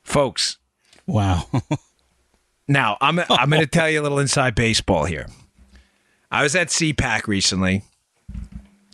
Folks, 0.04 0.58
Wow. 1.06 1.48
now 2.68 2.98
I'm 3.02 3.20
I'm 3.20 3.50
going 3.50 3.62
to 3.62 3.68
tell 3.68 3.90
you 3.90 4.02
a 4.02 4.04
little 4.04 4.20
inside 4.20 4.56
baseball 4.56 5.06
here. 5.06 5.28
I 6.32 6.44
was 6.44 6.56
at 6.56 6.70
CPAC 6.70 7.28
recently, 7.28 7.84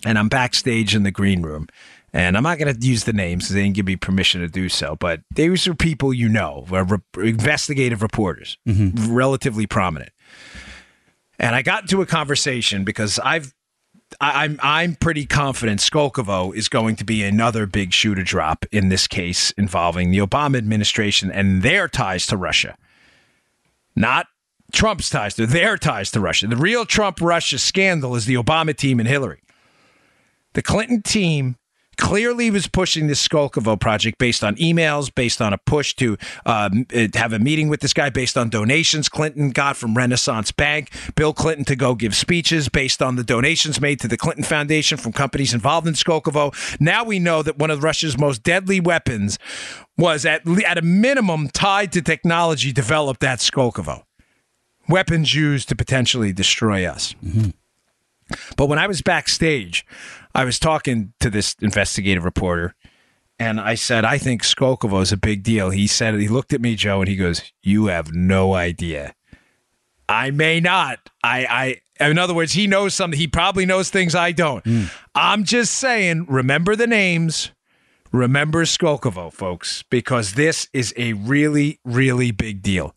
and 0.05 0.19
I'm 0.19 0.27
backstage 0.27 0.95
in 0.95 1.03
the 1.03 1.11
green 1.11 1.41
room, 1.41 1.67
and 2.11 2.35
I'm 2.35 2.43
not 2.43 2.57
going 2.57 2.73
to 2.73 2.85
use 2.85 3.05
the 3.05 3.13
names 3.13 3.45
because 3.45 3.55
they 3.55 3.63
didn't 3.63 3.75
give 3.75 3.85
me 3.85 3.95
permission 3.95 4.41
to 4.41 4.47
do 4.47 4.67
so. 4.67 4.97
But 4.99 5.21
these 5.33 5.67
are 5.67 5.75
people 5.75 6.13
you 6.13 6.27
know, 6.27 6.65
re- 6.69 6.99
investigative 7.17 8.01
reporters, 8.01 8.57
mm-hmm. 8.67 9.13
relatively 9.13 9.67
prominent. 9.67 10.11
And 11.39 11.55
I 11.55 11.61
got 11.61 11.83
into 11.83 12.01
a 12.01 12.05
conversation 12.05 12.83
because 12.83 13.17
I've 13.19 13.53
I, 14.19 14.43
I'm 14.43 14.59
I'm 14.61 14.95
pretty 14.95 15.25
confident 15.25 15.79
Skolkovo 15.79 16.53
is 16.53 16.67
going 16.67 16.95
to 16.97 17.05
be 17.05 17.23
another 17.23 17.65
big 17.65 17.93
shoe 17.93 18.15
to 18.15 18.23
drop 18.23 18.65
in 18.71 18.89
this 18.89 19.07
case 19.07 19.51
involving 19.51 20.11
the 20.11 20.17
Obama 20.17 20.57
administration 20.57 21.31
and 21.31 21.61
their 21.61 21.87
ties 21.87 22.25
to 22.27 22.37
Russia. 22.37 22.75
Not 23.95 24.27
Trump's 24.71 25.09
ties 25.09 25.35
to 25.35 25.45
their 25.45 25.77
ties 25.77 26.11
to 26.11 26.19
Russia. 26.19 26.47
The 26.47 26.55
real 26.55 26.85
Trump 26.85 27.21
Russia 27.21 27.57
scandal 27.57 28.15
is 28.15 28.25
the 28.25 28.35
Obama 28.35 28.75
team 28.75 28.99
and 28.99 29.07
Hillary. 29.07 29.41
The 30.53 30.61
Clinton 30.61 31.01
team 31.01 31.55
clearly 31.99 32.49
was 32.49 32.67
pushing 32.67 33.07
this 33.07 33.25
Skolkovo 33.25 33.79
project 33.79 34.17
based 34.17 34.43
on 34.43 34.55
emails, 34.55 35.13
based 35.13 35.41
on 35.41 35.53
a 35.53 35.57
push 35.57 35.93
to 35.95 36.17
um, 36.45 36.85
uh, 36.95 37.07
have 37.13 37.33
a 37.33 37.39
meeting 37.39 37.69
with 37.69 37.81
this 37.81 37.93
guy, 37.93 38.09
based 38.09 38.37
on 38.37 38.49
donations 38.49 39.09
Clinton 39.09 39.51
got 39.51 39.77
from 39.77 39.95
Renaissance 39.95 40.51
Bank, 40.51 40.91
Bill 41.15 41.33
Clinton 41.33 41.65
to 41.65 41.75
go 41.75 41.95
give 41.95 42.15
speeches 42.15 42.69
based 42.69 43.01
on 43.01 43.15
the 43.15 43.23
donations 43.23 43.79
made 43.79 43.99
to 43.99 44.07
the 44.07 44.17
Clinton 44.17 44.43
Foundation 44.43 44.97
from 44.97 45.11
companies 45.11 45.53
involved 45.53 45.87
in 45.87 45.93
Skolkovo. 45.93 46.79
Now 46.79 47.03
we 47.03 47.19
know 47.19 47.43
that 47.43 47.57
one 47.59 47.69
of 47.69 47.83
Russia's 47.83 48.17
most 48.17 48.43
deadly 48.43 48.79
weapons 48.79 49.37
was 49.97 50.25
at, 50.25 50.47
at 50.65 50.77
a 50.77 50.81
minimum 50.81 51.49
tied 51.49 51.91
to 51.91 52.01
technology 52.01 52.71
developed 52.71 53.23
at 53.23 53.39
Skolkovo. 53.39 54.03
Weapons 54.87 55.35
used 55.35 55.69
to 55.69 55.75
potentially 55.75 56.33
destroy 56.33 56.85
us. 56.85 57.13
But 58.57 58.67
when 58.67 58.79
I 58.79 58.87
was 58.87 59.01
backstage, 59.01 59.85
I 60.33 60.45
was 60.45 60.59
talking 60.59 61.13
to 61.19 61.29
this 61.29 61.55
investigative 61.61 62.23
reporter, 62.23 62.75
and 63.39 63.59
I 63.59 63.75
said, 63.75 64.05
I 64.05 64.17
think 64.17 64.43
Skolkovo 64.43 65.01
is 65.01 65.11
a 65.11 65.17
big 65.17 65.43
deal. 65.43 65.69
He 65.69 65.87
said, 65.87 66.13
he 66.15 66.27
looked 66.27 66.53
at 66.53 66.61
me, 66.61 66.75
Joe, 66.75 66.99
and 66.99 67.07
he 67.07 67.15
goes, 67.15 67.41
You 67.63 67.87
have 67.87 68.13
no 68.13 68.53
idea. 68.53 69.15
I 70.07 70.31
may 70.31 70.59
not. 70.59 70.99
I, 71.23 71.79
I, 71.99 72.09
in 72.09 72.17
other 72.17 72.33
words, 72.33 72.53
he 72.53 72.65
knows 72.65 72.95
something. 72.95 73.19
He 73.19 73.27
probably 73.27 73.65
knows 73.65 73.89
things 73.89 74.15
I 74.15 74.31
don't. 74.31 74.65
Hmm. 74.65 74.85
I'm 75.13 75.43
just 75.43 75.73
saying, 75.73 76.25
remember 76.27 76.75
the 76.75 76.87
names. 76.87 77.51
Remember 78.11 78.65
Skolkovo, 78.65 79.31
folks, 79.31 79.83
because 79.91 80.33
this 80.33 80.67
is 80.73 80.95
a 80.97 81.13
really, 81.13 81.79
really 81.85 82.31
big 82.31 82.63
deal. 82.63 82.95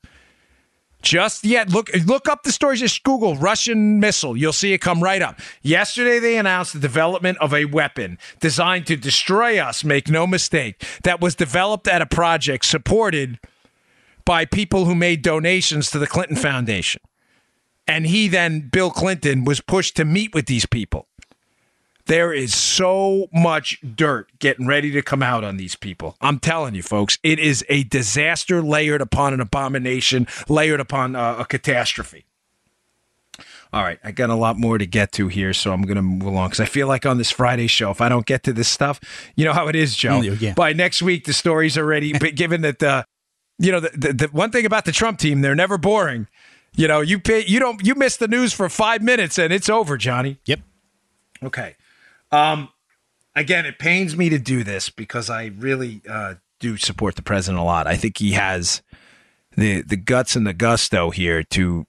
Just 1.03 1.45
yet, 1.45 1.71
look 1.71 1.91
look 2.07 2.29
up 2.29 2.45
the 2.45 2.53
stories. 2.53 2.81
Just 2.81 3.03
Google 3.03 3.37
Russian 3.37 4.01
missile. 4.01 4.37
You'll 4.37 4.53
see 4.53 4.73
it 4.73 4.79
come 4.79 5.03
right 5.03 5.21
up. 5.21 5.41
Yesterday, 5.61 6.21
they 6.21 6.38
announced 6.38 6.73
the 6.73 6.79
development 6.79 7.38
of 7.38 7.53
a 7.53 7.65
weapon 7.65 8.19
designed 8.41 8.87
to 8.87 8.97
destroy 8.97 9.59
us. 9.59 9.85
Make 9.85 10.09
no 10.09 10.27
mistake, 10.27 10.85
that 11.03 11.21
was 11.21 11.35
developed 11.35 11.88
at 11.88 12.01
a 12.01 12.07
project 12.07 12.65
supported 12.65 13.41
by 14.25 14.45
people 14.45 14.85
who 14.85 14.95
made 14.95 15.23
donations 15.23 15.91
to 15.91 15.99
the 15.99 16.07
Clinton 16.07 16.37
Foundation. 16.37 17.03
And 17.88 18.07
he 18.07 18.29
then, 18.29 18.69
Bill 18.73 18.91
Clinton, 18.91 19.45
was 19.45 19.61
pushed 19.61 19.97
to 19.97 20.05
meet 20.05 20.33
with 20.35 20.47
these 20.47 20.67
people. 20.67 21.09
There 22.12 22.35
is 22.35 22.55
so 22.55 23.31
much 23.33 23.81
dirt 23.81 24.38
getting 24.38 24.66
ready 24.66 24.90
to 24.90 25.01
come 25.01 25.22
out 25.22 25.44
on 25.44 25.57
these 25.57 25.77
people. 25.77 26.14
I'm 26.20 26.40
telling 26.40 26.75
you, 26.75 26.83
folks, 26.83 27.16
it 27.22 27.38
is 27.38 27.64
a 27.70 27.85
disaster 27.85 28.61
layered 28.61 29.01
upon 29.01 29.33
an 29.33 29.40
abomination, 29.40 30.27
layered 30.46 30.79
upon 30.79 31.16
uh, 31.16 31.37
a 31.38 31.46
catastrophe. 31.46 32.27
All 33.72 33.83
right, 33.83 33.98
I 34.05 34.11
got 34.11 34.29
a 34.29 34.35
lot 34.35 34.59
more 34.59 34.77
to 34.77 34.85
get 34.85 35.12
to 35.12 35.29
here, 35.29 35.55
so 35.55 35.72
I'm 35.72 35.81
going 35.81 35.96
to 35.96 36.03
move 36.03 36.25
along 36.25 36.48
because 36.51 36.61
I 36.61 36.66
feel 36.66 36.87
like 36.87 37.07
on 37.07 37.16
this 37.16 37.31
Friday 37.31 37.66
show, 37.66 37.90
if 37.90 38.03
I 38.03 38.11
don't 38.11 38.27
get 38.27 38.42
to 38.42 38.53
this 38.53 38.68
stuff, 38.68 39.01
you 39.35 39.46
know 39.46 39.55
how 39.55 39.68
it 39.68 39.75
is, 39.75 39.96
Joe. 39.96 40.20
Mm, 40.20 40.38
yeah. 40.38 40.53
By 40.53 40.75
next 40.75 41.01
week, 41.01 41.25
the 41.25 41.33
story's 41.33 41.79
already. 41.79 42.12
but 42.18 42.35
given 42.35 42.61
that 42.61 42.79
the, 42.79 43.07
you 43.59 43.72
know, 43.72 43.81
the, 43.81 43.88
the, 43.96 44.12
the 44.12 44.27
one 44.33 44.51
thing 44.51 44.66
about 44.66 44.85
the 44.85 44.92
Trump 44.92 45.18
team, 45.18 45.40
they're 45.40 45.55
never 45.55 45.79
boring. 45.79 46.29
You 46.77 46.88
know, 46.88 47.01
you 47.01 47.18
pay, 47.18 47.42
you 47.46 47.59
don't, 47.59 47.83
you 47.87 47.94
miss 47.94 48.18
the 48.18 48.29
news 48.29 48.53
for 48.53 48.68
five 48.68 49.01
minutes 49.01 49.38
and 49.38 49.51
it's 49.51 49.70
over, 49.70 49.96
Johnny. 49.96 50.37
Yep. 50.44 50.61
Okay. 51.42 51.77
Um, 52.33 52.71
again, 53.37 53.66
it 53.66 53.79
pains 53.79 54.16
me 54.16 54.29
to 54.31 54.38
do 54.38 54.64
this 54.64 54.90
because 54.90 55.31
I 55.31 55.47
really 55.57 56.03
uh, 56.09 56.35
do 56.59 56.77
support 56.77 57.16
the 57.16 57.23
president 57.23 57.61
a 57.61 57.64
lot. 57.64 57.87
I 57.87 57.97
think 57.97 58.18
he 58.18 58.33
has 58.33 58.83
the 59.57 59.83
the 59.83 59.97
guts 59.97 60.35
and 60.35 60.47
the 60.47 60.55
gusto 60.55 61.11
here 61.11 61.42
to 61.45 61.87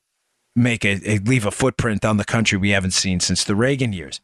make 0.56 0.86
a, 0.86 0.99
a 1.10 1.17
leave 1.19 1.45
a 1.45 1.51
footprint 1.51 2.06
on 2.06 2.17
the 2.17 2.25
country 2.25 2.58
we 2.58 2.71
haven't 2.71 2.91
seen 2.91 3.19
since 3.19 3.43
the 3.43 3.56
Reagan 3.56 3.93
years. 3.93 4.21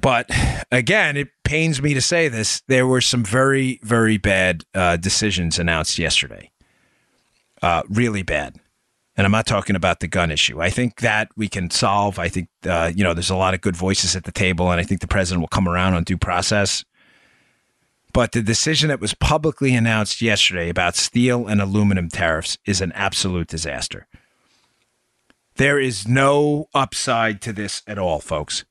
But 0.00 0.28
again, 0.70 1.16
it 1.16 1.28
pains 1.44 1.80
me 1.80 1.94
to 1.94 2.00
say 2.00 2.28
this. 2.28 2.62
There 2.68 2.86
were 2.86 3.00
some 3.00 3.24
very, 3.24 3.80
very 3.82 4.18
bad 4.18 4.64
uh, 4.74 4.98
decisions 4.98 5.58
announced 5.58 5.98
yesterday. 5.98 6.50
Uh, 7.62 7.82
really 7.88 8.22
bad. 8.22 8.60
And 9.16 9.24
I'm 9.24 9.30
not 9.30 9.46
talking 9.46 9.76
about 9.76 10.00
the 10.00 10.08
gun 10.08 10.30
issue. 10.30 10.60
I 10.60 10.70
think 10.70 11.00
that 11.00 11.28
we 11.36 11.48
can 11.48 11.70
solve. 11.70 12.18
I 12.18 12.28
think, 12.28 12.48
uh, 12.66 12.90
you 12.94 13.04
know, 13.04 13.14
there's 13.14 13.30
a 13.30 13.36
lot 13.36 13.54
of 13.54 13.60
good 13.60 13.76
voices 13.76 14.16
at 14.16 14.24
the 14.24 14.32
table, 14.32 14.72
and 14.72 14.80
I 14.80 14.84
think 14.84 15.00
the 15.00 15.06
president 15.06 15.40
will 15.40 15.48
come 15.48 15.68
around 15.68 15.94
on 15.94 16.02
due 16.02 16.18
process. 16.18 16.84
But 18.12 18.32
the 18.32 18.42
decision 18.42 18.88
that 18.88 19.00
was 19.00 19.14
publicly 19.14 19.74
announced 19.74 20.22
yesterday 20.22 20.68
about 20.68 20.96
steel 20.96 21.46
and 21.46 21.60
aluminum 21.60 22.08
tariffs 22.08 22.58
is 22.64 22.80
an 22.80 22.92
absolute 22.92 23.48
disaster. 23.48 24.06
There 25.56 25.78
is 25.78 26.08
no 26.08 26.68
upside 26.74 27.40
to 27.42 27.52
this 27.52 27.82
at 27.86 27.98
all, 27.98 28.20
folks. 28.20 28.64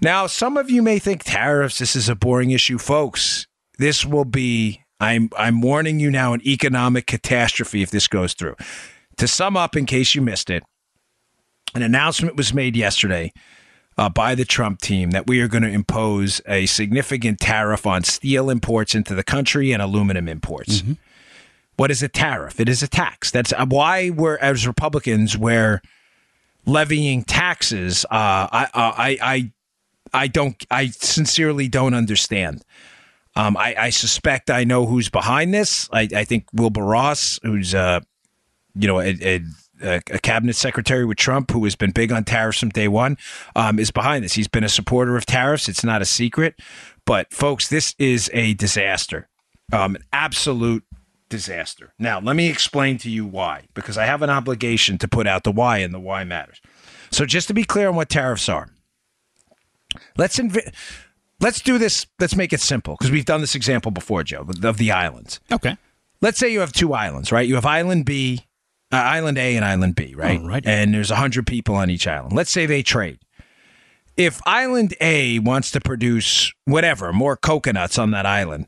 Now, 0.00 0.26
some 0.26 0.56
of 0.56 0.70
you 0.70 0.82
may 0.82 0.98
think 0.98 1.24
tariffs, 1.24 1.78
this 1.78 1.96
is 1.96 2.08
a 2.08 2.14
boring 2.14 2.50
issue. 2.50 2.78
Folks, 2.78 3.46
this 3.78 4.04
will 4.04 4.26
be, 4.26 4.82
I'm, 5.00 5.30
I'm 5.36 5.60
warning 5.60 6.00
you 6.00 6.10
now, 6.10 6.34
an 6.34 6.46
economic 6.46 7.06
catastrophe 7.06 7.82
if 7.82 7.90
this 7.90 8.08
goes 8.08 8.34
through. 8.34 8.56
To 9.18 9.28
sum 9.28 9.56
up, 9.56 9.76
in 9.76 9.86
case 9.86 10.14
you 10.14 10.20
missed 10.22 10.50
it, 10.50 10.62
an 11.74 11.82
announcement 11.82 12.36
was 12.36 12.52
made 12.52 12.76
yesterday 12.76 13.32
uh, 13.98 14.08
by 14.08 14.34
the 14.34 14.44
Trump 14.44 14.80
team 14.80 15.10
that 15.12 15.26
we 15.26 15.40
are 15.40 15.48
going 15.48 15.62
to 15.62 15.70
impose 15.70 16.40
a 16.46 16.66
significant 16.66 17.40
tariff 17.40 17.86
on 17.86 18.04
steel 18.04 18.50
imports 18.50 18.94
into 18.94 19.14
the 19.14 19.24
country 19.24 19.72
and 19.72 19.82
aluminum 19.82 20.28
imports. 20.28 20.82
What 21.76 21.90
is 21.90 22.02
a 22.02 22.08
tariff? 22.08 22.60
It 22.60 22.68
is 22.68 22.82
a 22.82 22.88
tax. 22.88 23.30
That's 23.30 23.52
uh, 23.52 23.66
why 23.66 24.10
we're, 24.10 24.38
as 24.38 24.66
Republicans, 24.66 25.36
we're 25.36 25.82
levying 26.64 27.22
taxes. 27.22 28.04
Uh, 28.06 28.48
I, 28.52 28.68
I, 28.74 29.18
I, 29.22 29.52
I 30.12 30.28
don't. 30.28 30.64
I 30.70 30.86
sincerely 30.88 31.68
don't 31.68 31.94
understand. 31.94 32.62
Um, 33.34 33.56
I, 33.56 33.74
I 33.78 33.90
suspect 33.90 34.50
I 34.50 34.64
know 34.64 34.86
who's 34.86 35.10
behind 35.10 35.52
this. 35.52 35.88
I, 35.92 36.08
I 36.14 36.24
think 36.24 36.46
Wilbur 36.54 36.84
Ross, 36.84 37.38
who's 37.42 37.74
uh, 37.74 38.00
you 38.78 38.86
know, 38.86 39.00
a, 39.00 39.40
a, 39.82 40.00
a 40.10 40.18
cabinet 40.18 40.56
secretary 40.56 41.04
with 41.04 41.18
Trump, 41.18 41.50
who 41.50 41.64
has 41.64 41.76
been 41.76 41.90
big 41.90 42.12
on 42.12 42.24
tariffs 42.24 42.60
from 42.60 42.70
day 42.70 42.88
one, 42.88 43.16
um, 43.54 43.78
is 43.78 43.90
behind 43.90 44.24
this. 44.24 44.34
He's 44.34 44.48
been 44.48 44.64
a 44.64 44.68
supporter 44.68 45.16
of 45.16 45.26
tariffs. 45.26 45.68
It's 45.68 45.84
not 45.84 46.02
a 46.02 46.06
secret, 46.06 46.60
but 47.04 47.32
folks, 47.32 47.68
this 47.68 47.94
is 47.98 48.30
a 48.32 48.54
disaster, 48.54 49.28
um, 49.72 49.96
an 49.96 50.04
absolute 50.12 50.84
disaster. 51.28 51.92
Now, 51.98 52.20
let 52.20 52.36
me 52.36 52.48
explain 52.48 52.98
to 52.98 53.10
you 53.10 53.26
why, 53.26 53.66
because 53.74 53.98
I 53.98 54.06
have 54.06 54.22
an 54.22 54.30
obligation 54.30 54.98
to 54.98 55.08
put 55.08 55.26
out 55.26 55.44
the 55.44 55.52
why, 55.52 55.78
and 55.78 55.92
the 55.92 56.00
why 56.00 56.24
matters. 56.24 56.60
So, 57.10 57.24
just 57.26 57.48
to 57.48 57.54
be 57.54 57.64
clear 57.64 57.88
on 57.88 57.96
what 57.96 58.08
tariffs 58.08 58.48
are, 58.48 58.68
let's 60.16 60.38
inv- 60.38 60.72
let's 61.40 61.60
do 61.60 61.78
this. 61.78 62.06
Let's 62.18 62.36
make 62.36 62.52
it 62.52 62.60
simple 62.60 62.96
because 62.98 63.10
we've 63.10 63.24
done 63.24 63.40
this 63.40 63.54
example 63.54 63.90
before, 63.90 64.22
Joe, 64.22 64.46
of 64.62 64.78
the 64.78 64.90
islands. 64.90 65.40
Okay. 65.50 65.76
Let's 66.22 66.38
say 66.38 66.50
you 66.50 66.60
have 66.60 66.72
two 66.72 66.94
islands, 66.94 67.30
right? 67.30 67.46
You 67.46 67.56
have 67.56 67.66
Island 67.66 68.06
B, 68.06 68.45
uh, 68.92 68.96
Island 68.96 69.38
A, 69.38 69.56
and 69.56 69.64
Island 69.64 69.94
B, 69.96 70.14
right? 70.14 70.40
All 70.40 70.48
right. 70.48 70.64
And 70.66 70.94
there's 70.94 71.10
hundred 71.10 71.46
people 71.46 71.74
on 71.74 71.90
each 71.90 72.06
island. 72.06 72.34
Let's 72.34 72.50
say 72.50 72.66
they 72.66 72.82
trade. 72.82 73.18
If 74.16 74.40
Island 74.46 74.94
A 75.00 75.38
wants 75.40 75.70
to 75.72 75.80
produce 75.80 76.52
whatever 76.64 77.12
more 77.12 77.36
coconuts 77.36 77.98
on 77.98 78.12
that 78.12 78.24
island, 78.24 78.66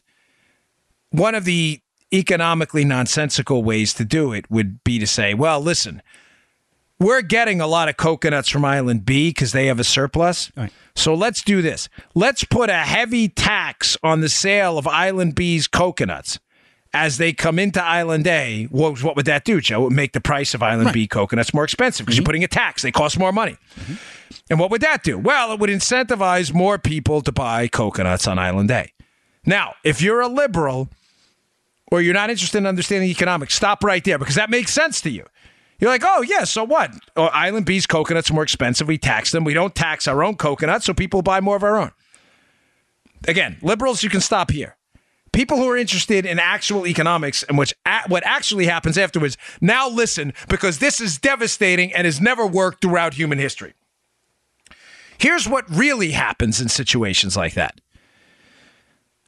one 1.11 1.35
of 1.35 1.45
the 1.45 1.81
economically 2.13 2.85
nonsensical 2.85 3.63
ways 3.63 3.95
to 3.95 4.05
do 4.05 4.33
it 4.33 4.51
would 4.51 4.83
be 4.85 4.99
to 4.99 5.07
say, 5.07 5.35
well, 5.35 5.61
listen, 5.61 6.03
we're 6.99 7.23
getting 7.23 7.61
a 7.61 7.67
lot 7.67 7.89
of 7.89 7.97
coconuts 7.97 8.49
from 8.49 8.65
Island 8.65 9.05
B 9.07 9.31
because 9.31 9.53
they 9.53 9.67
have 9.67 9.79
a 9.79 9.85
surplus. 9.85 10.51
Right. 10.57 10.73
So 10.95 11.15
let's 11.15 11.43
do 11.43 11.63
this. 11.63 11.89
Let's 12.15 12.45
put 12.45 12.71
a 12.71 12.79
heavy 12.79 13.29
tax 13.29 13.97
on 14.03 14.21
the 14.21 14.29
sale 14.29 14.79
of 14.79 14.87
Island 14.87 15.35
B's 15.35 15.69
coconuts 15.69 16.41
as 16.99 17.19
they 17.19 17.33
come 17.33 17.61
into 17.61 17.83
Island 17.83 18.27
A. 18.27 18.65
What, 18.65 19.05
what 19.05 19.15
would 19.15 19.27
that 19.27 19.45
do, 19.45 19.61
Joe? 19.61 19.83
It 19.83 19.85
would 19.85 19.93
make 19.93 20.15
the 20.15 20.21
price 20.21 20.53
of 20.53 20.65
Island 20.65 20.93
B 20.93 21.07
coconuts 21.07 21.55
more 21.55 21.63
expensive 21.63 22.05
because 22.05 22.17
you're 22.17 22.23
mm-hmm. 22.23 22.27
putting 22.27 22.45
a 22.45 22.49
tax. 22.49 22.83
They 22.83 22.91
cost 22.91 23.17
more 23.19 23.31
money. 23.31 23.57
Mm-hmm. 23.77 23.95
And 24.51 24.59
what 24.59 24.73
would 24.73 24.81
that 24.81 25.05
do? 25.05 25.17
Well, 25.17 25.53
it 25.53 25.61
would 25.61 25.71
incentivize 25.71 26.53
more 26.53 26.77
people 26.77 27.21
to 27.21 27.31
buy 27.31 27.69
coconuts 27.69 28.27
on 28.27 28.37
Island 28.39 28.71
A. 28.73 28.93
Now, 29.47 29.75
if 29.85 30.03
you're 30.03 30.21
a 30.21 30.27
liberal 30.27 30.89
or 31.93 32.03
you're 32.03 32.15
not 32.15 32.31
interested 32.31 32.59
in 32.59 32.67
understanding 32.67 33.11
economics, 33.11 33.55
stop 33.55 33.85
right 33.85 34.03
there 34.03 34.19
because 34.19 34.35
that 34.35 34.51
makes 34.51 34.73
sense 34.73 35.01
to 35.03 35.11
you. 35.11 35.25
You're 35.79 35.91
like, 35.91 36.03
oh, 36.05 36.23
yeah, 36.23 36.43
so 36.43 36.65
what? 36.65 36.91
Oh, 37.17 37.27
Island 37.27 37.65
B's 37.65 37.87
coconuts 37.87 38.29
are 38.29 38.35
more 38.35 38.43
expensive. 38.43 38.89
We 38.89 38.99
tax 38.99 39.31
them. 39.31 39.45
We 39.45 39.55
don't 39.55 39.75
tax 39.75 40.09
our 40.09 40.25
own 40.25 40.35
coconuts, 40.35 40.85
so 40.85 40.95
people 40.95 41.23
buy 41.23 41.41
more 41.41 41.55
of 41.55 41.63
our 41.63 41.77
own. 41.77 41.93
Again, 43.29 43.57
liberals, 43.63 44.03
you 44.03 44.11
can 44.11 44.21
stop 44.21 44.51
here. 44.51 44.78
People 45.33 45.59
who 45.59 45.69
are 45.69 45.77
interested 45.77 46.27
in 46.27 46.39
actual 46.39 46.87
economics 46.87 47.43
and 47.45 47.59
which 47.59 47.75
what 48.09 48.25
actually 48.25 48.67
happens 48.67 48.99
afterwards, 48.99 49.37
now 49.61 49.89
listen 49.89 50.33
because 50.49 50.79
this 50.79 51.01
is 51.01 51.19
devastating 51.19 51.93
and 51.93 52.05
has 52.05 52.21
never 52.21 52.47
worked 52.47 52.81
throughout 52.83 53.15
human 53.15 53.39
history. 53.39 53.75
Here's 55.19 55.49
what 55.49 55.69
really 55.69 56.13
happens 56.13 56.61
in 56.61 56.69
situations 56.69 57.37
like 57.37 57.55
that. 57.55 57.81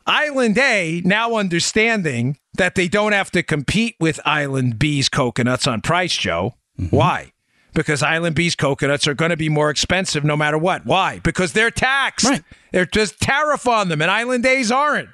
Island 0.06 0.58
A 0.58 1.02
now 1.04 1.34
understanding 1.34 2.38
that 2.54 2.74
they 2.74 2.88
don't 2.88 3.12
have 3.12 3.30
to 3.32 3.42
compete 3.42 3.96
with 4.00 4.18
Island 4.24 4.78
B's 4.78 5.08
coconuts 5.08 5.66
on 5.66 5.80
price, 5.80 6.16
Joe. 6.16 6.54
Mm-hmm. 6.78 6.96
Why? 6.96 7.32
Because 7.74 8.02
Island 8.02 8.34
B's 8.34 8.56
coconuts 8.56 9.06
are 9.06 9.14
going 9.14 9.30
to 9.30 9.36
be 9.36 9.48
more 9.48 9.70
expensive 9.70 10.24
no 10.24 10.36
matter 10.36 10.58
what. 10.58 10.84
Why? 10.84 11.20
Because 11.20 11.52
they're 11.52 11.70
taxed. 11.70 12.26
Right. 12.28 12.42
They're 12.72 12.86
just 12.86 13.20
tariff 13.20 13.68
on 13.68 13.88
them, 13.88 14.02
and 14.02 14.10
Island 14.10 14.44
A's 14.46 14.72
aren't. 14.72 15.10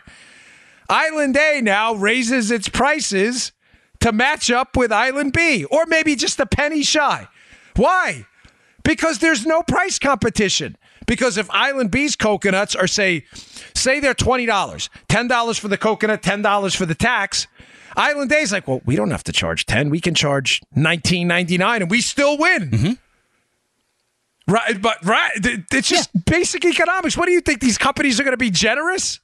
Island 0.89 1.37
A 1.37 1.61
now 1.61 1.95
raises 1.95 2.51
its 2.51 2.69
prices 2.69 3.53
to 4.01 4.13
match 4.13 4.51
up 4.51 4.77
with 4.77 4.93
Island 4.93 5.33
B, 5.33 5.65
or 5.65 5.87
maybe 5.87 6.15
just 6.17 6.39
a 6.41 6.47
penny 6.47 6.83
shy. 6.83 7.29
Why? 7.77 8.27
Because 8.83 9.19
there's 9.19 9.45
no 9.47 9.63
price 9.63 9.99
competition. 9.99 10.77
Because 11.07 11.39
if 11.39 11.49
Island 11.51 11.91
B's 11.91 12.17
coconuts 12.17 12.75
are 12.75 12.87
say, 12.87 13.25
say 13.75 14.01
they're 14.01 14.15
twenty 14.15 14.45
dollars, 14.45 14.91
ten 15.09 15.29
dollars 15.29 15.59
for 15.59 15.69
the 15.69 15.79
coconut, 15.79 16.23
ten 16.23 16.43
dollars 16.43 16.75
for 16.75 16.85
the 16.87 16.95
tax. 16.95 17.47
Island 17.97 18.31
A's 18.33 18.53
like, 18.53 18.69
well, 18.69 18.83
we 18.85 18.97
don't 18.97 19.11
have 19.11 19.25
to 19.25 19.33
charge 19.33 19.67
ten. 19.67 19.89
We 19.89 20.01
can 20.01 20.15
charge 20.15 20.63
nineteen 20.75 21.29
ninety 21.29 21.59
nine, 21.59 21.83
and 21.83 21.91
we 21.91 22.01
still 22.01 22.37
win. 22.37 22.71
Mm-hmm. 22.71 22.93
Right, 24.53 24.81
but 24.81 25.05
right, 25.05 25.33
it's 25.73 25.89
just 25.89 26.11
basic 26.25 26.65
economics. 26.65 27.17
What 27.17 27.27
do 27.27 27.33
you 27.33 27.41
think? 27.41 27.61
These 27.61 27.79
companies 27.79 28.21
are 28.21 28.23
going 28.23 28.33
to 28.33 28.37
be 28.37 28.51
generous? 28.51 29.19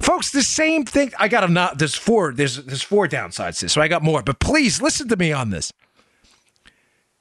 Folks, 0.00 0.30
the 0.30 0.42
same 0.42 0.84
thing. 0.84 1.12
I 1.18 1.28
got 1.28 1.44
a 1.44 1.48
not. 1.48 1.78
There's 1.78 1.94
four. 1.94 2.32
There's 2.32 2.56
there's 2.64 2.82
four 2.82 3.06
downsides 3.06 3.58
to 3.58 3.66
this. 3.66 3.72
So 3.72 3.82
I 3.82 3.88
got 3.88 4.02
more. 4.02 4.22
But 4.22 4.40
please 4.40 4.80
listen 4.80 5.08
to 5.08 5.16
me 5.16 5.32
on 5.32 5.50
this. 5.50 5.72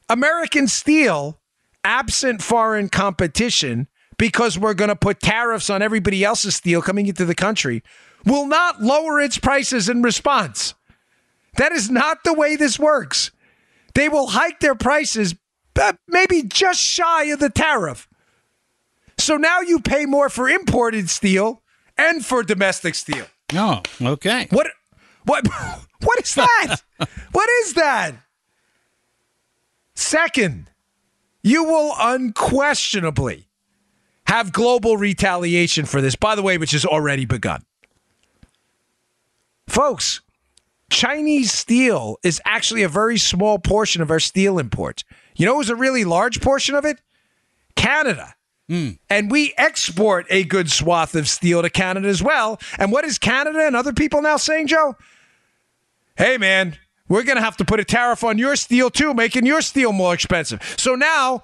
American 0.07 0.67
steel, 0.67 1.39
absent 1.83 2.41
foreign 2.41 2.89
competition, 2.89 3.87
because 4.17 4.57
we're 4.57 4.73
going 4.73 4.89
to 4.89 4.95
put 4.95 5.19
tariffs 5.19 5.69
on 5.69 5.81
everybody 5.81 6.23
else's 6.23 6.55
steel 6.55 6.81
coming 6.81 7.07
into 7.07 7.25
the 7.25 7.35
country, 7.35 7.83
will 8.25 8.47
not 8.47 8.81
lower 8.81 9.19
its 9.19 9.37
prices 9.37 9.89
in 9.89 10.01
response. 10.01 10.73
That 11.57 11.73
is 11.73 11.89
not 11.89 12.23
the 12.23 12.33
way 12.33 12.55
this 12.55 12.79
works. 12.79 13.31
They 13.93 14.07
will 14.07 14.27
hike 14.27 14.61
their 14.61 14.75
prices, 14.75 15.35
uh, 15.79 15.93
maybe 16.07 16.43
just 16.43 16.79
shy 16.79 17.25
of 17.25 17.39
the 17.39 17.49
tariff. 17.49 18.07
So 19.17 19.35
now 19.35 19.59
you 19.61 19.79
pay 19.79 20.05
more 20.05 20.29
for 20.29 20.49
imported 20.49 21.09
steel 21.09 21.61
and 21.99 22.25
for 22.25 22.43
domestic 22.43 22.95
steel. 22.95 23.25
Oh, 23.53 23.81
okay. 24.01 24.47
What 24.51 24.67
what 25.25 25.45
what 26.01 26.19
is 26.19 26.33
that? 26.35 26.77
what 27.31 27.49
is 27.61 27.73
that? 27.73 28.15
Second, 29.95 30.69
you 31.43 31.65
will 31.65 31.93
unquestionably 31.99 33.47
have 34.27 34.53
global 34.53 34.95
retaliation 34.95 35.85
for 35.85 36.01
this, 36.01 36.15
by 36.15 36.35
the 36.35 36.41
way, 36.41 36.57
which 36.57 36.71
has 36.71 36.85
already 36.85 37.25
begun. 37.25 37.63
Folks, 39.67 40.21
Chinese 40.89 41.51
steel 41.51 42.17
is 42.23 42.41
actually 42.45 42.83
a 42.83 42.89
very 42.89 43.17
small 43.17 43.59
portion 43.59 44.01
of 44.01 44.09
our 44.09 44.19
steel 44.19 44.57
imports. 44.57 45.03
You 45.35 45.45
know 45.45 45.55
who's 45.55 45.69
a 45.69 45.75
really 45.75 46.05
large 46.05 46.41
portion 46.41 46.75
of 46.75 46.85
it? 46.85 47.01
Canada. 47.75 48.35
And 49.09 49.31
we 49.31 49.53
export 49.57 50.27
a 50.29 50.43
good 50.43 50.69
swath 50.71 51.15
of 51.15 51.27
steel 51.27 51.61
to 51.61 51.69
Canada 51.69 52.07
as 52.07 52.21
well. 52.21 52.59
And 52.77 52.91
what 52.91 53.03
is 53.03 53.17
Canada 53.17 53.65
and 53.65 53.75
other 53.75 53.93
people 53.93 54.21
now 54.21 54.37
saying, 54.37 54.67
Joe? 54.67 54.95
Hey, 56.15 56.37
man, 56.37 56.77
we're 57.07 57.23
going 57.23 57.37
to 57.37 57.41
have 57.41 57.57
to 57.57 57.65
put 57.65 57.79
a 57.79 57.83
tariff 57.83 58.23
on 58.23 58.37
your 58.37 58.55
steel 58.55 58.89
too, 58.89 59.13
making 59.13 59.45
your 59.45 59.61
steel 59.61 59.91
more 59.91 60.13
expensive. 60.13 60.61
So 60.77 60.95
now 60.95 61.43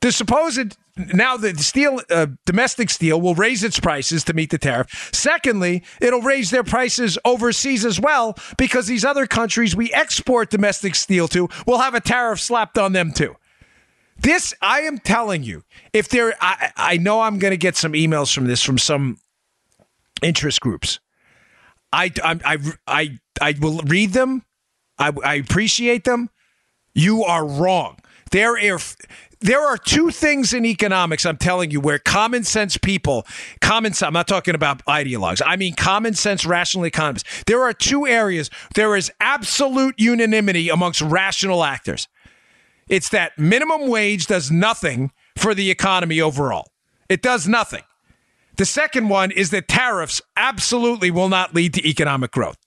the 0.00 0.12
supposed 0.12 0.76
now 1.14 1.36
the 1.36 1.56
steel 1.56 2.00
uh, 2.10 2.26
domestic 2.46 2.90
steel 2.90 3.20
will 3.20 3.34
raise 3.34 3.64
its 3.64 3.80
prices 3.80 4.24
to 4.24 4.34
meet 4.34 4.50
the 4.50 4.58
tariff. 4.58 5.10
Secondly, 5.12 5.82
it'll 6.00 6.20
raise 6.20 6.50
their 6.50 6.64
prices 6.64 7.18
overseas 7.24 7.84
as 7.84 8.00
well 8.00 8.36
because 8.58 8.86
these 8.86 9.04
other 9.04 9.26
countries 9.26 9.74
we 9.74 9.92
export 9.92 10.50
domestic 10.50 10.94
steel 10.94 11.28
to 11.28 11.48
will 11.66 11.78
have 11.78 11.94
a 11.94 12.00
tariff 12.00 12.40
slapped 12.40 12.78
on 12.78 12.92
them 12.92 13.12
too. 13.12 13.34
This, 14.22 14.52
I 14.60 14.80
am 14.80 14.98
telling 14.98 15.42
you, 15.42 15.64
if 15.94 16.10
there, 16.10 16.34
I, 16.40 16.72
I 16.76 16.96
know 16.98 17.22
I'm 17.22 17.38
going 17.38 17.52
to 17.52 17.56
get 17.56 17.74
some 17.74 17.94
emails 17.94 18.34
from 18.34 18.46
this 18.46 18.62
from 18.62 18.76
some 18.76 19.18
interest 20.22 20.60
groups. 20.60 21.00
I, 21.92 22.12
I, 22.22 22.58
I, 22.86 23.18
I, 23.40 23.54
will 23.60 23.78
read 23.86 24.12
them. 24.12 24.44
I, 24.98 25.12
I 25.24 25.34
appreciate 25.36 26.04
them. 26.04 26.28
You 26.94 27.24
are 27.24 27.46
wrong. 27.46 27.98
There 28.30 28.58
are 28.58 28.78
there 29.40 29.66
are 29.66 29.78
two 29.78 30.10
things 30.10 30.52
in 30.52 30.66
economics 30.66 31.24
I'm 31.24 31.38
telling 31.38 31.70
you 31.70 31.80
where 31.80 31.98
common 31.98 32.44
sense 32.44 32.76
people, 32.76 33.26
common 33.62 33.94
sense, 33.94 34.06
I'm 34.06 34.12
not 34.12 34.28
talking 34.28 34.54
about 34.54 34.84
ideologues. 34.84 35.40
I 35.44 35.56
mean 35.56 35.74
common 35.74 36.12
sense 36.12 36.44
rational 36.44 36.84
economists. 36.84 37.44
There 37.46 37.62
are 37.62 37.72
two 37.72 38.06
areas 38.06 38.50
there 38.74 38.94
is 38.96 39.10
absolute 39.18 39.94
unanimity 39.98 40.68
amongst 40.68 41.00
rational 41.00 41.64
actors. 41.64 42.06
It's 42.90 43.08
that 43.10 43.38
minimum 43.38 43.88
wage 43.88 44.26
does 44.26 44.50
nothing 44.50 45.12
for 45.38 45.54
the 45.54 45.70
economy 45.70 46.20
overall. 46.20 46.72
It 47.08 47.22
does 47.22 47.48
nothing. 47.48 47.84
The 48.56 48.66
second 48.66 49.08
one 49.08 49.30
is 49.30 49.50
that 49.50 49.68
tariffs 49.68 50.20
absolutely 50.36 51.10
will 51.10 51.28
not 51.28 51.54
lead 51.54 51.72
to 51.74 51.88
economic 51.88 52.32
growth. 52.32 52.58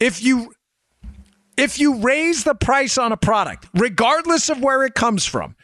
If 0.00 0.22
you 0.22 0.52
if 1.56 1.78
you 1.78 1.96
raise 1.96 2.44
the 2.44 2.54
price 2.54 2.96
on 2.98 3.12
a 3.12 3.16
product, 3.16 3.68
regardless 3.74 4.48
of 4.48 4.62
where 4.62 4.84
it 4.84 4.94
comes 4.94 5.26
from, 5.26 5.54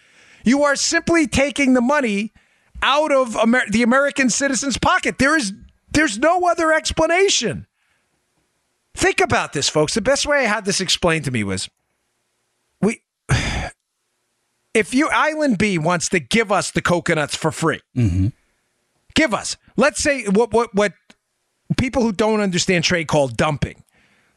you 0.44 0.64
are 0.64 0.76
simply 0.76 1.26
taking 1.26 1.72
the 1.74 1.80
money 1.80 2.32
out 2.82 3.10
of 3.10 3.36
Amer- 3.36 3.70
the 3.70 3.82
American 3.82 4.28
citizen's 4.28 4.76
pocket. 4.76 5.18
There 5.18 5.36
is 5.36 5.52
there's 5.90 6.18
no 6.18 6.46
other 6.46 6.72
explanation. 6.72 7.66
Think 8.94 9.20
about 9.20 9.54
this, 9.54 9.68
folks. 9.68 9.94
The 9.94 10.02
best 10.02 10.26
way 10.26 10.40
I 10.40 10.48
had 10.48 10.64
this 10.64 10.80
explained 10.80 11.24
to 11.24 11.30
me 11.30 11.42
was 11.42 11.70
we 12.80 13.00
if 14.74 14.92
you 14.92 15.08
Island 15.08 15.56
B 15.58 15.78
wants 15.78 16.08
to 16.10 16.20
give 16.20 16.50
us 16.52 16.70
the 16.72 16.82
coconuts 16.82 17.34
for 17.36 17.50
free, 17.50 17.80
Mm-hmm. 17.96 18.28
give 19.14 19.32
us. 19.32 19.56
Let's 19.76 20.02
say 20.02 20.24
what 20.24 20.52
what 20.52 20.74
what 20.74 20.92
people 21.78 22.02
who 22.02 22.12
don't 22.12 22.40
understand 22.40 22.84
trade 22.84 23.08
call 23.08 23.28
dumping. 23.28 23.82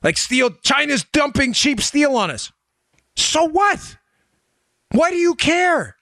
Like 0.03 0.17
steel, 0.17 0.51
China's 0.63 1.03
dumping 1.11 1.53
cheap 1.53 1.81
steel 1.81 2.15
on 2.15 2.29
us. 2.31 2.51
So 3.15 3.43
what? 3.45 3.97
Why 4.91 5.09
do 5.09 5.17
you 5.17 5.33
care? 5.35 5.95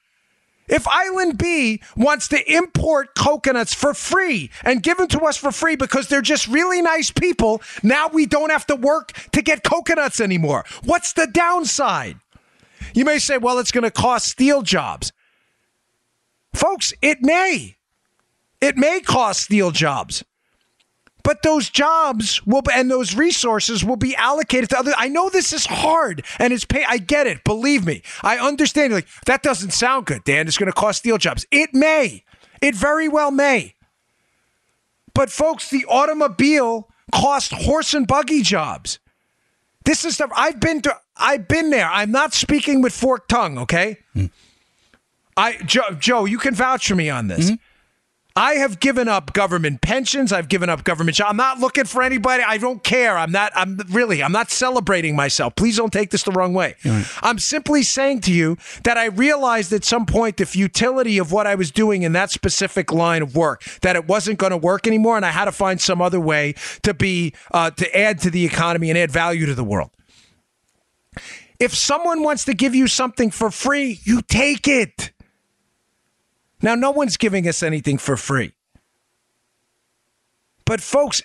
If 0.68 0.86
Island 0.88 1.38
B 1.38 1.80
wants 1.96 2.28
to 2.28 2.52
import 2.52 3.14
coconuts 3.14 3.72
for 3.72 3.94
free 3.94 4.50
and 4.64 4.82
give 4.82 4.96
them 4.98 5.06
to 5.08 5.20
us 5.20 5.36
for 5.36 5.52
free 5.52 5.76
because 5.76 6.08
they're 6.08 6.20
just 6.22 6.48
really 6.48 6.82
nice 6.82 7.10
people, 7.10 7.62
now 7.84 8.08
we 8.08 8.26
don't 8.26 8.50
have 8.50 8.66
to 8.66 8.76
work 8.76 9.12
to 9.32 9.42
get 9.42 9.62
coconuts 9.62 10.20
anymore. 10.20 10.64
What's 10.84 11.12
the 11.12 11.26
downside? 11.28 12.18
You 12.94 13.04
may 13.04 13.18
say, 13.18 13.38
well, 13.38 13.58
it's 13.58 13.72
going 13.72 13.84
to 13.84 13.90
cost 13.90 14.26
steel 14.26 14.62
jobs. 14.62 15.12
Folks, 16.54 16.92
it 17.02 17.18
may. 17.20 17.76
It 18.60 18.76
may 18.76 19.00
cost 19.00 19.42
steel 19.42 19.70
jobs. 19.70 20.24
But 21.22 21.42
those 21.42 21.68
jobs 21.68 22.46
will 22.46 22.62
and 22.72 22.88
those 22.88 23.16
resources 23.16 23.84
will 23.84 23.96
be 23.96 24.14
allocated 24.14 24.70
to 24.70 24.78
other. 24.78 24.92
I 24.96 25.08
know 25.08 25.28
this 25.28 25.52
is 25.52 25.66
hard 25.66 26.24
and 26.38 26.52
it's 26.52 26.64
pay. 26.64 26.84
I 26.86 26.98
get 26.98 27.26
it. 27.26 27.42
Believe 27.42 27.84
me, 27.84 28.02
I 28.22 28.38
understand. 28.38 28.92
Like 28.92 29.08
that 29.26 29.42
doesn't 29.42 29.72
sound 29.72 30.06
good, 30.06 30.22
Dan. 30.22 30.46
It's 30.46 30.56
going 30.56 30.70
to 30.70 30.72
cost 30.72 31.00
steel 31.00 31.18
jobs. 31.18 31.44
It 31.50 31.74
may. 31.74 32.22
It 32.62 32.76
very 32.76 33.08
well 33.08 33.32
may. 33.32 33.74
But 35.14 35.30
folks, 35.30 35.68
the 35.68 35.84
automobile 35.86 36.88
cost 37.12 37.52
horse 37.52 37.92
and 37.92 38.06
buggy 38.06 38.42
jobs. 38.42 39.00
This 39.86 40.04
is 40.04 40.14
stuff 40.14 40.30
I've 40.36 40.60
been 40.60 40.82
to. 40.82 40.94
I've 41.16 41.48
been 41.48 41.70
there. 41.70 41.88
I'm 41.88 42.10
not 42.10 42.34
speaking 42.34 42.82
with 42.82 42.92
forked 42.92 43.30
tongue. 43.30 43.56
Okay. 43.56 43.98
Hmm. 44.12 44.26
I 45.36 45.56
Joe, 45.58 45.92
Joe, 45.98 46.24
you 46.24 46.38
can 46.38 46.54
vouch 46.54 46.88
for 46.88 46.96
me 46.96 47.08
on 47.08 47.28
this. 47.28 47.50
Hmm? 47.50 47.54
I 48.36 48.56
have 48.56 48.80
given 48.80 49.08
up 49.08 49.32
government 49.32 49.80
pensions. 49.80 50.30
I've 50.30 50.48
given 50.48 50.68
up 50.68 50.84
government. 50.84 51.18
I'm 51.22 51.38
not 51.38 51.58
looking 51.58 51.86
for 51.86 52.02
anybody. 52.02 52.42
I 52.46 52.58
don't 52.58 52.84
care. 52.84 53.16
I'm 53.16 53.32
not. 53.32 53.50
I'm 53.54 53.78
really. 53.90 54.22
I'm 54.22 54.32
not 54.32 54.50
celebrating 54.50 55.16
myself. 55.16 55.56
Please 55.56 55.78
don't 55.78 55.92
take 55.92 56.10
this 56.10 56.22
the 56.22 56.32
wrong 56.32 56.52
way. 56.52 56.74
I'm 57.22 57.38
simply 57.38 57.82
saying 57.82 58.20
to 58.22 58.32
you 58.32 58.58
that 58.84 58.98
I 58.98 59.06
realized 59.06 59.72
at 59.72 59.84
some 59.84 60.04
point 60.04 60.36
the 60.36 60.44
futility 60.44 61.16
of 61.16 61.32
what 61.32 61.46
I 61.46 61.54
was 61.54 61.70
doing 61.70 62.02
in 62.02 62.12
that 62.12 62.30
specific 62.30 62.92
line 62.92 63.22
of 63.22 63.34
work. 63.34 63.64
That 63.80 63.96
it 63.96 64.06
wasn't 64.06 64.38
going 64.38 64.50
to 64.50 64.58
work 64.58 64.86
anymore, 64.86 65.16
and 65.16 65.24
I 65.24 65.30
had 65.30 65.46
to 65.46 65.52
find 65.52 65.80
some 65.80 66.02
other 66.02 66.20
way 66.20 66.54
to 66.82 66.92
be 66.92 67.32
uh, 67.52 67.70
to 67.70 67.96
add 67.98 68.20
to 68.20 68.30
the 68.30 68.44
economy 68.44 68.90
and 68.90 68.98
add 68.98 69.10
value 69.10 69.46
to 69.46 69.54
the 69.54 69.64
world. 69.64 69.90
If 71.58 71.74
someone 71.74 72.22
wants 72.22 72.44
to 72.44 72.52
give 72.52 72.74
you 72.74 72.86
something 72.86 73.30
for 73.30 73.50
free, 73.50 73.98
you 74.04 74.20
take 74.20 74.68
it. 74.68 75.12
Now, 76.62 76.74
no 76.74 76.90
one's 76.90 77.16
giving 77.16 77.46
us 77.48 77.62
anything 77.62 77.98
for 77.98 78.16
free. 78.16 78.52
But, 80.64 80.80
folks, 80.80 81.22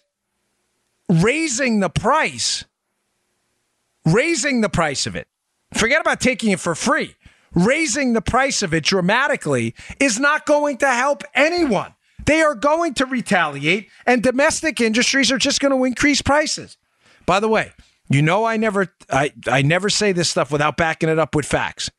raising 1.09 1.79
the 1.79 1.89
price, 1.89 2.65
raising 4.05 4.61
the 4.61 4.69
price 4.69 5.07
of 5.07 5.15
it, 5.15 5.27
forget 5.73 6.01
about 6.01 6.19
taking 6.19 6.51
it 6.51 6.59
for 6.59 6.75
free, 6.75 7.15
raising 7.53 8.13
the 8.13 8.21
price 8.21 8.61
of 8.61 8.73
it 8.73 8.83
dramatically 8.83 9.73
is 9.99 10.19
not 10.19 10.45
going 10.45 10.77
to 10.77 10.87
help 10.87 11.23
anyone. 11.33 11.95
They 12.25 12.41
are 12.41 12.55
going 12.55 12.93
to 12.95 13.05
retaliate, 13.05 13.89
and 14.05 14.21
domestic 14.21 14.79
industries 14.79 15.31
are 15.31 15.37
just 15.37 15.59
going 15.59 15.75
to 15.75 15.83
increase 15.85 16.21
prices. 16.21 16.77
By 17.25 17.39
the 17.39 17.47
way, 17.47 17.71
you 18.09 18.21
know 18.21 18.45
I 18.45 18.57
never 18.57 18.93
I, 19.09 19.31
I 19.47 19.61
never 19.61 19.89
say 19.89 20.11
this 20.11 20.29
stuff 20.29 20.51
without 20.51 20.77
backing 20.77 21.09
it 21.09 21.17
up 21.17 21.33
with 21.33 21.45
facts. 21.45 21.89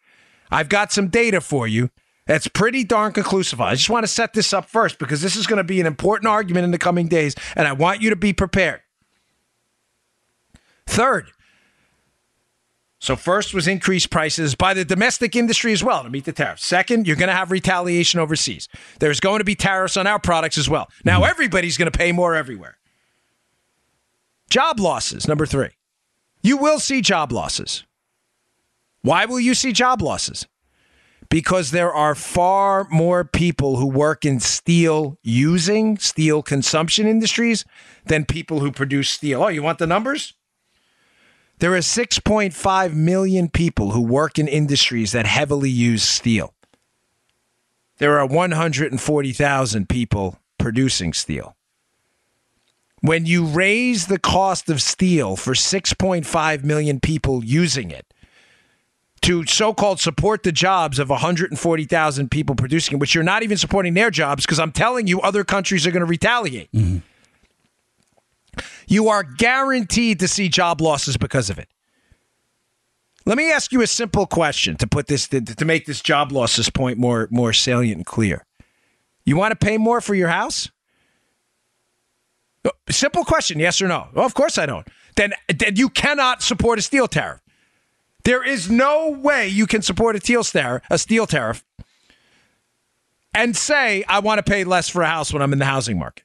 I've 0.50 0.68
got 0.68 0.92
some 0.92 1.08
data 1.08 1.40
for 1.40 1.66
you 1.66 1.90
that's 2.26 2.48
pretty 2.48 2.84
darn 2.84 3.12
conclusive. 3.12 3.60
I 3.60 3.74
just 3.74 3.90
want 3.90 4.04
to 4.04 4.08
set 4.08 4.32
this 4.32 4.52
up 4.52 4.68
first 4.68 4.98
because 4.98 5.22
this 5.22 5.36
is 5.36 5.46
going 5.46 5.58
to 5.58 5.64
be 5.64 5.80
an 5.80 5.86
important 5.86 6.28
argument 6.28 6.64
in 6.64 6.70
the 6.70 6.78
coming 6.78 7.08
days, 7.08 7.34
and 7.56 7.66
I 7.66 7.72
want 7.72 8.00
you 8.00 8.10
to 8.10 8.16
be 8.16 8.32
prepared. 8.32 8.80
Third, 10.86 11.30
so 13.02 13.16
first 13.16 13.52
was 13.52 13.66
increased 13.66 14.10
prices 14.10 14.54
by 14.54 14.74
the 14.74 14.84
domestic 14.84 15.34
industry 15.34 15.72
as 15.72 15.82
well 15.82 16.04
to 16.04 16.08
meet 16.08 16.24
the 16.24 16.32
tariffs. 16.32 16.64
Second, 16.64 17.04
you're 17.04 17.16
going 17.16 17.28
to 17.28 17.34
have 17.34 17.50
retaliation 17.50 18.20
overseas. 18.20 18.68
There's 19.00 19.18
going 19.18 19.40
to 19.40 19.44
be 19.44 19.56
tariffs 19.56 19.96
on 19.96 20.06
our 20.06 20.20
products 20.20 20.56
as 20.56 20.68
well. 20.68 20.88
Now 21.04 21.20
mm-hmm. 21.20 21.30
everybody's 21.30 21.76
going 21.76 21.90
to 21.90 21.98
pay 21.98 22.12
more 22.12 22.36
everywhere. 22.36 22.78
Job 24.48 24.78
losses, 24.78 25.26
number 25.26 25.46
three. 25.46 25.70
You 26.42 26.56
will 26.58 26.78
see 26.78 27.00
job 27.00 27.32
losses. 27.32 27.82
Why 29.00 29.24
will 29.24 29.40
you 29.40 29.54
see 29.54 29.72
job 29.72 30.00
losses? 30.00 30.46
Because 31.32 31.70
there 31.70 31.90
are 31.94 32.14
far 32.14 32.86
more 32.90 33.24
people 33.24 33.76
who 33.76 33.86
work 33.86 34.26
in 34.26 34.38
steel 34.38 35.16
using 35.22 35.96
steel 35.96 36.42
consumption 36.42 37.06
industries 37.06 37.64
than 38.04 38.26
people 38.26 38.60
who 38.60 38.70
produce 38.70 39.08
steel. 39.08 39.42
Oh, 39.42 39.48
you 39.48 39.62
want 39.62 39.78
the 39.78 39.86
numbers? 39.86 40.34
There 41.58 41.72
are 41.72 41.78
6.5 41.78 42.92
million 42.92 43.48
people 43.48 43.92
who 43.92 44.02
work 44.02 44.38
in 44.38 44.46
industries 44.46 45.12
that 45.12 45.24
heavily 45.24 45.70
use 45.70 46.02
steel. 46.02 46.52
There 47.96 48.18
are 48.18 48.26
140,000 48.26 49.88
people 49.88 50.38
producing 50.58 51.14
steel. 51.14 51.56
When 53.00 53.24
you 53.24 53.46
raise 53.46 54.06
the 54.06 54.18
cost 54.18 54.68
of 54.68 54.82
steel 54.82 55.36
for 55.36 55.54
6.5 55.54 56.62
million 56.62 57.00
people 57.00 57.42
using 57.42 57.90
it 57.90 58.12
to 59.22 59.46
so 59.46 59.72
called 59.72 60.00
support 60.00 60.42
the 60.42 60.52
jobs 60.52 60.98
of 60.98 61.08
140,000 61.08 62.30
people 62.30 62.54
producing 62.54 62.96
it, 62.96 63.00
which 63.00 63.14
you're 63.14 63.24
not 63.24 63.42
even 63.42 63.56
supporting 63.56 63.94
their 63.94 64.10
jobs 64.10 64.44
because 64.44 64.58
I'm 64.58 64.72
telling 64.72 65.06
you 65.06 65.20
other 65.20 65.44
countries 65.44 65.86
are 65.86 65.90
going 65.90 66.00
to 66.00 66.06
retaliate. 66.06 66.68
You 68.86 69.08
are 69.08 69.22
guaranteed 69.22 70.20
to 70.20 70.28
see 70.28 70.48
job 70.48 70.80
losses 70.80 71.16
because 71.16 71.50
of 71.50 71.58
it. 71.58 71.68
Let 73.24 73.38
me 73.38 73.52
ask 73.52 73.72
you 73.72 73.80
a 73.82 73.86
simple 73.86 74.26
question 74.26 74.76
to 74.76 74.86
put 74.86 75.06
this 75.06 75.28
to, 75.28 75.40
to 75.40 75.64
make 75.64 75.86
this 75.86 76.00
job 76.00 76.32
losses 76.32 76.68
point 76.68 76.98
more 76.98 77.28
more 77.30 77.52
salient 77.52 77.96
and 77.98 78.06
clear. 78.06 78.44
You 79.24 79.36
want 79.36 79.52
to 79.52 79.66
pay 79.66 79.78
more 79.78 80.00
for 80.00 80.14
your 80.16 80.28
house? 80.28 80.68
Uh, 82.64 82.70
Simple 82.90 83.24
question, 83.24 83.60
yes 83.60 83.80
or 83.80 83.86
no? 83.86 84.08
Well, 84.12 84.26
of 84.26 84.34
course 84.34 84.58
I 84.58 84.66
don't. 84.66 84.86
Then, 85.14 85.32
then 85.48 85.76
you 85.76 85.88
cannot 85.88 86.42
support 86.42 86.78
a 86.78 86.82
steel 86.82 87.06
tariff. 87.06 87.40
There 88.24 88.44
is 88.44 88.70
no 88.70 89.10
way 89.10 89.48
you 89.48 89.66
can 89.66 89.82
support 89.82 90.16
a 90.16 90.20
steel 90.20 90.44
tariff, 90.44 90.82
a 90.90 90.98
steel 90.98 91.26
tariff, 91.26 91.64
and 93.34 93.56
say 93.56 94.04
I 94.08 94.20
want 94.20 94.38
to 94.38 94.48
pay 94.48 94.64
less 94.64 94.88
for 94.88 95.02
a 95.02 95.06
house 95.06 95.32
when 95.32 95.42
I'm 95.42 95.52
in 95.52 95.58
the 95.58 95.64
housing 95.64 95.98
market, 95.98 96.24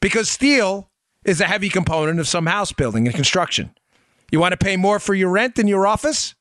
because 0.00 0.28
steel 0.28 0.88
is 1.24 1.40
a 1.40 1.44
heavy 1.46 1.68
component 1.68 2.18
of 2.18 2.26
some 2.26 2.46
house 2.46 2.72
building 2.72 3.06
and 3.06 3.14
construction. 3.14 3.70
You 4.30 4.40
want 4.40 4.52
to 4.52 4.56
pay 4.56 4.76
more 4.76 4.98
for 4.98 5.14
your 5.14 5.30
rent 5.30 5.58
in 5.58 5.68
your 5.68 5.86
office? 5.86 6.34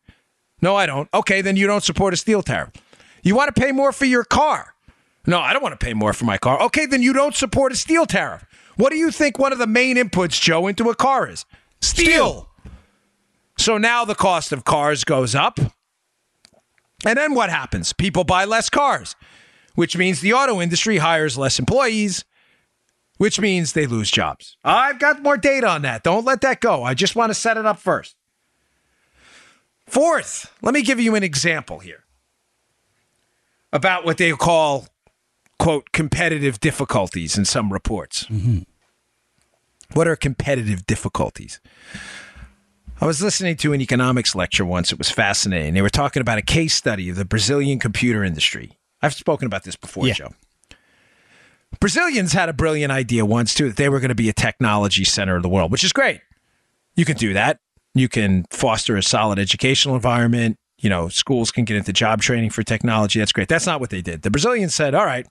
No, 0.61 0.75
I 0.75 0.85
don't. 0.85 1.07
Okay, 1.13 1.41
then 1.41 1.55
you 1.55 1.67
don't 1.67 1.83
support 1.83 2.13
a 2.13 2.17
steel 2.17 2.41
tariff. 2.41 2.71
You 3.21 3.35
want 3.35 3.53
to 3.53 3.61
pay 3.61 3.71
more 3.71 3.91
for 3.91 4.05
your 4.05 4.23
car? 4.23 4.73
No, 5.25 5.39
I 5.39 5.53
don't 5.53 5.61
want 5.61 5.77
to 5.77 5.85
pay 5.85 5.93
more 5.93 6.13
for 6.13 6.25
my 6.25 6.37
car. 6.37 6.61
Okay, 6.63 6.85
then 6.85 7.01
you 7.01 7.13
don't 7.13 7.35
support 7.35 7.71
a 7.73 7.75
steel 7.75 8.05
tariff. 8.05 8.45
What 8.77 8.91
do 8.91 8.97
you 8.97 9.11
think 9.11 9.37
one 9.37 9.51
of 9.51 9.59
the 9.59 9.67
main 9.67 9.97
inputs, 9.97 10.39
Joe, 10.41 10.67
into 10.67 10.89
a 10.89 10.95
car 10.95 11.27
is? 11.29 11.45
Steel. 11.81 12.49
So 13.57 13.77
now 13.77 14.05
the 14.05 14.15
cost 14.15 14.51
of 14.51 14.63
cars 14.63 15.03
goes 15.03 15.35
up. 15.35 15.59
And 17.05 17.17
then 17.17 17.33
what 17.33 17.49
happens? 17.49 17.93
People 17.93 18.23
buy 18.23 18.45
less 18.45 18.69
cars, 18.69 19.15
which 19.75 19.97
means 19.97 20.21
the 20.21 20.33
auto 20.33 20.61
industry 20.61 20.97
hires 20.97 21.37
less 21.37 21.59
employees, 21.59 22.25
which 23.17 23.39
means 23.39 23.73
they 23.73 23.85
lose 23.85 24.09
jobs. 24.09 24.57
I've 24.63 24.99
got 24.99 25.21
more 25.21 25.37
data 25.37 25.67
on 25.67 25.83
that. 25.83 26.03
Don't 26.03 26.25
let 26.25 26.41
that 26.41 26.59
go. 26.59 26.83
I 26.83 26.93
just 26.93 27.15
want 27.15 27.29
to 27.29 27.33
set 27.33 27.57
it 27.57 27.65
up 27.65 27.77
first. 27.79 28.15
Fourth, 29.85 30.51
let 30.61 30.73
me 30.73 30.81
give 30.81 30.99
you 30.99 31.15
an 31.15 31.23
example 31.23 31.79
here 31.79 32.03
about 33.71 34.05
what 34.05 34.17
they 34.17 34.31
call, 34.31 34.87
quote, 35.59 35.91
competitive 35.91 36.59
difficulties 36.59 37.37
in 37.37 37.45
some 37.45 37.71
reports. 37.71 38.25
Mm-hmm. 38.25 38.59
What 39.93 40.07
are 40.07 40.15
competitive 40.15 40.85
difficulties? 40.85 41.61
I 42.99 43.05
was 43.05 43.21
listening 43.21 43.55
to 43.57 43.73
an 43.73 43.81
economics 43.81 44.33
lecture 44.35 44.65
once. 44.65 44.91
It 44.91 44.97
was 44.97 45.11
fascinating. 45.11 45.73
They 45.75 45.81
were 45.83 45.89
talking 45.89 46.21
about 46.21 46.39
a 46.39 46.41
case 46.41 46.73
study 46.73 47.09
of 47.09 47.15
the 47.15 47.25
Brazilian 47.25 47.77
computer 47.79 48.23
industry. 48.23 48.71
I've 49.01 49.13
spoken 49.13 49.45
about 49.45 49.63
this 49.63 49.75
before, 49.75 50.07
Yeah. 50.07 50.13
Joe. 50.13 50.33
Brazilians 51.79 52.33
had 52.33 52.49
a 52.49 52.53
brilliant 52.53 52.91
idea 52.91 53.25
once, 53.25 53.53
too, 53.53 53.67
that 53.67 53.77
they 53.77 53.89
were 53.89 53.99
going 53.99 54.09
to 54.09 54.15
be 54.15 54.29
a 54.29 54.33
technology 54.33 55.03
center 55.03 55.35
of 55.35 55.43
the 55.43 55.49
world, 55.49 55.71
which 55.71 55.83
is 55.83 55.93
great. 55.93 56.21
You 56.95 57.05
can 57.05 57.17
do 57.17 57.33
that. 57.33 57.59
You 57.93 58.07
can 58.09 58.45
foster 58.49 58.95
a 58.95 59.03
solid 59.03 59.37
educational 59.37 59.93
environment. 59.95 60.57
You 60.79 60.89
know, 60.89 61.09
schools 61.09 61.51
can 61.51 61.65
get 61.65 61.77
into 61.77 61.93
job 61.93 62.21
training 62.21 62.49
for 62.51 62.63
technology. 62.63 63.19
That's 63.19 63.31
great. 63.31 63.47
That's 63.47 63.65
not 63.67 63.79
what 63.79 63.89
they 63.91 64.01
did. 64.01 64.21
The 64.23 64.31
Brazilians 64.31 64.73
said, 64.73 64.95
all 64.95 65.05
right, 65.05 65.27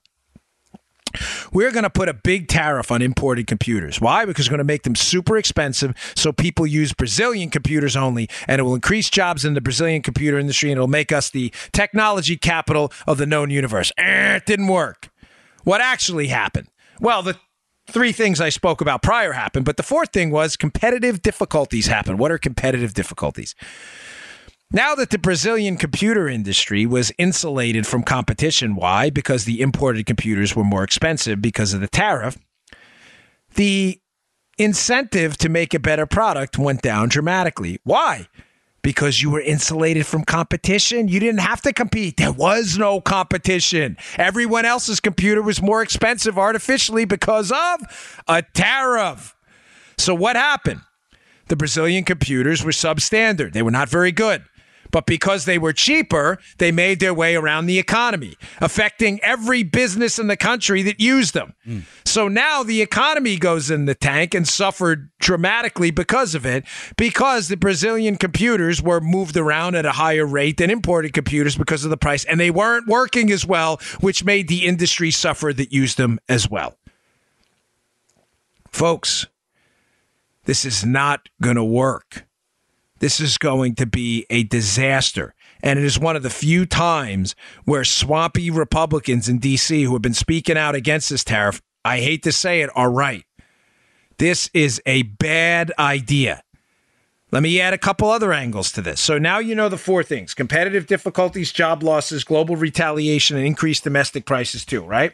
we're 1.52 1.70
going 1.70 1.84
to 1.84 1.90
put 1.90 2.08
a 2.08 2.14
big 2.14 2.48
tariff 2.48 2.90
on 2.90 3.02
imported 3.02 3.46
computers. 3.46 4.00
Why? 4.00 4.24
Because 4.24 4.48
we're 4.48 4.56
going 4.56 4.58
to 4.58 4.64
make 4.64 4.82
them 4.82 4.94
super 4.94 5.36
expensive 5.36 5.94
so 6.14 6.32
people 6.32 6.66
use 6.66 6.92
Brazilian 6.92 7.50
computers 7.50 7.96
only, 7.96 8.28
and 8.46 8.60
it 8.60 8.62
will 8.62 8.74
increase 8.74 9.10
jobs 9.10 9.44
in 9.44 9.54
the 9.54 9.60
Brazilian 9.60 10.02
computer 10.02 10.38
industry, 10.38 10.70
and 10.70 10.78
it'll 10.78 10.88
make 10.88 11.12
us 11.12 11.30
the 11.30 11.52
technology 11.72 12.36
capital 12.36 12.92
of 13.06 13.18
the 13.18 13.26
known 13.26 13.50
universe. 13.50 13.92
Eh, 13.98 14.36
it 14.36 14.46
didn't 14.46 14.68
work. 14.68 15.08
What 15.64 15.80
actually 15.80 16.28
happened? 16.28 16.68
Well, 17.00 17.22
the 17.22 17.36
three 17.88 18.12
things 18.12 18.40
I 18.40 18.48
spoke 18.48 18.80
about 18.80 19.02
prior 19.02 19.32
happened, 19.32 19.64
but 19.64 19.76
the 19.76 19.82
fourth 19.82 20.12
thing 20.12 20.30
was 20.30 20.56
competitive 20.56 21.22
difficulties 21.22 21.86
happened. 21.86 22.18
What 22.18 22.30
are 22.30 22.38
competitive 22.38 22.94
difficulties? 22.94 23.54
Now 24.72 24.96
that 24.96 25.10
the 25.10 25.18
Brazilian 25.18 25.76
computer 25.76 26.28
industry 26.28 26.86
was 26.86 27.12
insulated 27.18 27.86
from 27.86 28.02
competition, 28.02 28.74
why? 28.74 29.10
Because 29.10 29.44
the 29.44 29.60
imported 29.60 30.06
computers 30.06 30.56
were 30.56 30.64
more 30.64 30.82
expensive 30.82 31.40
because 31.40 31.72
of 31.72 31.80
the 31.80 31.86
tariff. 31.86 32.36
The 33.54 34.00
incentive 34.58 35.36
to 35.38 35.48
make 35.48 35.72
a 35.72 35.78
better 35.78 36.04
product 36.04 36.58
went 36.58 36.82
down 36.82 37.08
dramatically. 37.08 37.78
Why? 37.84 38.26
Because 38.82 39.22
you 39.22 39.30
were 39.30 39.40
insulated 39.40 40.04
from 40.04 40.24
competition. 40.24 41.06
You 41.08 41.20
didn't 41.20 41.40
have 41.40 41.62
to 41.62 41.72
compete. 41.72 42.16
There 42.16 42.32
was 42.32 42.76
no 42.76 43.00
competition. 43.00 43.96
Everyone 44.16 44.64
else's 44.64 44.98
computer 44.98 45.42
was 45.42 45.62
more 45.62 45.80
expensive 45.80 46.38
artificially 46.38 47.04
because 47.04 47.52
of 47.52 48.22
a 48.26 48.42
tariff. 48.42 49.36
So 49.96 50.14
what 50.14 50.36
happened? 50.36 50.80
The 51.48 51.56
Brazilian 51.56 52.02
computers 52.02 52.64
were 52.64 52.72
substandard. 52.72 53.52
They 53.52 53.62
were 53.62 53.70
not 53.70 53.88
very 53.88 54.10
good. 54.12 54.44
But 54.90 55.06
because 55.06 55.44
they 55.44 55.58
were 55.58 55.72
cheaper, 55.72 56.38
they 56.58 56.72
made 56.72 57.00
their 57.00 57.14
way 57.14 57.36
around 57.36 57.66
the 57.66 57.78
economy, 57.78 58.36
affecting 58.60 59.20
every 59.22 59.62
business 59.62 60.18
in 60.18 60.26
the 60.26 60.36
country 60.36 60.82
that 60.82 61.00
used 61.00 61.34
them. 61.34 61.54
Hmm. 61.64 61.80
So 62.04 62.28
now 62.28 62.62
the 62.62 62.82
economy 62.82 63.36
goes 63.36 63.70
in 63.70 63.84
the 63.86 63.94
tank 63.94 64.34
and 64.34 64.46
suffered 64.46 65.10
dramatically 65.18 65.90
because 65.90 66.34
of 66.34 66.46
it, 66.46 66.64
because 66.96 67.48
the 67.48 67.56
Brazilian 67.56 68.16
computers 68.16 68.82
were 68.82 69.00
moved 69.00 69.36
around 69.36 69.74
at 69.74 69.86
a 69.86 69.92
higher 69.92 70.26
rate 70.26 70.58
than 70.58 70.70
imported 70.70 71.12
computers 71.12 71.56
because 71.56 71.84
of 71.84 71.90
the 71.90 71.96
price, 71.96 72.24
and 72.24 72.38
they 72.38 72.50
weren't 72.50 72.86
working 72.86 73.30
as 73.30 73.46
well, 73.46 73.80
which 74.00 74.24
made 74.24 74.48
the 74.48 74.64
industry 74.64 75.10
suffer 75.10 75.52
that 75.52 75.72
used 75.72 75.98
them 75.98 76.18
as 76.28 76.48
well. 76.50 76.76
Folks, 78.70 79.26
this 80.44 80.64
is 80.64 80.84
not 80.84 81.28
going 81.40 81.56
to 81.56 81.64
work. 81.64 82.25
This 82.98 83.20
is 83.20 83.38
going 83.38 83.74
to 83.76 83.86
be 83.86 84.26
a 84.30 84.44
disaster. 84.44 85.34
And 85.62 85.78
it 85.78 85.84
is 85.84 85.98
one 85.98 86.16
of 86.16 86.22
the 86.22 86.30
few 86.30 86.66
times 86.66 87.34
where 87.64 87.84
swampy 87.84 88.50
Republicans 88.50 89.28
in 89.28 89.38
D.C. 89.38 89.82
who 89.82 89.92
have 89.92 90.02
been 90.02 90.14
speaking 90.14 90.56
out 90.56 90.74
against 90.74 91.10
this 91.10 91.24
tariff, 91.24 91.60
I 91.84 92.00
hate 92.00 92.22
to 92.24 92.32
say 92.32 92.62
it, 92.62 92.70
are 92.74 92.90
right. 92.90 93.24
This 94.18 94.50
is 94.54 94.80
a 94.86 95.02
bad 95.02 95.72
idea. 95.78 96.42
Let 97.32 97.42
me 97.42 97.60
add 97.60 97.74
a 97.74 97.78
couple 97.78 98.08
other 98.08 98.32
angles 98.32 98.70
to 98.72 98.80
this. 98.80 99.00
So 99.00 99.18
now 99.18 99.40
you 99.40 99.54
know 99.54 99.68
the 99.68 99.76
four 99.76 100.02
things 100.02 100.32
competitive 100.32 100.86
difficulties, 100.86 101.52
job 101.52 101.82
losses, 101.82 102.24
global 102.24 102.56
retaliation, 102.56 103.36
and 103.36 103.44
increased 103.44 103.84
domestic 103.84 104.24
prices, 104.26 104.64
too, 104.64 104.82
right? 104.82 105.12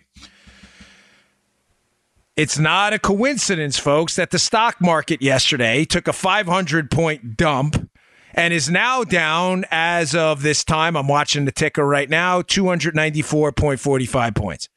It's 2.42 2.58
not 2.58 2.92
a 2.92 2.98
coincidence, 2.98 3.78
folks, 3.78 4.16
that 4.16 4.32
the 4.32 4.38
stock 4.40 4.80
market 4.80 5.22
yesterday 5.22 5.84
took 5.84 6.08
a 6.08 6.12
500 6.12 6.90
point 6.90 7.36
dump 7.36 7.88
and 8.34 8.52
is 8.52 8.68
now 8.68 9.04
down 9.04 9.64
as 9.70 10.12
of 10.12 10.42
this 10.42 10.64
time. 10.64 10.96
I'm 10.96 11.06
watching 11.06 11.44
the 11.44 11.52
ticker 11.52 11.86
right 11.86 12.10
now 12.10 12.42
294.45 12.42 14.34
points. 14.34 14.68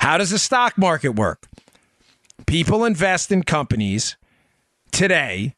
How 0.00 0.18
does 0.18 0.30
the 0.30 0.40
stock 0.40 0.76
market 0.76 1.10
work? 1.10 1.46
People 2.48 2.84
invest 2.84 3.30
in 3.30 3.44
companies 3.44 4.16
today 4.90 5.54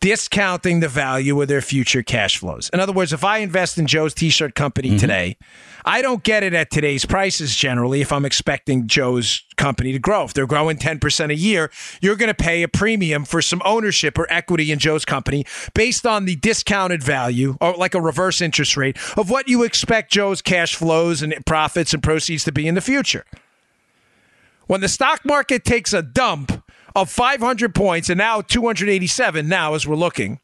discounting 0.00 0.80
the 0.80 0.88
value 0.88 1.40
of 1.40 1.48
their 1.48 1.60
future 1.60 2.02
cash 2.02 2.38
flows. 2.38 2.70
In 2.72 2.80
other 2.80 2.92
words, 2.92 3.12
if 3.12 3.22
I 3.22 3.38
invest 3.38 3.78
in 3.78 3.86
Joe's 3.86 4.14
t 4.14 4.30
shirt 4.30 4.54
company 4.54 4.88
mm-hmm. 4.88 4.98
today, 4.98 5.36
I 5.84 6.02
don't 6.02 6.22
get 6.22 6.42
it 6.42 6.54
at 6.54 6.70
today's 6.70 7.04
prices 7.04 7.54
generally 7.54 8.00
if 8.00 8.12
I'm 8.12 8.24
expecting 8.24 8.86
Joe's 8.86 9.42
company 9.56 9.92
to 9.92 9.98
grow. 9.98 10.24
If 10.24 10.34
they're 10.34 10.46
growing 10.46 10.78
10% 10.78 11.30
a 11.30 11.34
year, 11.34 11.70
you're 12.00 12.16
going 12.16 12.28
to 12.28 12.34
pay 12.34 12.62
a 12.62 12.68
premium 12.68 13.24
for 13.24 13.42
some 13.42 13.62
ownership 13.64 14.18
or 14.18 14.26
equity 14.30 14.72
in 14.72 14.78
Joe's 14.78 15.04
company 15.04 15.44
based 15.74 16.06
on 16.06 16.24
the 16.24 16.36
discounted 16.36 17.02
value 17.02 17.56
or 17.60 17.74
like 17.74 17.94
a 17.94 18.00
reverse 18.00 18.40
interest 18.40 18.76
rate 18.76 18.96
of 19.16 19.30
what 19.30 19.48
you 19.48 19.62
expect 19.62 20.12
Joe's 20.12 20.42
cash 20.42 20.74
flows 20.74 21.22
and 21.22 21.34
profits 21.46 21.94
and 21.94 22.02
proceeds 22.02 22.44
to 22.44 22.52
be 22.52 22.66
in 22.66 22.74
the 22.74 22.80
future. 22.80 23.24
When 24.66 24.80
the 24.80 24.88
stock 24.88 25.24
market 25.24 25.64
takes 25.64 25.92
a 25.92 26.02
dump 26.02 26.62
of 26.94 27.10
500 27.10 27.74
points 27.74 28.08
and 28.08 28.18
now 28.18 28.40
287 28.40 29.48
now 29.48 29.74
as 29.74 29.86
we're 29.86 29.96
looking 29.96 30.40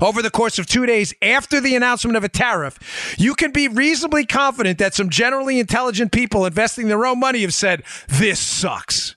over 0.00 0.22
the 0.22 0.30
course 0.30 0.58
of 0.58 0.66
two 0.66 0.86
days 0.86 1.14
after 1.22 1.60
the 1.60 1.76
announcement 1.76 2.16
of 2.16 2.24
a 2.24 2.28
tariff, 2.28 3.14
you 3.18 3.34
can 3.34 3.52
be 3.52 3.68
reasonably 3.68 4.26
confident 4.26 4.78
that 4.78 4.94
some 4.94 5.08
generally 5.08 5.58
intelligent 5.58 6.12
people 6.12 6.46
investing 6.46 6.88
their 6.88 7.06
own 7.06 7.20
money 7.20 7.42
have 7.42 7.54
said, 7.54 7.82
This 8.08 8.40
sucks. 8.40 9.16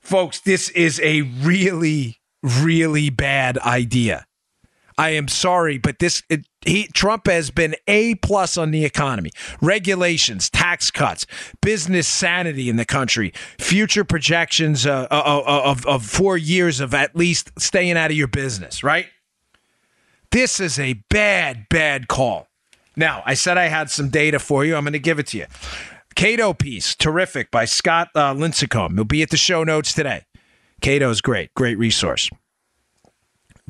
Folks, 0.00 0.40
this 0.40 0.68
is 0.70 1.00
a 1.00 1.22
really, 1.22 2.18
really 2.42 3.10
bad 3.10 3.58
idea. 3.58 4.26
I 4.98 5.10
am 5.10 5.28
sorry, 5.28 5.78
but 5.78 5.98
this 5.98 6.22
it, 6.28 6.46
he 6.66 6.86
Trump 6.88 7.26
has 7.26 7.50
been 7.50 7.74
a 7.86 8.14
plus 8.16 8.56
on 8.56 8.70
the 8.70 8.84
economy, 8.84 9.30
regulations, 9.60 10.50
tax 10.50 10.90
cuts, 10.90 11.26
business 11.60 12.06
sanity 12.06 12.68
in 12.68 12.76
the 12.76 12.84
country, 12.84 13.32
future 13.58 14.04
projections 14.04 14.86
uh, 14.86 15.06
uh, 15.10 15.14
uh, 15.14 15.62
of 15.64 15.86
of 15.86 16.04
four 16.04 16.36
years 16.36 16.80
of 16.80 16.94
at 16.94 17.14
least 17.16 17.50
staying 17.58 17.96
out 17.96 18.10
of 18.10 18.16
your 18.16 18.28
business. 18.28 18.82
Right? 18.82 19.06
This 20.30 20.58
is 20.58 20.78
a 20.78 20.94
bad, 21.10 21.68
bad 21.68 22.08
call. 22.08 22.48
Now, 22.96 23.22
I 23.24 23.34
said 23.34 23.56
I 23.56 23.68
had 23.68 23.90
some 23.90 24.08
data 24.08 24.38
for 24.38 24.64
you. 24.64 24.76
I'm 24.76 24.82
going 24.82 24.92
to 24.92 24.98
give 24.98 25.18
it 25.18 25.28
to 25.28 25.38
you. 25.38 25.46
Cato 26.16 26.52
piece, 26.52 26.94
terrific 26.94 27.50
by 27.50 27.64
Scott 27.64 28.08
uh, 28.14 28.34
Lincicome. 28.34 28.94
He'll 28.94 29.04
be 29.04 29.22
at 29.22 29.30
the 29.30 29.36
show 29.36 29.64
notes 29.64 29.92
today. 29.92 30.24
Cato's 30.80 31.20
great, 31.20 31.52
great 31.54 31.78
resource 31.78 32.30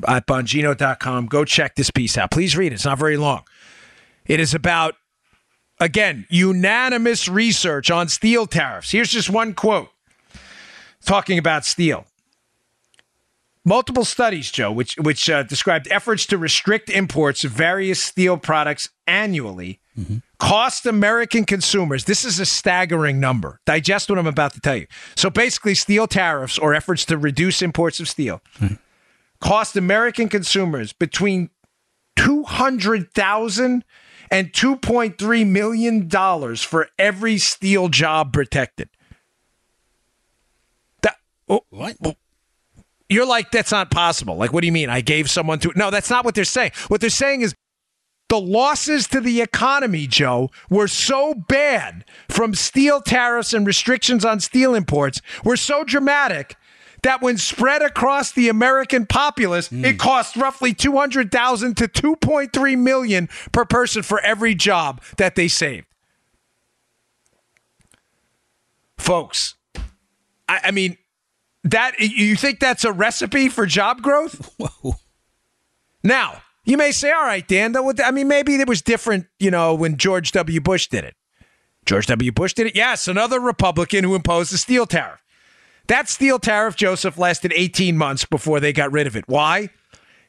at 0.07 0.27
bongino.com. 0.27 1.27
Go 1.27 1.45
check 1.45 1.75
this 1.75 1.91
piece 1.91 2.17
out. 2.17 2.31
Please 2.31 2.57
read 2.57 2.71
it. 2.71 2.75
It's 2.75 2.85
not 2.85 2.99
very 2.99 3.17
long. 3.17 3.43
It 4.25 4.39
is 4.39 4.53
about, 4.53 4.95
again, 5.79 6.25
unanimous 6.29 7.27
research 7.27 7.91
on 7.91 8.07
steel 8.07 8.47
tariffs. 8.47 8.91
Here's 8.91 9.09
just 9.09 9.29
one 9.29 9.53
quote 9.53 9.89
talking 11.05 11.37
about 11.37 11.65
steel. 11.65 12.05
Multiple 13.67 14.05
studies, 14.05 14.51
Joe, 14.51 14.71
which 14.71 14.95
which 14.97 15.27
uh, 15.27 15.41
described 15.41 15.87
efforts 15.89 16.27
to 16.27 16.37
restrict 16.37 16.89
imports 16.89 17.43
of 17.43 17.51
various 17.51 17.99
steel 18.01 18.37
products 18.37 18.89
annually 19.07 19.79
cost 20.39 20.85
American 20.85 21.45
consumers. 21.45 22.03
This 22.03 22.25
is 22.25 22.39
a 22.39 22.45
staggering 22.45 23.19
number. 23.19 23.59
Digest 23.65 24.09
what 24.09 24.19
I'm 24.19 24.27
about 24.27 24.53
to 24.53 24.59
tell 24.59 24.75
you. 24.75 24.85
So 25.15 25.29
basically, 25.31 25.73
steel 25.73 26.05
tariffs 26.05 26.59
or 26.59 26.75
efforts 26.75 27.05
to 27.05 27.17
reduce 27.17 27.61
imports 27.63 27.99
of 27.99 28.07
steel 28.09 28.41
cost 29.45 29.75
American 29.75 30.27
consumers 30.27 30.91
between 30.91 31.51
two 32.15 32.43
hundred 32.43 33.13
thousand 33.13 33.85
and 34.31 34.51
two 34.51 34.75
point 34.75 35.19
three 35.19 35.43
million 35.43 36.07
dollars 36.07 36.63
for 36.63 36.87
every 36.97 37.37
steel 37.37 37.87
job 37.87 38.33
protected. 38.33 38.89
That 41.03 41.17
oh, 41.47 41.61
What? 41.69 41.95
Oh. 42.03 42.15
you're 43.07 43.27
like 43.27 43.51
that's 43.51 43.71
not 43.71 43.91
possible. 43.91 44.35
Like, 44.35 44.51
what 44.51 44.61
do 44.61 44.65
you 44.65 44.73
mean? 44.73 44.89
I 44.89 45.01
gave 45.01 45.29
someone 45.29 45.59
to 45.59 45.71
no, 45.75 45.91
that's 45.91 46.09
not 46.09 46.25
what 46.25 46.33
they're 46.33 46.43
saying. 46.43 46.71
What 46.87 46.99
they're 46.99 47.11
saying 47.11 47.41
is 47.41 47.53
the 48.29 48.41
losses 48.41 49.07
to 49.09 49.21
the 49.21 49.41
economy, 49.41 50.07
Joe, 50.07 50.49
were 50.71 50.87
so 50.87 51.35
bad 51.35 52.03
from 52.29 52.55
steel 52.55 52.99
tariffs 52.99 53.53
and 53.53 53.67
restrictions 53.67 54.25
on 54.25 54.39
steel 54.39 54.73
imports 54.73 55.21
were 55.43 55.55
so 55.55 55.83
dramatic 55.83 56.55
that 57.05 57.21
when 57.21 57.37
spread 57.37 57.83
across 57.83 58.31
the 58.31 58.49
American 58.49 59.05
populace, 59.05 59.71
it 59.71 59.91
hmm. 59.91 59.97
costs 59.97 60.35
roughly 60.35 60.73
200,000 60.73 61.77
to 61.77 61.87
2.3 61.87 62.77
million 62.79 63.29
per 63.51 63.63
person 63.63 64.01
for 64.01 64.19
every 64.21 64.55
job 64.55 65.03
that 65.17 65.35
they 65.35 65.47
saved. 65.47 65.85
Folks, 68.97 69.53
I, 70.49 70.61
I 70.63 70.71
mean, 70.71 70.97
that 71.63 71.99
you 71.99 72.35
think 72.35 72.59
that's 72.59 72.83
a 72.83 72.91
recipe 72.91 73.49
for 73.49 73.67
job 73.67 74.01
growth? 74.01 74.51
Whoa. 74.57 74.95
Now, 76.03 76.41
you 76.63 76.75
may 76.75 76.91
say, 76.91 77.11
all 77.11 77.23
right, 77.23 77.47
Dan, 77.47 77.75
I 78.03 78.09
mean, 78.09 78.27
maybe 78.27 78.55
it 78.55 78.67
was 78.67 78.81
different, 78.81 79.27
you 79.39 79.51
know, 79.51 79.75
when 79.75 79.97
George 79.97 80.31
W. 80.31 80.59
Bush 80.59 80.87
did 80.87 81.03
it. 81.03 81.15
George 81.85 82.07
W. 82.07 82.31
Bush 82.31 82.55
did 82.55 82.65
it? 82.65 82.75
Yes, 82.75 83.07
another 83.07 83.39
Republican 83.39 84.03
who 84.03 84.15
imposed 84.15 84.51
the 84.51 84.57
steel 84.57 84.87
tariff. 84.87 85.21
That 85.87 86.09
steel 86.09 86.39
tariff, 86.39 86.75
Joseph, 86.75 87.17
lasted 87.17 87.53
18 87.55 87.97
months 87.97 88.25
before 88.25 88.59
they 88.59 88.73
got 88.73 88.91
rid 88.91 89.07
of 89.07 89.15
it. 89.15 89.25
Why? 89.27 89.69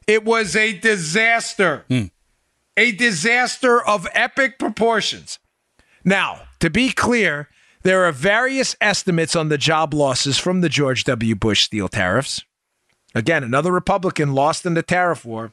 It 0.07 0.25
was 0.25 0.55
a 0.55 0.79
disaster. 0.79 1.85
Hmm. 1.89 2.05
A 2.77 2.93
disaster 2.93 3.85
of 3.85 4.07
epic 4.13 4.59
proportions. 4.59 5.39
Now, 6.05 6.43
to 6.61 6.69
be 6.69 6.91
clear, 6.91 7.49
there 7.83 8.05
are 8.05 8.13
various 8.13 8.77
estimates 8.81 9.35
on 9.35 9.49
the 9.49 9.59
job 9.59 9.95
losses 9.95 10.39
from 10.39 10.61
the 10.61 10.69
George 10.69 11.05
W. 11.05 11.35
Bush 11.35 11.63
steel 11.63 11.89
tariffs. 11.89 12.45
Again, 13.15 13.43
another 13.43 13.73
Republican 13.73 14.35
lost 14.35 14.67
in 14.67 14.75
the 14.75 14.83
tariff 14.83 15.25
war. 15.25 15.53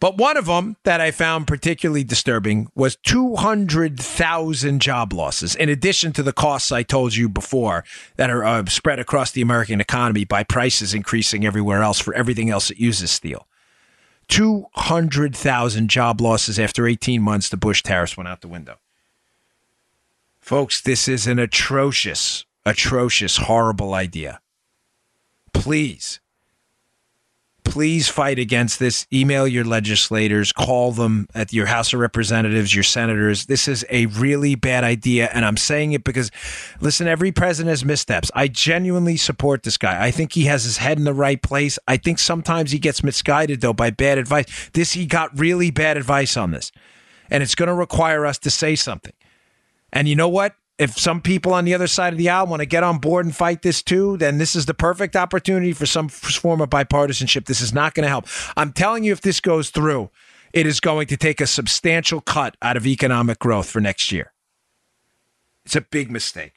But 0.00 0.16
one 0.16 0.38
of 0.38 0.46
them 0.46 0.76
that 0.84 1.02
I 1.02 1.10
found 1.10 1.46
particularly 1.46 2.04
disturbing 2.04 2.68
was 2.74 2.96
200,000 3.04 4.80
job 4.80 5.12
losses, 5.12 5.54
in 5.54 5.68
addition 5.68 6.12
to 6.14 6.22
the 6.22 6.32
costs 6.32 6.72
I 6.72 6.82
told 6.82 7.14
you 7.14 7.28
before 7.28 7.84
that 8.16 8.30
are 8.30 8.42
uh, 8.42 8.64
spread 8.64 8.98
across 8.98 9.30
the 9.30 9.42
American 9.42 9.78
economy 9.78 10.24
by 10.24 10.42
prices 10.42 10.94
increasing 10.94 11.44
everywhere 11.44 11.82
else 11.82 12.00
for 12.00 12.14
everything 12.14 12.48
else 12.48 12.68
that 12.68 12.80
uses 12.80 13.10
steel. 13.10 13.46
200,000 14.28 15.90
job 15.90 16.20
losses 16.20 16.58
after 16.58 16.86
18 16.86 17.20
months, 17.20 17.50
the 17.50 17.58
Bush 17.58 17.82
tariffs 17.82 18.16
went 18.16 18.28
out 18.28 18.40
the 18.40 18.48
window. 18.48 18.78
Folks, 20.40 20.80
this 20.80 21.08
is 21.08 21.26
an 21.26 21.38
atrocious, 21.38 22.46
atrocious, 22.64 23.36
horrible 23.36 23.92
idea. 23.92 24.40
Please, 25.52 26.20
please 27.70 28.08
fight 28.08 28.38
against 28.38 28.80
this. 28.80 29.06
Email 29.12 29.46
your 29.46 29.64
legislators, 29.64 30.52
call 30.52 30.90
them 30.90 31.28
at 31.34 31.52
your 31.52 31.66
House 31.66 31.92
of 31.92 32.00
Representatives, 32.00 32.74
your 32.74 32.82
senators. 32.82 33.46
This 33.46 33.68
is 33.68 33.86
a 33.90 34.06
really 34.06 34.56
bad 34.56 34.82
idea. 34.82 35.30
And 35.32 35.44
I'm 35.44 35.56
saying 35.56 35.92
it 35.92 36.02
because, 36.02 36.32
listen, 36.80 37.06
every 37.06 37.30
president 37.30 37.70
has 37.70 37.84
missteps. 37.84 38.28
I 38.34 38.48
genuinely 38.48 39.16
support 39.16 39.62
this 39.62 39.76
guy. 39.76 40.04
I 40.04 40.10
think 40.10 40.32
he 40.32 40.46
has 40.46 40.64
his 40.64 40.78
head 40.78 40.98
in 40.98 41.04
the 41.04 41.14
right 41.14 41.40
place. 41.40 41.78
I 41.86 41.96
think 41.96 42.18
sometimes 42.18 42.72
he 42.72 42.80
gets 42.80 43.04
misguided, 43.04 43.60
though, 43.60 43.72
by 43.72 43.90
bad 43.90 44.18
advice. 44.18 44.70
This, 44.72 44.92
he 44.92 45.06
got 45.06 45.38
really 45.38 45.70
bad 45.70 45.96
advice 45.96 46.36
on 46.36 46.50
this. 46.50 46.72
And 47.30 47.40
it's 47.40 47.54
going 47.54 47.68
to 47.68 47.74
require 47.74 48.26
us 48.26 48.38
to 48.38 48.50
say 48.50 48.74
something. 48.74 49.14
And 49.92 50.08
you 50.08 50.16
know 50.16 50.28
what? 50.28 50.56
If 50.80 50.98
some 50.98 51.20
people 51.20 51.52
on 51.52 51.66
the 51.66 51.74
other 51.74 51.86
side 51.86 52.14
of 52.14 52.18
the 52.18 52.30
aisle 52.30 52.46
want 52.46 52.60
to 52.60 52.66
get 52.66 52.82
on 52.82 52.96
board 52.96 53.26
and 53.26 53.36
fight 53.36 53.60
this 53.60 53.82
too, 53.82 54.16
then 54.16 54.38
this 54.38 54.56
is 54.56 54.64
the 54.64 54.72
perfect 54.72 55.14
opportunity 55.14 55.74
for 55.74 55.84
some 55.84 56.08
form 56.08 56.62
of 56.62 56.70
bipartisanship. 56.70 57.44
This 57.44 57.60
is 57.60 57.74
not 57.74 57.92
going 57.92 58.04
to 58.04 58.08
help. 58.08 58.26
I'm 58.56 58.72
telling 58.72 59.04
you, 59.04 59.12
if 59.12 59.20
this 59.20 59.40
goes 59.40 59.68
through, 59.68 60.08
it 60.54 60.66
is 60.66 60.80
going 60.80 61.06
to 61.08 61.18
take 61.18 61.42
a 61.42 61.46
substantial 61.46 62.22
cut 62.22 62.56
out 62.62 62.78
of 62.78 62.86
economic 62.86 63.38
growth 63.38 63.68
for 63.68 63.82
next 63.82 64.10
year. 64.10 64.32
It's 65.66 65.76
a 65.76 65.82
big 65.82 66.10
mistake. 66.10 66.54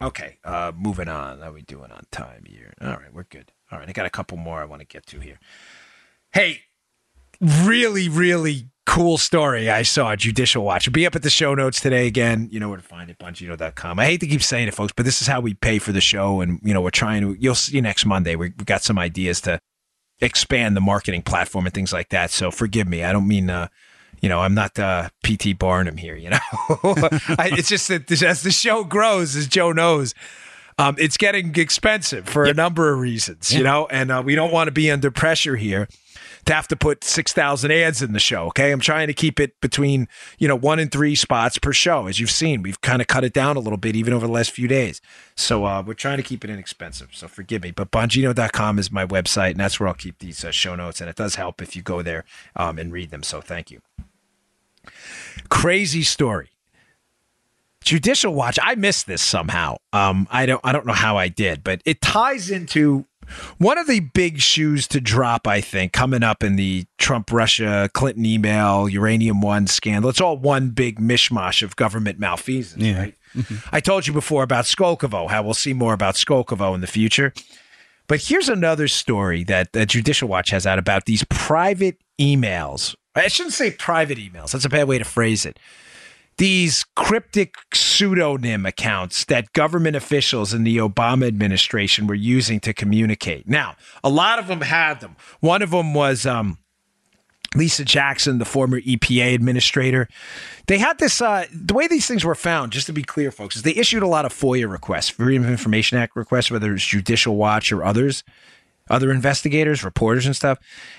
Okay, 0.00 0.38
uh, 0.44 0.70
moving 0.76 1.08
on. 1.08 1.40
How 1.40 1.48
are 1.48 1.52
we 1.52 1.62
doing 1.62 1.90
on 1.90 2.04
time 2.12 2.44
here? 2.46 2.74
All 2.80 2.90
right, 2.90 3.12
we're 3.12 3.24
good. 3.24 3.50
All 3.72 3.80
right, 3.80 3.88
I 3.88 3.92
got 3.92 4.06
a 4.06 4.10
couple 4.10 4.36
more 4.36 4.60
I 4.60 4.66
want 4.66 4.82
to 4.82 4.86
get 4.86 5.04
to 5.06 5.18
here. 5.18 5.40
Hey, 6.32 6.60
really, 7.40 8.08
really 8.08 8.68
cool 8.86 9.18
story 9.18 9.70
I 9.70 9.82
saw 9.82 10.14
Judicial 10.14 10.64
Watch. 10.64 10.90
Be 10.92 11.06
up 11.06 11.16
at 11.16 11.22
the 11.22 11.30
show 11.30 11.54
notes 11.54 11.80
today 11.80 12.06
again. 12.06 12.48
You 12.50 12.60
know 12.60 12.68
where 12.68 12.78
to 12.78 12.82
find 12.82 13.10
it, 13.10 13.18
bongino.com. 13.18 13.98
I 13.98 14.04
hate 14.04 14.20
to 14.20 14.26
keep 14.26 14.42
saying 14.42 14.68
it, 14.68 14.74
folks, 14.74 14.92
but 14.94 15.04
this 15.04 15.20
is 15.20 15.26
how 15.26 15.40
we 15.40 15.54
pay 15.54 15.78
for 15.78 15.92
the 15.92 16.00
show. 16.00 16.40
And, 16.40 16.60
you 16.62 16.74
know, 16.74 16.80
we're 16.80 16.90
trying 16.90 17.22
to, 17.22 17.36
you'll 17.40 17.54
see 17.54 17.80
next 17.80 18.04
Monday. 18.04 18.36
We, 18.36 18.52
we 18.56 18.64
got 18.64 18.82
some 18.82 18.98
ideas 18.98 19.40
to 19.42 19.58
expand 20.20 20.76
the 20.76 20.80
marketing 20.80 21.22
platform 21.22 21.66
and 21.66 21.74
things 21.74 21.92
like 21.92 22.10
that. 22.10 22.30
So 22.30 22.50
forgive 22.50 22.86
me. 22.86 23.02
I 23.02 23.12
don't 23.12 23.26
mean, 23.26 23.50
uh, 23.50 23.68
you 24.20 24.28
know, 24.28 24.40
I'm 24.40 24.54
not 24.54 24.78
uh, 24.78 25.08
PT 25.22 25.58
Barnum 25.58 25.96
here, 25.96 26.16
you 26.16 26.30
know. 26.30 26.38
I, 27.38 27.50
it's 27.52 27.68
just 27.68 27.88
that 27.88 28.06
this, 28.06 28.22
as 28.22 28.42
the 28.42 28.50
show 28.50 28.84
grows, 28.84 29.34
as 29.36 29.46
Joe 29.46 29.72
knows, 29.72 30.14
um, 30.78 30.96
it's 30.98 31.16
getting 31.16 31.54
expensive 31.56 32.28
for 32.28 32.44
a 32.44 32.54
number 32.54 32.92
of 32.92 32.98
reasons, 32.98 33.52
you 33.52 33.62
know, 33.62 33.86
and 33.90 34.10
uh, 34.10 34.22
we 34.24 34.34
don't 34.34 34.52
want 34.52 34.68
to 34.68 34.72
be 34.72 34.90
under 34.90 35.10
pressure 35.10 35.56
here 35.56 35.88
to 36.46 36.54
have 36.54 36.68
to 36.68 36.76
put 36.76 37.04
6,000 37.04 37.70
ads 37.70 38.02
in 38.02 38.12
the 38.12 38.18
show. 38.18 38.46
Okay. 38.46 38.70
I'm 38.70 38.80
trying 38.80 39.06
to 39.06 39.14
keep 39.14 39.40
it 39.40 39.60
between, 39.60 40.08
you 40.38 40.48
know, 40.48 40.56
one 40.56 40.78
and 40.78 40.90
three 40.90 41.14
spots 41.14 41.58
per 41.58 41.72
show. 41.72 42.06
As 42.06 42.20
you've 42.20 42.30
seen, 42.30 42.62
we've 42.62 42.80
kind 42.80 43.00
of 43.00 43.08
cut 43.08 43.24
it 43.24 43.32
down 43.32 43.56
a 43.56 43.60
little 43.60 43.78
bit 43.78 43.96
even 43.96 44.12
over 44.12 44.26
the 44.26 44.32
last 44.32 44.50
few 44.50 44.68
days. 44.68 45.00
So 45.36 45.64
uh, 45.64 45.82
we're 45.82 45.94
trying 45.94 46.18
to 46.18 46.22
keep 46.22 46.44
it 46.44 46.50
inexpensive. 46.50 47.10
So 47.12 47.28
forgive 47.28 47.62
me. 47.62 47.70
But 47.70 47.90
Bongino.com 47.90 48.78
is 48.78 48.92
my 48.92 49.06
website, 49.06 49.52
and 49.52 49.60
that's 49.60 49.80
where 49.80 49.88
I'll 49.88 49.94
keep 49.94 50.18
these 50.18 50.44
uh, 50.44 50.50
show 50.50 50.76
notes. 50.76 51.00
And 51.00 51.10
it 51.10 51.16
does 51.16 51.36
help 51.36 51.62
if 51.62 51.74
you 51.76 51.82
go 51.82 52.02
there 52.02 52.24
um, 52.56 52.78
and 52.78 52.92
read 52.92 53.10
them. 53.10 53.22
So 53.22 53.40
thank 53.40 53.70
you. 53.70 53.80
Crazy 55.48 56.02
story. 56.02 56.50
Judicial 57.84 58.32
Watch. 58.34 58.58
I 58.62 58.74
missed 58.76 59.06
this 59.06 59.20
somehow. 59.20 59.76
Um, 59.92 60.26
I 60.30 60.46
don't. 60.46 60.60
I 60.64 60.72
don't 60.72 60.86
know 60.86 60.94
how 60.94 61.18
I 61.18 61.28
did, 61.28 61.62
but 61.62 61.82
it 61.84 62.00
ties 62.00 62.50
into 62.50 63.04
one 63.58 63.78
of 63.78 63.86
the 63.86 64.00
big 64.00 64.40
shoes 64.40 64.86
to 64.88 65.00
drop, 65.00 65.46
I 65.46 65.60
think, 65.60 65.92
coming 65.92 66.22
up 66.22 66.42
in 66.42 66.56
the 66.56 66.84
Trump 66.98 67.32
Russia 67.32 67.88
Clinton 67.92 68.24
email 68.26 68.88
uranium 68.88 69.40
one 69.40 69.66
scandal. 69.66 70.10
It's 70.10 70.20
all 70.20 70.36
one 70.36 70.70
big 70.70 70.98
mishmash 71.00 71.62
of 71.62 71.76
government 71.76 72.18
malfeasance, 72.18 72.82
Yeah. 72.82 72.98
right? 72.98 73.14
I 73.72 73.80
told 73.80 74.06
you 74.06 74.12
before 74.12 74.42
about 74.44 74.64
Skolkovo, 74.64 75.28
how 75.28 75.42
we'll 75.42 75.54
see 75.54 75.72
more 75.72 75.92
about 75.92 76.14
Skolkovo 76.14 76.74
in 76.74 76.80
the 76.80 76.86
future. 76.86 77.32
But 78.06 78.20
here's 78.22 78.48
another 78.48 78.86
story 78.86 79.44
that, 79.44 79.72
that 79.72 79.88
Judicial 79.88 80.28
Watch 80.28 80.50
has 80.50 80.66
out 80.66 80.78
about 80.78 81.06
these 81.06 81.24
private 81.30 81.96
emails. 82.20 82.94
I 83.16 83.28
shouldn't 83.28 83.54
say 83.54 83.70
private 83.70 84.18
emails. 84.18 84.52
That's 84.52 84.64
a 84.64 84.68
bad 84.68 84.86
way 84.88 84.98
to 84.98 85.04
phrase 85.04 85.46
it 85.46 85.58
these 86.36 86.84
cryptic 86.96 87.54
pseudonym 87.72 88.66
accounts 88.66 89.24
that 89.26 89.52
government 89.52 89.96
officials 89.96 90.52
in 90.52 90.64
the 90.64 90.78
Obama 90.78 91.26
administration 91.26 92.06
were 92.06 92.14
using 92.14 92.60
to 92.60 92.72
communicate. 92.72 93.48
Now, 93.48 93.76
a 94.02 94.08
lot 94.08 94.38
of 94.38 94.46
them 94.46 94.60
had 94.60 95.00
them. 95.00 95.16
One 95.40 95.62
of 95.62 95.70
them 95.70 95.94
was 95.94 96.26
um, 96.26 96.58
Lisa 97.54 97.84
Jackson, 97.84 98.38
the 98.38 98.44
former 98.44 98.80
EPA 98.80 99.34
administrator. 99.34 100.08
They 100.66 100.78
had 100.78 100.98
this, 100.98 101.20
uh, 101.20 101.46
the 101.52 101.74
way 101.74 101.86
these 101.86 102.06
things 102.06 102.24
were 102.24 102.34
found, 102.34 102.72
just 102.72 102.86
to 102.86 102.92
be 102.92 103.02
clear, 103.02 103.30
folks, 103.30 103.56
is 103.56 103.62
they 103.62 103.74
issued 103.76 104.02
a 104.02 104.08
lot 104.08 104.24
of 104.24 104.32
FOIA 104.32 104.70
requests, 104.70 105.10
Freedom 105.10 105.44
of 105.44 105.50
Information 105.50 105.98
Act 105.98 106.16
requests, 106.16 106.50
whether 106.50 106.74
it's 106.74 106.84
Judicial 106.84 107.36
Watch 107.36 107.70
or 107.72 107.84
others 107.84 108.24
other 108.90 109.10
investigators, 109.10 109.82
reporters, 109.82 110.26
and 110.26 110.36
stuff, 110.36 110.58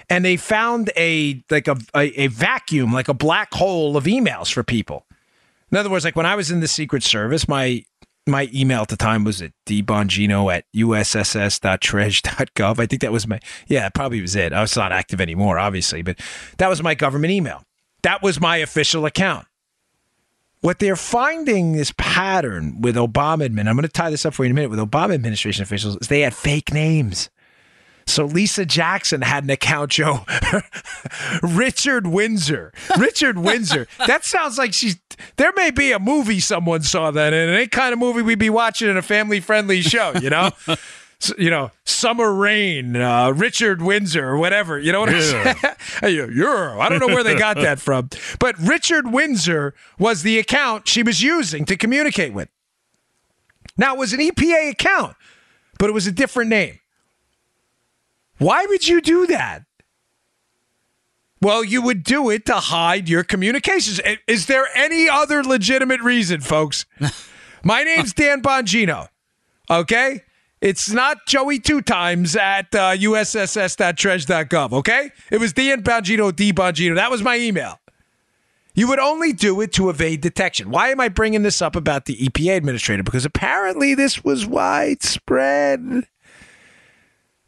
and 0.10 0.26
they 0.26 0.38
found 0.38 0.92
a 0.98 1.44
like 1.50 1.68
a, 1.68 1.78
a, 1.96 2.22
a 2.22 2.28
vacuum, 2.28 2.92
like 2.92 3.08
a 3.08 3.14
black 3.14 3.54
hole 3.54 3.96
of 3.96 4.06
emails 4.06 4.52
for 4.52 4.64
people. 4.64 5.06
In 5.72 5.78
other 5.78 5.90
words, 5.90 6.06
like 6.06 6.16
when 6.16 6.26
I 6.26 6.36
was 6.36 6.52
in 6.52 6.60
the 6.60 6.68
Secret 6.68 7.04
Service, 7.04 7.48
my 7.48 7.84
my 8.28 8.50
email 8.54 8.82
at 8.82 8.88
the 8.88 8.98
time 8.98 9.24
was 9.24 9.42
at 9.42 9.52
dbongino 9.68 10.54
at 10.54 10.66
usss.treas.gov. 10.76 12.80
I 12.80 12.86
think 12.86 13.02
that 13.02 13.12
was 13.12 13.28
my, 13.28 13.40
yeah, 13.68 13.88
probably 13.90 14.22
was 14.22 14.36
it. 14.36 14.52
I 14.52 14.62
was 14.62 14.76
not 14.76 14.92
active 14.92 15.22
anymore, 15.22 15.60
obviously, 15.60 16.02
but 16.02 16.20
that 16.58 16.68
was 16.68 16.82
my 16.82 16.96
government 16.96 17.32
email. 17.32 17.64
That 18.02 18.24
was 18.24 18.42
my 18.42 18.58
official 18.58 19.06
account. 19.06 19.46
What 20.62 20.80
they're 20.80 20.96
finding 20.96 21.74
this 21.74 21.94
pattern 21.98 22.82
with 22.82 22.96
Obama 22.96 23.48
admin, 23.48 23.68
I'm 23.68 23.76
going 23.76 23.84
to 23.84 23.90
tie 23.90 24.10
this 24.10 24.26
up 24.26 24.34
for 24.34 24.44
you 24.44 24.48
in 24.48 24.52
a 24.54 24.56
minute, 24.56 24.72
with 24.72 24.80
Obama 24.80 25.14
administration 25.14 25.62
officials, 25.62 25.96
is 26.02 26.08
they 26.08 26.22
had 26.22 26.34
fake 26.34 26.74
names. 26.74 27.30
So 28.08 28.26
Lisa 28.26 28.66
Jackson 28.66 29.22
had 29.22 29.44
an 29.46 29.50
account, 29.50 29.92
Joe. 29.92 30.26
Richard 31.42 32.08
Windsor. 32.08 32.72
Richard 32.98 33.38
Windsor. 33.40 33.88
That 34.08 34.24
sounds 34.24 34.58
like 34.58 34.74
she's. 34.74 34.98
There 35.38 35.52
may 35.56 35.72
be 35.72 35.92
a 35.92 36.00
movie 36.00 36.40
someone 36.40 36.84
saw 36.84 37.10
that 37.12 37.34
in. 37.34 37.50
Any 37.50 37.68
kind 37.68 37.94
of 37.94 38.00
movie 38.00 38.22
we'd 38.22 38.38
be 38.40 38.50
watching 38.52 38.88
in 38.90 38.98
a 38.98 39.02
family 39.02 39.40
friendly 39.40 39.82
show, 39.82 40.14
you 40.22 40.30
know? 40.30 40.52
S- 41.22 41.34
you 41.38 41.50
know, 41.50 41.72
Summer 41.86 42.32
Rain, 42.34 42.96
uh, 42.96 43.32
Richard 43.32 43.82
Windsor, 43.82 44.28
or 44.28 44.38
whatever. 44.38 44.78
You 44.78 44.92
know 44.92 45.00
what 45.00 45.10
I'm 45.10 45.22
saying? 45.22 45.56
Yeah, 46.04 46.28
yeah. 46.32 46.78
I 46.80 46.90
don't 46.90 47.00
know 47.00 47.08
where 47.08 47.24
they 47.24 47.36
got 47.36 47.56
that 47.58 47.80
from. 47.80 48.10
But 48.40 48.58
Richard 48.60 49.12
Windsor 49.12 49.74
was 49.98 50.22
the 50.24 50.38
account 50.38 50.88
she 50.88 51.02
was 51.04 51.22
using 51.24 51.66
to 51.66 51.78
communicate 51.78 52.34
with. 52.34 52.50
Now, 53.78 53.94
it 53.96 53.98
was 53.98 54.14
an 54.14 54.20
EPA 54.20 54.72
account, 54.72 55.16
but 55.80 55.90
it 55.90 55.94
was 55.94 56.06
a 56.06 56.12
different 56.12 56.50
name. 56.50 56.80
Why 58.38 58.66
would 58.66 58.88
you 58.88 59.02
do 59.02 59.28
that? 59.28 59.64
Well, 61.42 61.64
you 61.64 61.82
would 61.82 62.04
do 62.04 62.30
it 62.30 62.46
to 62.48 62.56
hide 62.56 63.08
your 63.08 63.24
communications. 63.24 64.02
Is 64.28 64.48
there 64.48 64.68
any 64.74 65.08
other 65.08 65.44
legitimate 65.44 66.02
reason, 66.02 66.42
folks? 66.42 66.86
My 67.64 67.84
name's 67.84 68.14
Dan 68.14 68.42
Bongino. 68.42 69.10
Okay? 69.70 70.24
It's 70.62 70.90
not 70.90 71.28
Joey 71.28 71.60
two 71.60 71.82
times 71.82 72.36
at 72.36 72.74
uh, 72.74 72.96
okay? 72.98 75.12
It 75.30 75.40
was 75.40 75.54
Dan 75.54 75.84
Bongino, 75.84 76.36
D 76.36 76.54
Bongino. 76.54 76.96
That 76.96 77.12
was 77.12 77.22
my 77.22 77.38
email. 77.38 77.80
You 78.74 78.88
would 78.88 79.00
only 79.00 79.32
do 79.32 79.62
it 79.62 79.72
to 79.74 79.90
evade 79.90 80.22
detection. 80.22 80.70
Why 80.70 80.90
am 80.90 81.00
I 81.00 81.08
bringing 81.08 81.44
this 81.44 81.62
up 81.62 81.76
about 81.76 82.06
the 82.06 82.18
EPA 82.18 82.58
administrator? 82.58 83.04
Because 83.04 83.26
apparently 83.26 83.96
this 83.96 84.24
was 84.24 84.46
widespread. 84.46 86.08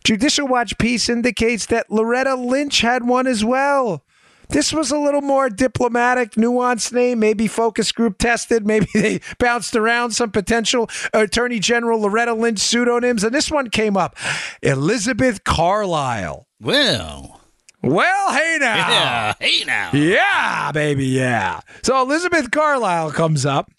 Judicial 0.08 0.48
Watch 0.48 0.78
piece 0.78 1.10
indicates 1.10 1.66
that 1.66 1.92
Loretta 1.92 2.36
Lynch 2.36 2.80
had 2.80 3.06
one 3.06 3.28
as 3.28 3.44
well. 3.44 4.06
This 4.48 4.72
was 4.72 4.90
a 4.90 4.98
little 4.98 5.20
more 5.20 5.50
diplomatic, 5.50 6.32
nuanced 6.36 6.94
name, 6.94 7.20
maybe 7.20 7.46
focus 7.50 7.92
group 7.92 8.18
tested. 8.18 8.66
Maybe 8.66 8.88
they 8.94 9.20
bounced 9.38 9.76
around 9.76 10.12
some 10.12 10.32
potential 10.32 10.90
Attorney 11.14 11.60
General 11.60 12.00
Loretta 12.00 12.34
Lynch 12.34 12.60
pseudonyms, 12.60 13.26
and 13.26 13.36
this 13.36 13.52
one 13.52 13.70
came 13.70 13.98
up 13.98 14.16
Elizabeth 14.62 15.44
Carlisle. 15.44 16.48
Well, 16.62 17.42
Well, 17.84 18.32
hey 18.32 18.58
now. 18.62 18.76
yeah, 18.78 19.34
hey 19.42 19.64
now. 19.66 19.90
Yeah, 19.92 20.72
baby, 20.72 21.08
yeah. 21.08 21.60
So 21.84 22.02
Elizabeth 22.02 22.50
Carlisle 22.52 23.12
comes 23.12 23.46
up, 23.46 23.70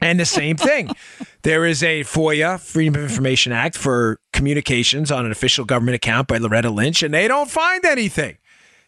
and 0.00 0.18
the 0.18 0.24
same 0.24 0.56
thing. 0.56 0.88
There 1.42 1.64
is 1.64 1.82
a 1.82 2.00
FOIA, 2.00 2.60
Freedom 2.60 2.96
of 2.96 3.02
Information 3.02 3.52
Act, 3.52 3.76
for 3.76 4.18
communications 4.32 5.10
on 5.10 5.24
an 5.24 5.32
official 5.32 5.64
government 5.64 5.94
account 5.94 6.28
by 6.28 6.38
Loretta 6.38 6.70
Lynch, 6.70 7.02
and 7.02 7.14
they 7.14 7.28
don't 7.28 7.50
find 7.50 7.84
anything. 7.84 8.38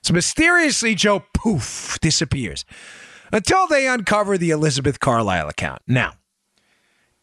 So 0.02 0.14
mysteriously, 0.14 0.94
Joe 0.94 1.24
poof 1.34 1.98
disappears 2.00 2.64
until 3.32 3.66
they 3.66 3.86
uncover 3.86 4.36
the 4.38 4.50
Elizabeth 4.50 4.98
Carlisle 4.98 5.48
account. 5.48 5.82
Now, 5.86 6.14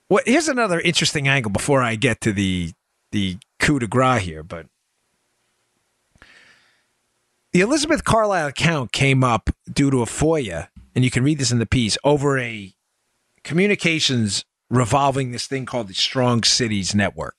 what 0.08 0.28
here's 0.28 0.48
another 0.48 0.80
interesting 0.80 1.28
angle 1.28 1.52
before 1.52 1.82
I 1.82 1.96
get 1.96 2.22
to 2.22 2.32
the 2.32 2.72
the 3.12 3.38
coup 3.60 3.80
de 3.80 3.88
grace 3.88 4.24
here, 4.24 4.44
but 4.44 4.68
the 7.52 7.62
Elizabeth 7.62 8.04
Carlisle 8.04 8.48
account 8.48 8.92
came 8.92 9.24
up 9.24 9.50
due 9.72 9.90
to 9.90 10.02
a 10.02 10.06
FOIA, 10.06 10.68
and 10.96 11.04
you 11.04 11.12
can 11.12 11.24
read 11.24 11.40
this 11.40 11.52
in 11.52 11.60
the 11.60 11.66
piece 11.66 11.98
over 12.04 12.38
a 12.38 12.74
communications 13.44 14.46
revolving 14.70 15.32
this 15.32 15.48
thing 15.48 15.66
called 15.66 15.88
the 15.88 15.94
Strong 15.94 16.44
Cities 16.44 16.94
Network. 16.94 17.36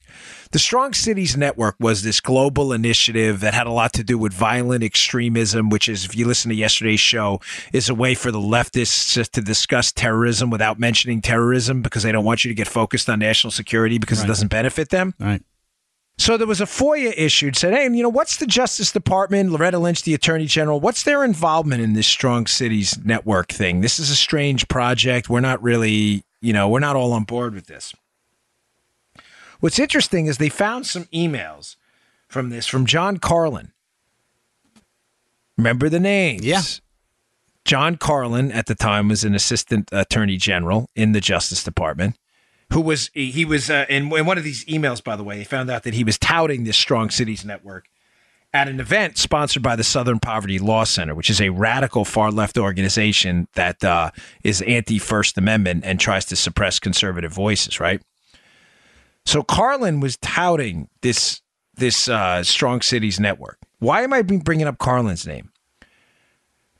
The 0.50 0.58
Strong 0.58 0.94
Cities 0.94 1.36
Network 1.36 1.76
was 1.78 2.02
this 2.02 2.20
global 2.20 2.72
initiative 2.72 3.40
that 3.40 3.52
had 3.52 3.66
a 3.66 3.72
lot 3.72 3.92
to 3.94 4.04
do 4.04 4.16
with 4.16 4.32
violent 4.32 4.82
extremism, 4.82 5.68
which 5.68 5.88
is, 5.88 6.04
if 6.06 6.16
you 6.16 6.26
listen 6.26 6.48
to 6.48 6.54
yesterday's 6.54 7.00
show, 7.00 7.40
is 7.72 7.88
a 7.88 7.94
way 7.94 8.14
for 8.14 8.30
the 8.30 8.38
leftists 8.38 9.12
just 9.12 9.34
to 9.34 9.42
discuss 9.42 9.92
terrorism 9.92 10.48
without 10.48 10.78
mentioning 10.78 11.20
terrorism 11.20 11.82
because 11.82 12.02
they 12.02 12.12
don't 12.12 12.24
want 12.24 12.44
you 12.44 12.48
to 12.48 12.54
get 12.54 12.68
focused 12.68 13.10
on 13.10 13.18
national 13.18 13.50
security 13.50 13.98
because 13.98 14.22
it 14.22 14.26
doesn't 14.26 14.48
benefit 14.48 14.88
them. 14.88 15.14
Right. 15.18 15.42
So 16.20 16.36
there 16.36 16.48
was 16.48 16.60
a 16.60 16.66
FOIA 16.66 17.14
issued, 17.16 17.54
said, 17.54 17.74
hey, 17.74 17.84
you 17.84 18.02
know, 18.02 18.08
what's 18.08 18.38
the 18.38 18.46
Justice 18.46 18.90
Department, 18.90 19.52
Loretta 19.52 19.78
Lynch, 19.78 20.02
the 20.02 20.14
Attorney 20.14 20.46
General, 20.46 20.80
what's 20.80 21.04
their 21.04 21.22
involvement 21.22 21.80
in 21.80 21.92
this 21.92 22.08
Strong 22.08 22.48
Cities 22.48 22.98
Network 23.04 23.52
thing? 23.52 23.82
This 23.82 24.00
is 24.00 24.10
a 24.10 24.16
strange 24.16 24.66
project. 24.66 25.28
We're 25.28 25.38
not 25.38 25.62
really, 25.62 26.24
you 26.40 26.52
know, 26.52 26.68
we're 26.68 26.80
not 26.80 26.96
all 26.96 27.12
on 27.12 27.24
board 27.24 27.54
with 27.54 27.66
this. 27.66 27.94
What's 29.60 29.78
interesting 29.78 30.26
is 30.26 30.38
they 30.38 30.48
found 30.48 30.86
some 30.86 31.04
emails 31.06 31.76
from 32.28 32.50
this 32.50 32.66
from 32.66 32.86
John 32.86 33.18
Carlin. 33.18 33.72
Remember 35.56 35.88
the 35.88 35.98
names? 35.98 36.44
Yeah. 36.44 36.62
John 37.64 37.96
Carlin 37.96 38.52
at 38.52 38.66
the 38.66 38.74
time 38.74 39.08
was 39.08 39.24
an 39.24 39.34
assistant 39.34 39.88
attorney 39.92 40.36
general 40.36 40.88
in 40.94 41.12
the 41.12 41.20
Justice 41.20 41.64
Department 41.64 42.16
who 42.72 42.80
was 42.80 43.10
he 43.14 43.44
was 43.44 43.70
uh, 43.70 43.86
in, 43.88 44.12
in 44.12 44.26
one 44.26 44.38
of 44.38 44.44
these 44.44 44.64
emails 44.66 45.02
by 45.02 45.16
the 45.16 45.24
way 45.24 45.38
he 45.38 45.44
found 45.44 45.70
out 45.70 45.82
that 45.82 45.94
he 45.94 46.04
was 46.04 46.18
touting 46.18 46.64
this 46.64 46.76
strong 46.76 47.10
cities 47.10 47.44
network 47.44 47.86
at 48.58 48.66
an 48.66 48.80
event 48.80 49.16
sponsored 49.16 49.62
by 49.62 49.76
the 49.76 49.84
southern 49.84 50.18
poverty 50.18 50.58
law 50.58 50.82
center 50.82 51.14
which 51.14 51.30
is 51.30 51.40
a 51.40 51.48
radical 51.50 52.04
far 52.04 52.32
left 52.32 52.58
organization 52.58 53.46
that 53.54 53.84
uh, 53.84 54.10
is 54.42 54.62
anti 54.62 54.98
first 54.98 55.38
amendment 55.38 55.84
and 55.84 56.00
tries 56.00 56.24
to 56.24 56.34
suppress 56.34 56.80
conservative 56.80 57.32
voices 57.32 57.78
right? 57.78 58.02
So 59.24 59.44
carlin 59.44 60.00
was 60.00 60.16
touting 60.16 60.88
this 61.02 61.40
this 61.76 62.08
uh, 62.08 62.42
strong 62.42 62.80
cities 62.80 63.20
network. 63.20 63.58
Why 63.78 64.02
am 64.02 64.12
i 64.12 64.22
bringing 64.22 64.66
up 64.66 64.78
carlin's 64.78 65.24
name 65.24 65.52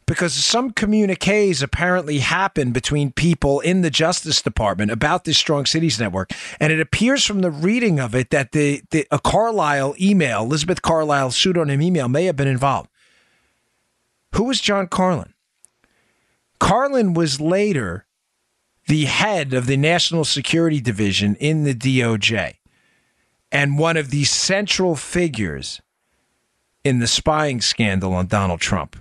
because 0.08 0.32
some 0.32 0.70
communiques 0.70 1.60
apparently 1.60 2.20
happened 2.20 2.72
between 2.72 3.12
people 3.12 3.60
in 3.60 3.82
the 3.82 3.90
Justice 3.90 4.40
Department 4.40 4.90
about 4.90 5.24
this 5.24 5.36
Strong 5.36 5.66
Cities 5.66 6.00
Network, 6.00 6.32
and 6.58 6.72
it 6.72 6.80
appears 6.80 7.26
from 7.26 7.42
the 7.42 7.50
reading 7.50 8.00
of 8.00 8.14
it 8.14 8.30
that 8.30 8.52
the, 8.52 8.82
the 8.90 9.06
a 9.10 9.18
Carlisle 9.18 9.94
email, 10.00 10.42
Elizabeth 10.42 10.80
Carlisle 10.80 11.32
pseudonym 11.32 11.82
email, 11.82 12.08
may 12.08 12.24
have 12.24 12.36
been 12.36 12.48
involved. 12.48 12.88
Who 14.34 14.44
was 14.44 14.62
John 14.62 14.88
Carlin? 14.88 15.34
Carlin 16.58 17.12
was 17.12 17.38
later 17.38 18.06
the 18.86 19.04
head 19.04 19.52
of 19.52 19.66
the 19.66 19.76
National 19.76 20.24
Security 20.24 20.80
Division 20.80 21.34
in 21.36 21.64
the 21.64 21.74
DOJ, 21.74 22.54
and 23.52 23.78
one 23.78 23.98
of 23.98 24.10
the 24.10 24.24
central 24.24 24.96
figures 24.96 25.82
in 26.82 26.98
the 26.98 27.06
spying 27.06 27.60
scandal 27.60 28.14
on 28.14 28.26
Donald 28.26 28.60
Trump. 28.60 28.96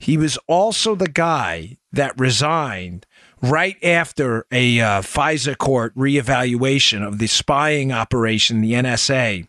He 0.00 0.16
was 0.16 0.38
also 0.46 0.94
the 0.94 1.10
guy 1.10 1.76
that 1.92 2.18
resigned 2.18 3.06
right 3.42 3.76
after 3.84 4.46
a 4.50 4.80
uh, 4.80 5.02
FISA 5.02 5.58
court 5.58 5.94
reevaluation 5.94 7.06
of 7.06 7.18
the 7.18 7.26
spying 7.26 7.92
operation 7.92 8.62
the 8.62 8.72
NSA 8.72 9.46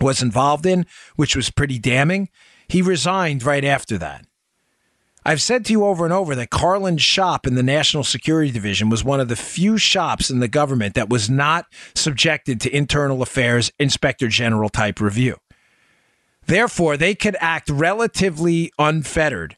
was 0.00 0.22
involved 0.22 0.64
in, 0.64 0.86
which 1.16 1.36
was 1.36 1.50
pretty 1.50 1.78
damning. 1.78 2.30
He 2.68 2.80
resigned 2.80 3.42
right 3.42 3.64
after 3.64 3.98
that. 3.98 4.24
I've 5.26 5.42
said 5.42 5.66
to 5.66 5.72
you 5.72 5.84
over 5.84 6.06
and 6.06 6.14
over 6.14 6.34
that 6.34 6.48
Carlin's 6.48 7.02
shop 7.02 7.46
in 7.46 7.54
the 7.54 7.62
National 7.62 8.02
Security 8.02 8.50
Division 8.50 8.88
was 8.88 9.04
one 9.04 9.20
of 9.20 9.28
the 9.28 9.36
few 9.36 9.76
shops 9.76 10.30
in 10.30 10.38
the 10.40 10.48
government 10.48 10.94
that 10.94 11.10
was 11.10 11.28
not 11.28 11.66
subjected 11.94 12.62
to 12.62 12.74
internal 12.74 13.20
affairs 13.20 13.70
inspector 13.78 14.28
general 14.28 14.70
type 14.70 15.02
review. 15.02 15.36
Therefore, 16.50 16.96
they 16.96 17.14
could 17.14 17.36
act 17.38 17.70
relatively 17.70 18.72
unfettered 18.76 19.56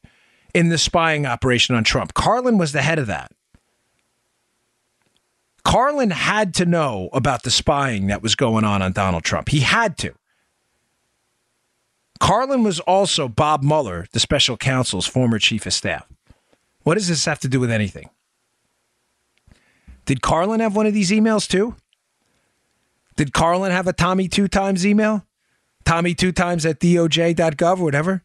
in 0.53 0.69
the 0.69 0.77
spying 0.77 1.25
operation 1.25 1.75
on 1.75 1.85
Trump. 1.85 2.13
Carlin 2.13 2.59
was 2.59 2.73
the 2.73 2.83
head 2.83 2.99
of 2.99 3.07
that. 3.07 3.33
Carlin 5.65 6.11
had 6.11 6.53
to 6.57 6.67
know 6.67 7.09
about 7.15 7.45
the 7.45 7.51
spying 7.51 8.09
that 8.09 8.23
was 8.23 8.35
going 8.35 8.65
on 8.65 8.83
on 8.83 8.93
Donald 8.93 9.25
Trump. 9.25 9.49
He 9.49 9.61
had 9.61 9.97
to. 9.99 10.13
Carlin 12.21 12.63
was 12.63 12.79
also 12.81 13.27
Bob 13.27 13.63
Mueller, 13.63 14.07
the 14.13 14.21
special 14.21 14.59
counsel's 14.59 15.07
former 15.07 15.39
chief 15.39 15.65
of 15.65 15.73
staff. 15.73 16.07
What 16.83 16.97
does 16.97 17.09
this 17.09 17.25
have 17.25 17.41
to 17.41 17.49
do 17.49 17.59
with 17.59 17.71
anything? 17.71 18.11
Did 20.05 20.21
Carlin 20.21 20.61
have 20.61 20.77
one 20.77 20.85
of 20.85 20.93
these 20.93 21.11
emails 21.11 21.49
too? 21.49 21.75
Did 23.17 23.33
Carlin 23.33 23.73
have 23.73 23.87
a 23.87 23.95
Tommy 23.95 24.29
two 24.29 24.47
times 24.47 24.85
email? 24.85 25.25
Tommy 25.93 26.15
two 26.15 26.33
times 26.33 26.65
at 26.65 26.81
DOJ.gov 26.81 27.79
or 27.79 27.85
whatever? 27.85 28.23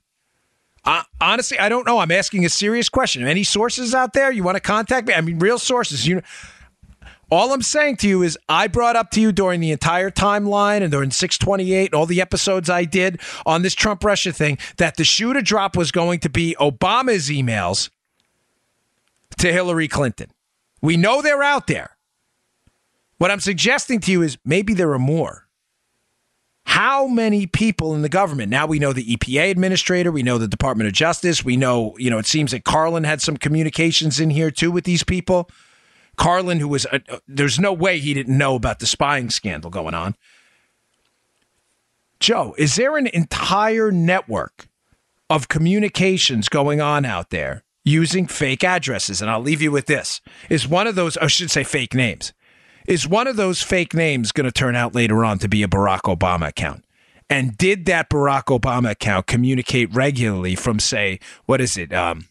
Uh, 0.86 1.04
honestly, 1.20 1.60
I 1.60 1.68
don't 1.68 1.86
know. 1.86 2.00
I'm 2.00 2.12
asking 2.12 2.46
a 2.46 2.50
serious 2.50 2.88
question. 2.88 3.28
Any 3.28 3.44
sources 3.44 3.94
out 3.94 4.14
there 4.14 4.32
you 4.32 4.42
want 4.42 4.56
to 4.56 4.62
contact 4.62 5.06
me? 5.06 5.14
I 5.14 5.20
mean, 5.20 5.38
real 5.38 5.60
sources. 5.60 6.08
You 6.08 6.22
all 7.30 7.52
I'm 7.52 7.62
saying 7.62 7.98
to 7.98 8.08
you 8.08 8.24
is 8.24 8.38
I 8.48 8.68
brought 8.68 8.96
up 8.96 9.12
to 9.12 9.20
you 9.20 9.34
during 9.34 9.60
the 9.60 9.72
entire 9.72 10.10
timeline 10.10 10.82
and 10.82 10.90
during 10.90 11.12
628 11.12 11.94
all 11.94 12.06
the 12.06 12.22
episodes 12.22 12.70
I 12.70 12.86
did 12.86 13.20
on 13.46 13.64
this 13.64 13.76
Trump 13.76 14.02
Russia 14.02 14.32
thing 14.32 14.58
that 14.78 14.96
the 14.96 15.04
shoe 15.04 15.34
to 15.34 15.42
drop 15.42 15.76
was 15.76 15.92
going 15.92 16.22
to 16.22 16.30
be 16.30 16.56
Obama's 16.62 17.28
emails 17.28 17.90
to 19.40 19.52
Hillary 19.52 19.90
Clinton. 19.90 20.30
We 20.82 20.96
know 20.96 21.22
they're 21.22 21.44
out 21.44 21.68
there. 21.68 21.98
What 23.18 23.30
I'm 23.30 23.42
suggesting 23.42 24.00
to 24.00 24.12
you 24.14 24.22
is 24.22 24.38
maybe 24.46 24.74
there 24.74 24.94
are 24.94 25.00
more. 25.00 25.47
How 26.68 27.08
many 27.08 27.48
people 27.48 27.96
in 27.96 28.02
the 28.02 28.10
government? 28.10 28.50
Now 28.50 28.68
we 28.68 28.78
know 28.78 28.92
the 28.92 29.16
EPA 29.16 29.52
administrator, 29.52 30.12
we 30.12 30.22
know 30.22 30.38
the 30.38 30.50
Department 30.50 30.90
of 30.90 30.94
Justice, 30.94 31.44
we 31.44 31.56
know, 31.56 31.96
you 31.98 32.10
know, 32.10 32.18
it 32.18 32.26
seems 32.26 32.52
that 32.52 32.66
Carlin 32.66 33.06
had 33.06 33.22
some 33.22 33.38
communications 33.38 34.20
in 34.20 34.30
here 34.30 34.52
too 34.52 34.70
with 34.70 34.84
these 34.84 35.02
people. 35.02 35.50
Carlin, 36.18 36.60
who 36.60 36.68
was, 36.68 36.86
uh, 36.88 37.00
there's 37.26 37.58
no 37.58 37.72
way 37.72 38.00
he 38.00 38.14
didn't 38.14 38.38
know 38.38 38.54
about 38.56 38.80
the 38.80 38.86
spying 38.86 39.30
scandal 39.30 39.72
going 39.72 39.94
on. 39.94 40.16
Joe, 42.20 42.54
is 42.58 42.76
there 42.76 42.98
an 42.98 43.08
entire 43.08 43.90
network 43.90 44.68
of 45.30 45.48
communications 45.48 46.50
going 46.50 46.82
on 46.82 47.06
out 47.06 47.30
there 47.30 47.64
using 47.86 48.28
fake 48.28 48.66
addresses? 48.66 49.22
And 49.22 49.32
I'll 49.32 49.40
leave 49.40 49.62
you 49.62 49.72
with 49.72 49.86
this. 49.86 50.20
Is 50.50 50.68
one 50.68 50.86
of 50.86 50.96
those, 50.96 51.16
I 51.16 51.28
should 51.28 51.50
say 51.50 51.64
fake 51.64 51.94
names, 51.94 52.34
is 52.88 53.08
one 53.08 53.28
of 53.28 53.36
those 53.36 53.62
fake 53.62 53.94
names 53.94 54.32
going 54.32 54.46
to 54.46 54.52
turn 54.52 54.76
out 54.76 54.96
later 54.96 55.24
on 55.24 55.38
to 55.40 55.48
be 55.48 55.62
a 55.62 55.68
Barack 55.68 56.02
Obama 56.04 56.48
account? 56.48 56.84
And 57.30 57.58
did 57.58 57.86
that 57.86 58.10
Barack 58.10 58.46
Obama 58.46 58.92
account 58.92 59.28
communicate 59.28 59.94
regularly 59.94 60.56
from, 60.56 60.80
say, 60.80 61.20
what 61.46 61.60
is 61.60 61.78
it? 61.78 61.94
Um, 61.94 62.28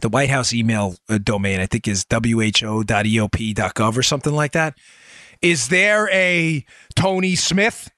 the 0.00 0.08
White 0.08 0.30
House 0.30 0.54
email 0.54 0.94
uh, 1.08 1.18
domain, 1.18 1.60
I 1.60 1.66
think, 1.66 1.88
is 1.88 2.06
who.eop.gov 2.10 3.96
or 3.96 4.02
something 4.02 4.32
like 4.32 4.52
that. 4.52 4.78
Is 5.42 5.68
there 5.68 6.08
a 6.10 6.64
Tony 6.94 7.34
Smith 7.34 7.90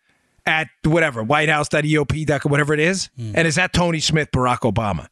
at 0.47 0.69
whatever, 0.85 1.23
whitehouse.eop.com, 1.23 2.51
whatever 2.51 2.73
it 2.73 2.81
is? 2.81 3.11
And 3.37 3.47
is 3.47 3.57
that 3.57 3.73
Tony 3.73 4.01
Smith, 4.01 4.31
Barack 4.33 4.61
Obama? 4.61 5.09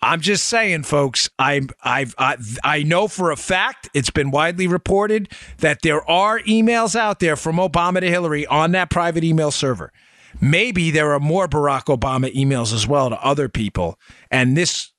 I'm 0.00 0.20
just 0.20 0.46
saying, 0.46 0.84
folks. 0.84 1.28
I'm 1.38 1.70
I've 1.82 2.14
I, 2.18 2.36
I 2.62 2.82
know 2.84 3.08
for 3.08 3.30
a 3.30 3.36
fact 3.36 3.88
it's 3.94 4.10
been 4.10 4.30
widely 4.30 4.66
reported 4.66 5.28
that 5.58 5.82
there 5.82 6.08
are 6.08 6.40
emails 6.40 6.94
out 6.94 7.18
there 7.20 7.36
from 7.36 7.56
Obama 7.56 8.00
to 8.00 8.08
Hillary 8.08 8.46
on 8.46 8.72
that 8.72 8.90
private 8.90 9.24
email 9.24 9.50
server. 9.50 9.92
Maybe 10.40 10.90
there 10.90 11.12
are 11.14 11.20
more 11.20 11.48
Barack 11.48 11.84
Obama 11.86 12.32
emails 12.32 12.72
as 12.72 12.86
well 12.86 13.10
to 13.10 13.20
other 13.24 13.48
people, 13.48 13.98
and 14.30 14.56
this, 14.56 14.92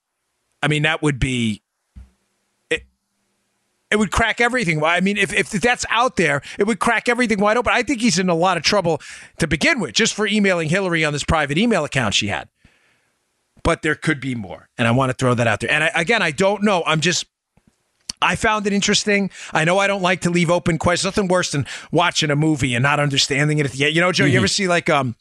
I 0.61 0.67
mean, 0.67 0.83
that 0.83 1.01
would 1.01 1.19
be. 1.19 1.61
It, 2.69 2.83
it 3.89 3.95
would 3.95 4.11
crack 4.11 4.41
everything. 4.41 4.83
I 4.83 4.99
mean, 4.99 5.17
if, 5.17 5.31
if 5.31 5.49
that's 5.49 5.85
out 5.89 6.17
there, 6.17 6.41
it 6.57 6.67
would 6.67 6.79
crack 6.79 7.07
everything 7.07 7.39
wide 7.39 7.55
open. 7.55 7.71
I 7.73 7.83
think 7.83 8.01
he's 8.01 8.19
in 8.19 8.27
a 8.27 8.35
lot 8.35 8.57
of 8.57 8.63
trouble 8.63 9.01
to 9.37 9.47
begin 9.47 9.79
with, 9.79 9.93
just 9.93 10.13
for 10.13 10.27
emailing 10.27 10.67
Hillary 10.67 11.05
on 11.05 11.13
this 11.13 11.23
private 11.23 11.57
email 11.57 11.85
account 11.85 12.15
she 12.15 12.27
had 12.27 12.49
but 13.69 13.83
there 13.83 13.93
could 13.93 14.19
be 14.19 14.33
more. 14.33 14.67
And 14.79 14.87
I 14.87 14.91
want 14.91 15.11
to 15.11 15.13
throw 15.13 15.35
that 15.35 15.45
out 15.45 15.59
there. 15.59 15.69
And 15.69 15.83
I, 15.83 15.91
again, 15.93 16.23
I 16.23 16.31
don't 16.31 16.63
know. 16.63 16.81
I'm 16.87 17.01
just. 17.01 17.27
I 18.19 18.35
found 18.35 18.65
it 18.65 18.73
interesting. 18.73 19.29
I 19.53 19.63
know 19.63 19.77
I 19.77 19.85
don't 19.85 20.01
like 20.01 20.21
to 20.21 20.31
leave 20.31 20.49
open 20.49 20.79
questions. 20.79 21.05
Nothing 21.05 21.27
worse 21.27 21.51
than 21.51 21.67
watching 21.91 22.31
a 22.31 22.35
movie 22.35 22.73
and 22.73 22.81
not 22.81 22.99
understanding 22.99 23.59
it 23.59 23.67
at 23.67 23.71
the 23.73 23.85
end. 23.85 23.95
You 23.95 24.01
know, 24.01 24.11
Joe, 24.11 24.25
you 24.25 24.37
ever 24.39 24.47
see 24.47 24.67
like 24.67 24.89
um, 24.89 25.15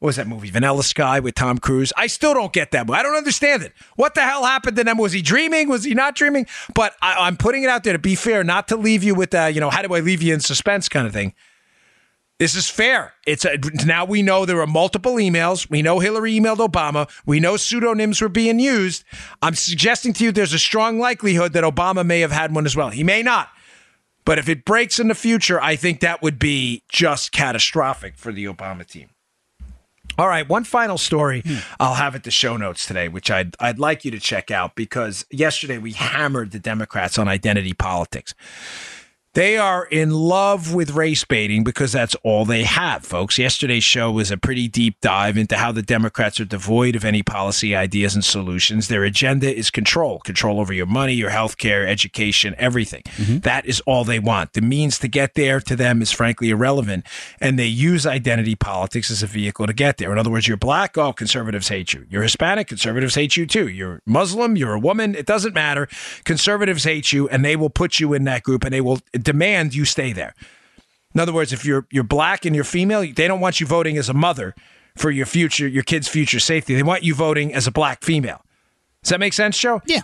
what 0.00 0.08
was 0.08 0.16
that 0.16 0.28
movie, 0.28 0.50
Vanilla 0.50 0.84
Sky 0.84 1.18
with 1.18 1.34
Tom 1.34 1.56
Cruise? 1.56 1.94
I 1.96 2.08
still 2.08 2.34
don't 2.34 2.52
get 2.52 2.72
that. 2.72 2.90
I 2.90 3.02
don't 3.02 3.16
understand 3.16 3.62
it. 3.62 3.72
What 3.96 4.14
the 4.14 4.20
hell 4.20 4.44
happened 4.44 4.76
to 4.76 4.84
them? 4.84 4.98
Was 4.98 5.12
he 5.12 5.22
dreaming? 5.22 5.70
Was 5.70 5.84
he 5.84 5.94
not 5.94 6.14
dreaming? 6.14 6.46
But 6.74 6.94
I, 7.00 7.26
I'm 7.26 7.38
putting 7.38 7.62
it 7.62 7.70
out 7.70 7.84
there 7.84 7.94
to 7.94 7.98
be 7.98 8.16
fair, 8.16 8.44
not 8.44 8.68
to 8.68 8.76
leave 8.76 9.02
you 9.02 9.14
with 9.14 9.34
uh, 9.34 9.46
you 9.46 9.60
know, 9.60 9.70
how 9.70 9.80
do 9.80 9.94
I 9.94 10.00
leave 10.00 10.20
you 10.20 10.34
in 10.34 10.40
suspense 10.40 10.90
kind 10.90 11.06
of 11.06 11.14
thing. 11.14 11.32
This 12.38 12.56
is 12.56 12.68
fair. 12.68 13.14
It's 13.26 13.44
a, 13.44 13.58
now 13.86 14.04
we 14.04 14.20
know 14.20 14.44
there 14.44 14.60
are 14.60 14.66
multiple 14.66 15.14
emails. 15.14 15.70
We 15.70 15.82
know 15.82 16.00
Hillary 16.00 16.34
emailed 16.34 16.56
Obama. 16.56 17.08
We 17.24 17.38
know 17.38 17.56
pseudonyms 17.56 18.20
were 18.20 18.28
being 18.28 18.58
used. 18.58 19.04
I'm 19.40 19.54
suggesting 19.54 20.12
to 20.14 20.24
you 20.24 20.32
there's 20.32 20.52
a 20.52 20.58
strong 20.58 20.98
likelihood 20.98 21.52
that 21.52 21.62
Obama 21.62 22.04
may 22.04 22.20
have 22.20 22.32
had 22.32 22.52
one 22.54 22.66
as 22.66 22.74
well. 22.74 22.90
He 22.90 23.04
may 23.04 23.22
not. 23.22 23.50
But 24.24 24.38
if 24.38 24.48
it 24.48 24.64
breaks 24.64 24.98
in 24.98 25.08
the 25.08 25.14
future, 25.14 25.60
I 25.60 25.76
think 25.76 26.00
that 26.00 26.22
would 26.22 26.38
be 26.38 26.82
just 26.88 27.30
catastrophic 27.30 28.16
for 28.16 28.32
the 28.32 28.46
Obama 28.46 28.86
team. 28.86 29.10
All 30.16 30.28
right, 30.28 30.48
one 30.48 30.64
final 30.64 30.96
story 30.96 31.42
hmm. 31.44 31.58
I'll 31.80 31.94
have 31.94 32.14
at 32.14 32.22
the 32.22 32.30
show 32.30 32.56
notes 32.56 32.86
today, 32.86 33.08
which 33.08 33.30
I'd 33.30 33.56
I'd 33.58 33.78
like 33.78 34.04
you 34.04 34.10
to 34.12 34.20
check 34.20 34.50
out 34.50 34.76
because 34.76 35.26
yesterday 35.30 35.78
we 35.78 35.92
hammered 35.92 36.52
the 36.52 36.60
Democrats 36.60 37.18
on 37.18 37.26
identity 37.26 37.72
politics. 37.74 38.32
They 39.34 39.58
are 39.58 39.84
in 39.86 40.12
love 40.12 40.72
with 40.72 40.92
race 40.92 41.24
baiting 41.24 41.64
because 41.64 41.90
that's 41.90 42.14
all 42.22 42.44
they 42.44 42.62
have, 42.62 43.04
folks. 43.04 43.36
Yesterday's 43.36 43.82
show 43.82 44.12
was 44.12 44.30
a 44.30 44.36
pretty 44.36 44.68
deep 44.68 45.00
dive 45.00 45.36
into 45.36 45.56
how 45.56 45.72
the 45.72 45.82
Democrats 45.82 46.38
are 46.38 46.44
devoid 46.44 46.94
of 46.94 47.04
any 47.04 47.24
policy 47.24 47.74
ideas 47.74 48.14
and 48.14 48.24
solutions. 48.24 48.86
Their 48.86 49.02
agenda 49.02 49.52
is 49.52 49.72
control 49.72 50.20
control 50.20 50.60
over 50.60 50.72
your 50.72 50.86
money, 50.86 51.14
your 51.14 51.30
health 51.30 51.58
care, 51.58 51.84
education, 51.84 52.54
everything. 52.58 53.02
Mm-hmm. 53.16 53.38
That 53.38 53.66
is 53.66 53.80
all 53.80 54.04
they 54.04 54.20
want. 54.20 54.52
The 54.52 54.60
means 54.60 55.00
to 55.00 55.08
get 55.08 55.34
there 55.34 55.58
to 55.62 55.74
them 55.74 56.00
is 56.00 56.12
frankly 56.12 56.50
irrelevant. 56.50 57.04
And 57.40 57.58
they 57.58 57.66
use 57.66 58.06
identity 58.06 58.54
politics 58.54 59.10
as 59.10 59.24
a 59.24 59.26
vehicle 59.26 59.66
to 59.66 59.72
get 59.72 59.96
there. 59.96 60.12
In 60.12 60.18
other 60.18 60.30
words, 60.30 60.46
you're 60.46 60.56
black, 60.56 60.96
oh, 60.96 61.12
conservatives 61.12 61.66
hate 61.66 61.92
you. 61.92 62.06
You're 62.08 62.22
Hispanic, 62.22 62.68
conservatives 62.68 63.16
hate 63.16 63.36
you 63.36 63.46
too. 63.46 63.66
You're 63.66 64.00
Muslim, 64.06 64.56
you're 64.56 64.74
a 64.74 64.78
woman, 64.78 65.16
it 65.16 65.26
doesn't 65.26 65.54
matter. 65.54 65.88
Conservatives 66.22 66.84
hate 66.84 67.12
you, 67.12 67.28
and 67.30 67.44
they 67.44 67.56
will 67.56 67.70
put 67.70 67.98
you 67.98 68.12
in 68.12 68.22
that 68.24 68.44
group 68.44 68.62
and 68.62 68.72
they 68.72 68.80
will 68.80 69.00
demand 69.24 69.74
you 69.74 69.84
stay 69.84 70.12
there. 70.12 70.34
In 71.14 71.20
other 71.20 71.32
words, 71.32 71.52
if 71.52 71.64
you're 71.64 71.86
you're 71.90 72.04
black 72.04 72.44
and 72.44 72.54
you're 72.54 72.64
female, 72.64 73.00
they 73.00 73.28
don't 73.28 73.40
want 73.40 73.60
you 73.60 73.66
voting 73.66 73.96
as 73.96 74.08
a 74.08 74.14
mother 74.14 74.54
for 74.96 75.10
your 75.10 75.26
future, 75.26 75.66
your 75.66 75.82
kid's 75.82 76.08
future 76.08 76.40
safety. 76.40 76.74
They 76.74 76.82
want 76.82 77.02
you 77.02 77.14
voting 77.14 77.54
as 77.54 77.66
a 77.66 77.70
black 77.72 78.02
female. 78.04 78.42
Does 79.02 79.10
that 79.10 79.20
make 79.20 79.32
sense, 79.32 79.58
Joe? 79.58 79.82
Yeah. 79.86 80.00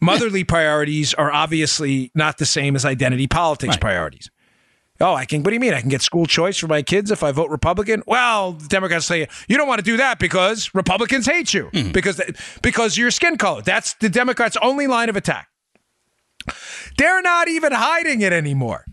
Motherly 0.00 0.44
priorities 0.44 1.14
are 1.14 1.32
obviously 1.32 2.10
not 2.14 2.38
the 2.38 2.46
same 2.46 2.74
as 2.74 2.84
identity 2.84 3.28
politics 3.28 3.74
Right. 3.74 3.80
priorities. 3.80 4.30
Oh, 5.00 5.14
I 5.14 5.24
can. 5.24 5.42
What 5.42 5.50
do 5.50 5.54
you 5.54 5.60
mean? 5.60 5.74
I 5.74 5.80
can 5.80 5.88
get 5.88 6.02
school 6.02 6.26
choice 6.26 6.58
for 6.58 6.68
my 6.68 6.82
kids 6.82 7.10
if 7.10 7.22
I 7.22 7.32
vote 7.32 7.50
Republican? 7.50 8.02
Well, 8.06 8.52
the 8.52 8.68
Democrats 8.68 9.06
say 9.06 9.26
you 9.48 9.56
don't 9.56 9.66
want 9.66 9.78
to 9.78 9.84
do 9.84 9.96
that 9.96 10.18
because 10.18 10.70
Republicans 10.74 11.26
hate 11.26 11.52
you 11.54 11.70
mm-hmm. 11.72 11.92
because 11.92 12.20
because 12.62 12.96
your 12.96 13.10
skin 13.10 13.36
color. 13.36 13.62
That's 13.62 13.94
the 13.94 14.08
Democrats' 14.08 14.56
only 14.62 14.86
line 14.86 15.08
of 15.08 15.16
attack. 15.16 15.48
They're 16.98 17.22
not 17.22 17.48
even 17.48 17.72
hiding 17.72 18.20
it 18.20 18.32
anymore. 18.32 18.84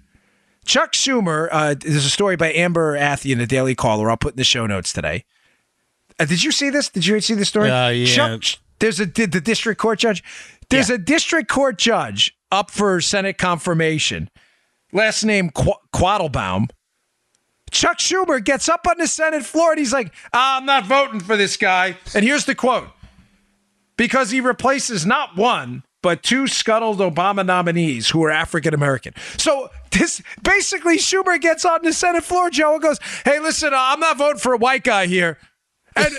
Chuck 0.66 0.94
Schumer, 0.94 1.48
uh, 1.52 1.76
there's 1.80 2.06
a 2.06 2.10
story 2.10 2.36
by 2.36 2.52
Amber 2.54 2.98
Athey 2.98 3.32
in 3.32 3.38
the 3.40 3.48
Daily 3.48 3.74
Caller. 3.76 4.10
I'll 4.10 4.18
put 4.18 4.34
in 4.34 4.38
the 4.38 4.44
show 4.44 4.68
notes 4.68 4.94
today. 4.94 5.26
Uh, 6.20 6.26
did 6.26 6.44
you 6.44 6.52
see 6.52 6.70
this? 6.70 6.90
Did 6.90 7.06
you 7.06 7.20
see 7.22 7.34
the 7.34 7.46
story? 7.46 7.72
Uh, 7.72 7.90
yeah. 7.90 8.06
Chuck, 8.06 8.44
there's 8.80 9.00
a 9.00 9.06
did 9.06 9.32
the 9.32 9.42
district 9.42 9.80
court 9.80 10.00
judge. 10.00 10.24
There's 10.70 10.90
Yeah. 10.90 10.96
a 10.96 10.98
district 11.00 11.50
court 11.50 11.78
judge 11.80 12.36
up 12.52 12.70
for 12.72 13.02
Senate 13.02 13.38
confirmation. 13.38 14.30
Last 14.92 15.24
name 15.24 15.50
Qu- 15.50 15.74
Quattlebaum. 15.94 16.70
Chuck 17.72 18.00
Schumer 18.00 18.44
gets 18.44 18.68
up 18.68 18.86
on 18.88 18.98
the 18.98 19.08
Senate 19.08 19.46
floor 19.46 19.72
and 19.72 19.80
he's 19.80 19.94
like, 19.94 20.12
"Ah, 20.34 20.58
"I'm 20.58 20.66
not 20.66 20.86
voting 20.86 21.20
for 21.20 21.38
this 21.38 21.56
guy." 21.58 21.98
And 22.14 22.24
here's 22.26 22.46
the 22.46 22.56
quote: 22.56 22.90
"Because 23.98 24.32
he 24.32 24.42
replaces 24.42 25.06
not 25.06 25.36
one." 25.36 25.84
But 26.02 26.24
two 26.24 26.48
scuttled 26.48 27.00
Obama 27.00 27.46
nominees 27.46 28.10
who 28.10 28.24
are 28.24 28.32
African 28.32 28.74
American. 28.74 29.14
So 29.38 29.70
this 29.92 30.22
basically 30.42 30.98
Schumer 30.98 31.40
gets 31.42 31.66
on 31.66 31.82
the 31.84 31.92
Senate 31.92 32.24
floor, 32.24 32.50
Joe, 32.50 32.74
and 32.74 32.82
goes, 32.82 33.00
"Hey, 33.26 33.40
listen, 33.40 33.74
uh, 33.74 33.78
I'm 33.78 34.00
not 34.00 34.18
voting 34.18 34.40
for 34.40 34.54
a 34.54 34.58
white 34.58 34.84
guy 34.84 35.08
here." 35.08 35.38
And 35.96 36.18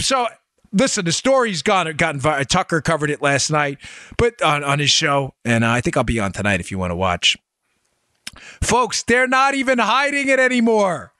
so 0.00 0.28
listen, 0.72 1.04
the 1.04 1.12
story's 1.12 1.62
gone 1.62 1.92
gotten 1.96 2.20
Tucker 2.46 2.80
covered 2.80 3.10
it 3.10 3.22
last 3.22 3.50
night, 3.50 3.78
but 4.16 4.40
on, 4.42 4.62
on 4.64 4.78
his 4.78 4.90
show, 4.90 5.34
and 5.44 5.64
I 5.64 5.80
think 5.80 5.96
I'll 5.96 6.04
be 6.04 6.20
on 6.20 6.32
tonight 6.32 6.60
if 6.60 6.70
you 6.70 6.78
want 6.78 6.90
to 6.90 6.96
watch. 6.96 7.36
Folks, 8.62 9.02
they're 9.02 9.26
not 9.26 9.54
even 9.54 9.78
hiding 9.78 10.28
it 10.28 10.38
anymore. 10.38 11.12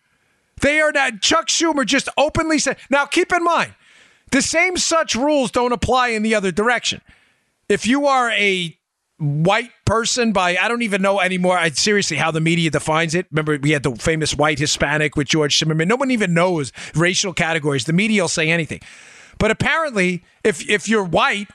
They 0.60 0.80
are 0.80 0.92
not. 0.92 1.22
Chuck 1.22 1.48
Schumer 1.48 1.84
just 1.84 2.08
openly 2.16 2.58
said. 2.58 2.76
Now, 2.90 3.06
keep 3.06 3.32
in 3.32 3.42
mind, 3.42 3.74
the 4.30 4.42
same 4.42 4.76
such 4.76 5.14
rules 5.14 5.50
don't 5.50 5.72
apply 5.72 6.08
in 6.08 6.22
the 6.22 6.34
other 6.34 6.52
direction. 6.52 7.00
If 7.70 7.86
you 7.86 8.06
are 8.06 8.30
a 8.32 8.76
white 9.20 9.70
person 9.84 10.32
by 10.32 10.56
I 10.56 10.66
don't 10.66 10.82
even 10.82 11.02
know 11.02 11.20
anymore. 11.20 11.56
I 11.56 11.70
seriously 11.70 12.16
how 12.16 12.30
the 12.30 12.40
media 12.40 12.70
defines 12.70 13.14
it. 13.14 13.26
Remember 13.30 13.58
we 13.58 13.70
had 13.70 13.82
the 13.82 13.94
famous 13.94 14.34
white 14.34 14.58
Hispanic 14.58 15.14
with 15.14 15.28
George 15.28 15.58
Zimmerman. 15.58 15.88
No 15.88 15.96
one 15.96 16.10
even 16.10 16.32
knows 16.32 16.72
racial 16.94 17.32
categories. 17.32 17.84
The 17.84 17.92
media 17.92 18.22
will 18.22 18.28
say 18.28 18.50
anything. 18.50 18.80
But 19.38 19.50
apparently, 19.50 20.24
if 20.42 20.68
if 20.68 20.88
you're 20.88 21.04
white 21.04 21.48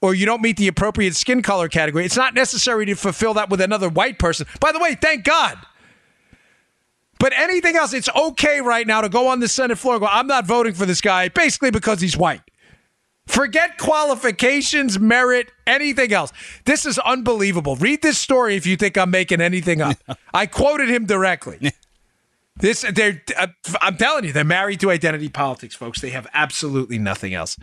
or 0.00 0.14
you 0.14 0.26
don't 0.26 0.42
meet 0.42 0.56
the 0.56 0.68
appropriate 0.68 1.14
skin 1.14 1.42
color 1.42 1.68
category, 1.68 2.04
it's 2.04 2.16
not 2.16 2.34
necessary 2.34 2.86
to 2.86 2.94
fulfill 2.94 3.34
that 3.34 3.50
with 3.50 3.60
another 3.60 3.88
white 3.88 4.18
person. 4.18 4.46
By 4.58 4.72
the 4.72 4.78
way, 4.78 4.94
thank 4.94 5.24
God. 5.24 5.58
But 7.20 7.32
anything 7.36 7.76
else, 7.76 7.92
it's 7.92 8.08
okay 8.08 8.60
right 8.60 8.86
now 8.86 9.02
to 9.02 9.08
go 9.08 9.28
on 9.28 9.38
the 9.38 9.46
Senate 9.46 9.78
floor 9.78 10.00
go, 10.00 10.06
I'm 10.06 10.26
not 10.26 10.44
voting 10.44 10.74
for 10.74 10.86
this 10.86 11.00
guy, 11.00 11.28
basically 11.28 11.70
because 11.70 12.00
he's 12.00 12.16
white. 12.16 12.40
Forget 13.26 13.78
qualifications, 13.78 14.98
merit, 14.98 15.52
anything 15.66 16.12
else. 16.12 16.32
This 16.64 16.84
is 16.84 16.98
unbelievable. 16.98 17.76
Read 17.76 18.02
this 18.02 18.18
story 18.18 18.56
if 18.56 18.66
you 18.66 18.76
think 18.76 18.98
I'm 18.98 19.10
making 19.10 19.40
anything 19.40 19.80
up. 19.80 19.96
I 20.34 20.46
quoted 20.46 20.88
him 20.88 21.06
directly. 21.06 21.72
This, 22.56 22.84
they're, 22.94 23.22
uh, 23.38 23.46
I'm 23.80 23.96
telling 23.96 24.24
you, 24.24 24.32
they're 24.32 24.44
married 24.44 24.80
to 24.80 24.90
identity 24.90 25.28
politics, 25.28 25.74
folks. 25.74 26.00
They 26.00 26.10
have 26.10 26.26
absolutely 26.34 26.98
nothing 26.98 27.32
else. 27.32 27.56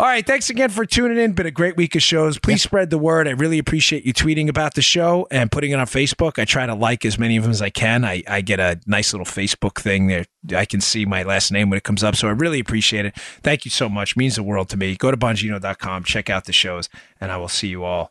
All 0.00 0.06
right, 0.06 0.26
thanks 0.26 0.48
again 0.48 0.70
for 0.70 0.86
tuning 0.86 1.18
in. 1.18 1.32
Been 1.32 1.44
a 1.44 1.50
great 1.50 1.76
week 1.76 1.94
of 1.94 2.00
shows. 2.00 2.38
Please 2.38 2.62
spread 2.62 2.88
the 2.88 2.96
word. 2.96 3.28
I 3.28 3.32
really 3.32 3.58
appreciate 3.58 4.06
you 4.06 4.14
tweeting 4.14 4.48
about 4.48 4.72
the 4.72 4.80
show 4.80 5.28
and 5.30 5.52
putting 5.52 5.72
it 5.72 5.74
on 5.74 5.84
Facebook. 5.84 6.38
I 6.38 6.46
try 6.46 6.64
to 6.64 6.74
like 6.74 7.04
as 7.04 7.18
many 7.18 7.36
of 7.36 7.42
them 7.42 7.50
as 7.50 7.60
I 7.60 7.68
can. 7.68 8.02
I, 8.02 8.22
I 8.26 8.40
get 8.40 8.60
a 8.60 8.80
nice 8.86 9.12
little 9.12 9.26
Facebook 9.26 9.78
thing 9.78 10.06
there. 10.06 10.24
I 10.56 10.64
can 10.64 10.80
see 10.80 11.04
my 11.04 11.22
last 11.22 11.52
name 11.52 11.68
when 11.68 11.76
it 11.76 11.84
comes 11.84 12.02
up, 12.02 12.16
so 12.16 12.28
I 12.28 12.30
really 12.30 12.60
appreciate 12.60 13.04
it. 13.04 13.14
Thank 13.42 13.66
you 13.66 13.70
so 13.70 13.90
much. 13.90 14.16
means 14.16 14.36
the 14.36 14.42
world 14.42 14.70
to 14.70 14.78
me. 14.78 14.96
Go 14.96 15.10
to 15.10 15.18
bongino.com, 15.18 16.04
check 16.04 16.30
out 16.30 16.46
the 16.46 16.54
shows, 16.54 16.88
and 17.20 17.30
I 17.30 17.36
will 17.36 17.48
see 17.48 17.68
you 17.68 17.84
all 17.84 18.10